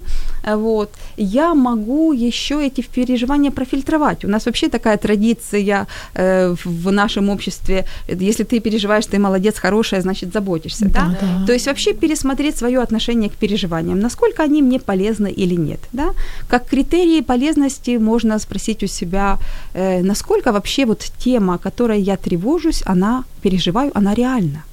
Вот. 0.55 0.89
Я 1.17 1.55
могу 1.55 2.13
еще 2.13 2.65
эти 2.65 2.81
переживания 2.81 3.51
профильтровать. 3.51 4.25
У 4.25 4.27
нас 4.27 4.45
вообще 4.45 4.69
такая 4.69 4.97
традиция 4.97 5.87
э, 6.13 6.55
в 6.65 6.91
нашем 6.91 7.29
обществе. 7.29 7.85
Если 8.07 8.43
ты 8.43 8.59
переживаешь, 8.59 9.05
ты 9.05 9.19
молодец, 9.19 9.59
хорошая, 9.59 10.01
значит, 10.01 10.33
заботишься. 10.33 10.85
Да? 10.85 11.17
Да? 11.21 11.27
Да. 11.39 11.45
То 11.45 11.53
есть 11.53 11.67
вообще 11.67 11.93
пересмотреть 11.93 12.57
свое 12.57 12.81
отношение 12.81 13.29
к 13.29 13.33
переживаниям, 13.33 13.99
насколько 13.99 14.43
они 14.43 14.61
мне 14.61 14.79
полезны 14.79 15.31
или 15.31 15.55
нет. 15.55 15.79
Да? 15.93 16.13
Как 16.47 16.67
критерии 16.67 17.21
полезности 17.21 17.97
можно 17.97 18.39
спросить 18.39 18.83
у 18.83 18.87
себя, 18.87 19.37
э, 19.73 20.03
насколько 20.03 20.51
вообще 20.51 20.85
вот 20.85 21.11
тема, 21.17 21.57
которой 21.57 22.01
я 22.01 22.17
тревожусь, 22.17 22.83
она 22.85 23.23
переживаю, 23.41 23.91
она 23.95 24.13
реальна. 24.13 24.63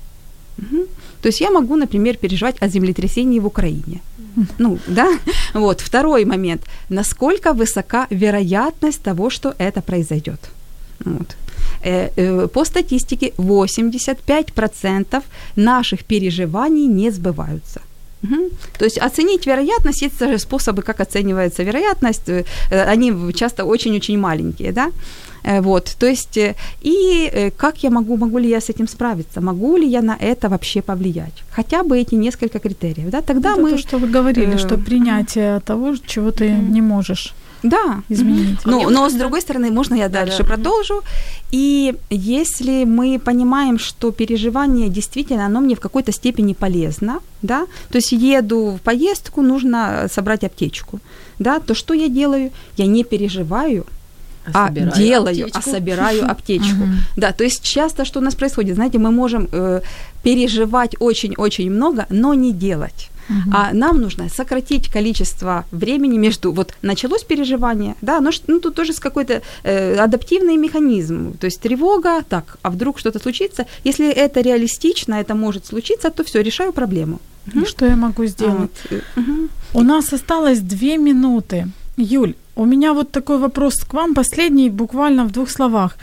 Угу. 0.59 0.87
То 1.23 1.29
есть 1.29 1.41
я 1.41 1.51
могу, 1.51 1.77
например, 1.77 2.17
переживать 2.17 2.57
о 2.63 2.69
землетрясении 2.69 3.41
в 3.41 3.47
Украине. 3.47 4.01
Ну, 4.59 4.79
да. 4.87 5.07
Вот. 5.55 5.81
Второй 5.81 6.25
момент. 6.25 6.63
Насколько 6.89 7.53
высока 7.53 8.07
вероятность 8.11 9.03
того, 9.03 9.31
что 9.31 9.55
это 9.59 9.81
произойдет? 9.83 10.41
Вот. 11.05 11.37
Э, 11.85 12.09
э, 12.17 12.49
по 12.49 12.65
статистике 12.65 13.33
85% 13.39 15.23
наших 15.57 16.05
переживаний 16.05 16.87
не 16.87 17.11
сбываются. 17.11 17.81
Угу. 18.23 18.51
То 18.79 18.85
есть 18.85 18.99
оценить 18.99 19.47
вероятность, 19.47 20.03
есть 20.03 20.21
же 20.21 20.39
способы, 20.39 20.83
как 20.83 21.01
оценивается 21.01 21.65
вероятность, 21.65 22.29
э, 22.29 22.45
они 22.71 23.13
часто 23.33 23.65
очень-очень 23.65 24.19
маленькие, 24.19 24.73
да, 24.73 24.91
вот, 25.45 25.97
то 25.99 26.07
есть, 26.07 26.37
э, 26.37 26.55
и 26.81 27.53
как 27.57 27.83
я 27.83 27.91
могу, 27.91 28.17
могу 28.17 28.39
ли 28.39 28.49
я 28.49 28.61
с 28.61 28.71
этим 28.71 28.89
справиться, 28.89 29.41
могу 29.41 29.77
ли 29.77 29.89
я 29.89 30.03
на 30.03 30.17
это 30.21 30.49
вообще 30.49 30.83
повлиять, 30.83 31.43
хотя 31.51 31.83
бы 31.83 31.99
эти 31.99 32.15
несколько 32.15 32.59
критериев, 32.59 33.11
да, 33.11 33.21
тогда 33.21 33.53
это 33.53 33.61
мы... 33.61 33.71
то, 33.71 33.79
что 33.79 33.99
вы 33.99 34.09
говорили, 34.09 34.57
что 34.57 34.79
принятие 34.79 35.61
того, 35.61 35.95
чего 36.07 36.31
ты 36.31 36.51
не 36.51 36.83
можешь 36.83 37.35
да. 37.63 38.03
изменить. 38.09 38.59
Ну, 38.65 38.91
но 38.91 39.09
с 39.09 39.15
другой 39.15 39.41
стороны, 39.41 39.71
можно 39.71 39.95
я 39.95 40.09
дальше 40.09 40.39
да, 40.39 40.45
да. 40.45 40.49
продолжу. 40.49 41.03
И 41.51 41.95
если 42.11 42.85
мы 42.85 43.19
понимаем, 43.19 43.79
что 43.79 44.11
переживание 44.11 44.89
действительно, 44.89 45.47
оно 45.47 45.61
мне 45.61 45.75
в 45.75 45.81
какой-то 45.81 46.13
степени 46.13 46.55
полезно, 46.55 47.21
да, 47.43 47.67
то 47.91 47.99
есть 47.99 48.13
еду 48.13 48.79
в 48.79 48.81
поездку, 48.81 49.43
нужно 49.43 50.09
собрать 50.11 50.45
аптечку, 50.45 51.01
да, 51.39 51.61
то 51.61 51.75
что 51.75 51.95
я 51.95 52.09
делаю? 52.09 52.51
Я 52.77 52.87
не 52.87 53.05
переживаю, 53.05 53.87
а, 54.53 54.67
а 54.67 54.71
делаю, 54.71 55.47
аптечку. 55.47 55.59
а 55.59 55.63
собираю 55.63 56.31
аптечку. 56.31 56.83
Да, 57.17 57.33
то 57.33 57.45
есть 57.45 57.63
часто 57.63 58.05
что 58.05 58.21
у 58.21 58.23
нас 58.23 58.35
происходит, 58.35 58.75
знаете, 58.75 58.99
мы 58.99 59.11
можем 59.11 59.49
э, 59.53 59.81
переживать 60.23 60.97
очень-очень 60.99 61.71
много, 61.71 62.07
но 62.11 62.35
не 62.35 62.53
делать. 62.53 63.11
Uh-huh. 63.29 63.53
А 63.53 63.73
нам 63.73 64.01
нужно 64.01 64.29
сократить 64.29 64.89
количество 64.89 65.65
времени 65.71 66.19
между 66.19 66.53
вот 66.53 66.75
началось 66.83 67.23
переживание, 67.23 67.95
да, 68.03 68.21
но 68.21 68.31
ну, 68.49 68.61
тут 68.61 68.75
тоже 68.75 68.93
с 68.93 68.99
какой-то 68.99 69.43
э, 69.63 69.97
адаптивный 69.97 70.57
механизм, 70.57 71.39
то 71.39 71.47
есть 71.47 71.61
тревога, 71.61 72.23
так, 72.29 72.59
а 72.63 72.71
вдруг 72.71 72.99
что-то 72.99 73.21
случится, 73.21 73.67
если 73.85 74.11
это 74.11 74.41
реалистично, 74.41 75.15
это 75.15 75.35
может 75.35 75.67
случиться, 75.67 76.11
то 76.11 76.25
все, 76.25 76.43
решаю 76.43 76.73
проблему. 76.73 77.21
Uh-huh. 77.47 77.67
Что 77.67 77.87
я 77.87 77.97
могу 77.97 78.27
сделать? 78.27 78.71
Uh-huh. 78.91 79.49
У 79.75 79.83
нас 79.83 80.13
осталось 80.13 80.61
две 80.61 80.99
минуты. 80.99 81.69
Юль, 81.97 82.35
у 82.57 82.65
меня 82.65 82.93
вот 82.93 83.11
такой 83.11 83.39
вопрос 83.39 83.75
к 83.85 83.95
вам, 83.95 84.15
последний, 84.15 84.71
буквально 84.71 85.25
в 85.25 85.31
двух 85.31 85.51
словах. 85.51 85.97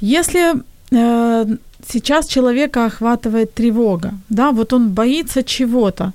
Если 0.00 0.54
э, 0.90 1.56
сейчас 1.88 2.26
человека 2.26 2.86
охватывает 2.86 3.54
тревога, 3.54 4.14
да, 4.28 4.50
вот 4.50 4.72
он 4.72 4.88
боится 4.88 5.42
чего-то. 5.42 6.12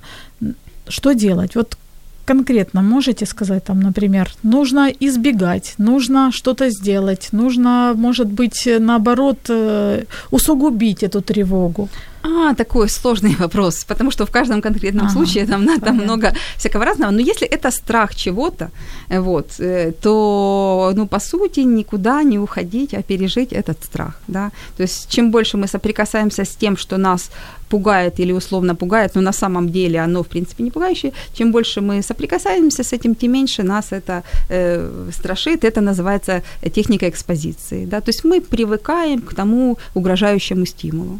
Что 0.88 1.14
делать? 1.14 1.54
Вот 1.54 1.76
конкретно 2.24 2.82
можете 2.82 3.26
сказать, 3.26 3.64
там, 3.64 3.80
например, 3.80 4.30
нужно 4.42 4.90
избегать, 5.00 5.74
нужно 5.78 6.30
что-то 6.32 6.70
сделать, 6.70 7.28
нужно, 7.32 7.94
может 7.96 8.26
быть, 8.26 8.68
наоборот, 8.80 9.38
э, 9.48 10.04
усугубить 10.30 11.02
эту 11.02 11.20
тревогу? 11.20 11.88
А, 12.22 12.54
такой 12.54 12.88
сложный 12.88 13.34
вопрос, 13.38 13.84
потому 13.84 14.10
что 14.10 14.24
в 14.26 14.30
каждом 14.30 14.60
конкретном 14.62 15.06
ага, 15.06 15.14
случае 15.14 15.46
там, 15.46 15.64
на, 15.64 15.78
там 15.78 15.96
много 15.96 16.32
всякого 16.56 16.84
разного. 16.84 17.10
Но 17.10 17.20
если 17.20 17.48
это 17.48 17.70
страх 17.70 18.14
чего-то, 18.14 18.70
э, 19.08 19.20
вот, 19.20 19.60
э, 19.60 19.92
то, 20.02 20.92
ну, 20.94 21.06
по 21.06 21.20
сути, 21.20 21.60
никуда 21.60 22.22
не 22.22 22.38
уходить, 22.38 22.94
а 22.94 23.02
пережить 23.02 23.52
этот 23.52 23.84
страх, 23.84 24.20
да. 24.28 24.50
То 24.76 24.82
есть, 24.82 25.10
чем 25.10 25.30
больше 25.30 25.56
мы 25.56 25.66
соприкасаемся 25.66 26.44
с 26.44 26.56
тем, 26.56 26.76
что 26.76 26.96
нас 26.96 27.30
пугает 27.72 28.20
или 28.20 28.32
условно 28.32 28.74
пугает, 28.74 29.14
но 29.14 29.22
на 29.22 29.32
самом 29.32 29.68
деле 29.68 30.04
оно, 30.04 30.22
в 30.22 30.26
принципе, 30.26 30.64
не 30.64 30.70
пугающее, 30.70 31.12
чем 31.32 31.52
больше 31.52 31.80
мы 31.80 32.02
соприкасаемся 32.02 32.82
с 32.82 32.92
этим, 32.92 33.14
тем 33.14 33.32
меньше 33.32 33.62
нас 33.62 33.92
это 33.92 34.22
э, 34.50 35.10
страшит. 35.10 35.64
Это 35.64 35.80
называется 35.80 36.42
техника 36.74 37.06
экспозиции, 37.08 37.86
да. 37.86 38.00
То 38.00 38.10
есть 38.10 38.24
мы 38.24 38.40
привыкаем 38.40 39.20
к 39.20 39.34
тому 39.34 39.78
угрожающему 39.94 40.66
стимулу. 40.66 41.18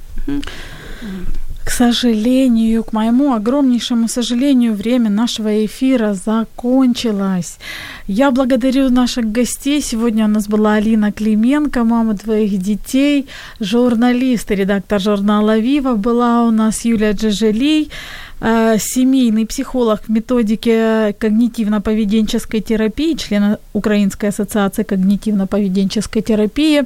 К 1.65 1.71
сожалению, 1.71 2.83
к 2.83 2.93
моему 2.93 3.35
огромнейшему 3.35 4.09
сожалению, 4.09 4.75
время 4.75 5.11
нашего 5.11 5.65
эфира 5.65 6.15
закончилось. 6.15 7.59
Я 8.09 8.31
благодарю 8.31 8.91
наших 8.91 9.31
гостей. 9.31 9.81
Сегодня 9.81 10.25
у 10.25 10.29
нас 10.29 10.49
была 10.49 10.75
Алина 10.75 11.13
Клименко, 11.13 11.85
мама 11.85 12.15
двоих 12.15 12.59
детей, 12.59 13.27
журналист 13.61 14.51
и 14.51 14.57
редактор 14.57 15.01
журнала 15.01 15.59
«Вива». 15.59 15.95
Была 15.95 16.43
у 16.43 16.51
нас 16.51 16.85
Юлия 16.85 17.13
Джежелий, 17.13 17.91
э, 18.41 18.79
семейный 18.79 19.47
психолог 19.47 20.03
в 20.03 20.09
методике 20.09 21.15
когнитивно-поведенческой 21.21 22.61
терапии, 22.61 23.15
член 23.15 23.57
Украинской 23.73 24.27
ассоциации 24.31 24.83
когнитивно-поведенческой 24.83 26.23
терапии. 26.23 26.83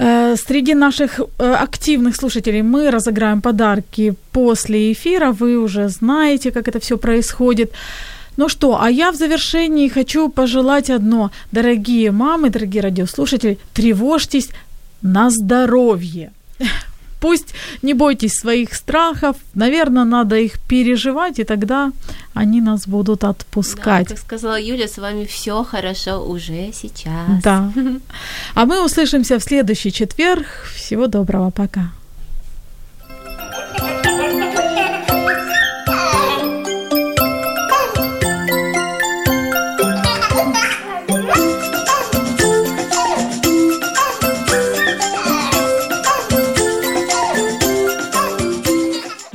Э, 0.00 0.36
среди 0.36 0.74
наших 0.74 1.20
э, 1.20 1.54
активных 1.62 2.14
слушателей 2.14 2.62
мы 2.62 2.90
разыграем 2.90 3.40
подарки 3.40 4.14
после 4.30 4.92
эфира. 4.92 5.32
Вы 5.32 5.58
уже 5.58 5.88
знаете, 5.88 6.52
как 6.52 6.68
это 6.68 6.78
все 6.78 6.96
происходит. 6.96 7.72
Ну 8.36 8.48
что, 8.48 8.80
а 8.80 8.88
я 8.90 9.10
в 9.10 9.16
завершении 9.16 9.88
хочу 9.88 10.28
пожелать 10.28 10.90
одно. 10.90 11.30
Дорогие 11.50 12.12
мамы, 12.12 12.50
дорогие 12.50 12.82
радиослушатели, 12.82 13.58
тревожьтесь 13.74 14.50
на 15.02 15.30
здоровье. 15.30 16.30
Пусть 17.20 17.54
не 17.82 17.94
бойтесь 17.94 18.34
своих 18.34 18.74
страхов, 18.74 19.36
наверное, 19.54 20.04
надо 20.04 20.36
их 20.36 20.60
переживать, 20.68 21.38
и 21.38 21.44
тогда 21.44 21.92
они 22.34 22.60
нас 22.60 22.86
будут 22.86 23.24
отпускать. 23.24 24.08
Да, 24.08 24.14
как 24.14 24.24
сказала 24.24 24.60
Юля, 24.60 24.86
с 24.86 24.98
вами 24.98 25.24
все 25.24 25.64
хорошо 25.64 26.24
уже 26.24 26.70
сейчас. 26.72 27.42
Да. 27.42 27.72
А 28.54 28.64
мы 28.64 28.84
услышимся 28.84 29.38
в 29.38 29.42
следующий 29.42 29.92
четверг. 29.92 30.46
Всего 30.74 31.06
доброго, 31.06 31.50
пока. 31.50 31.90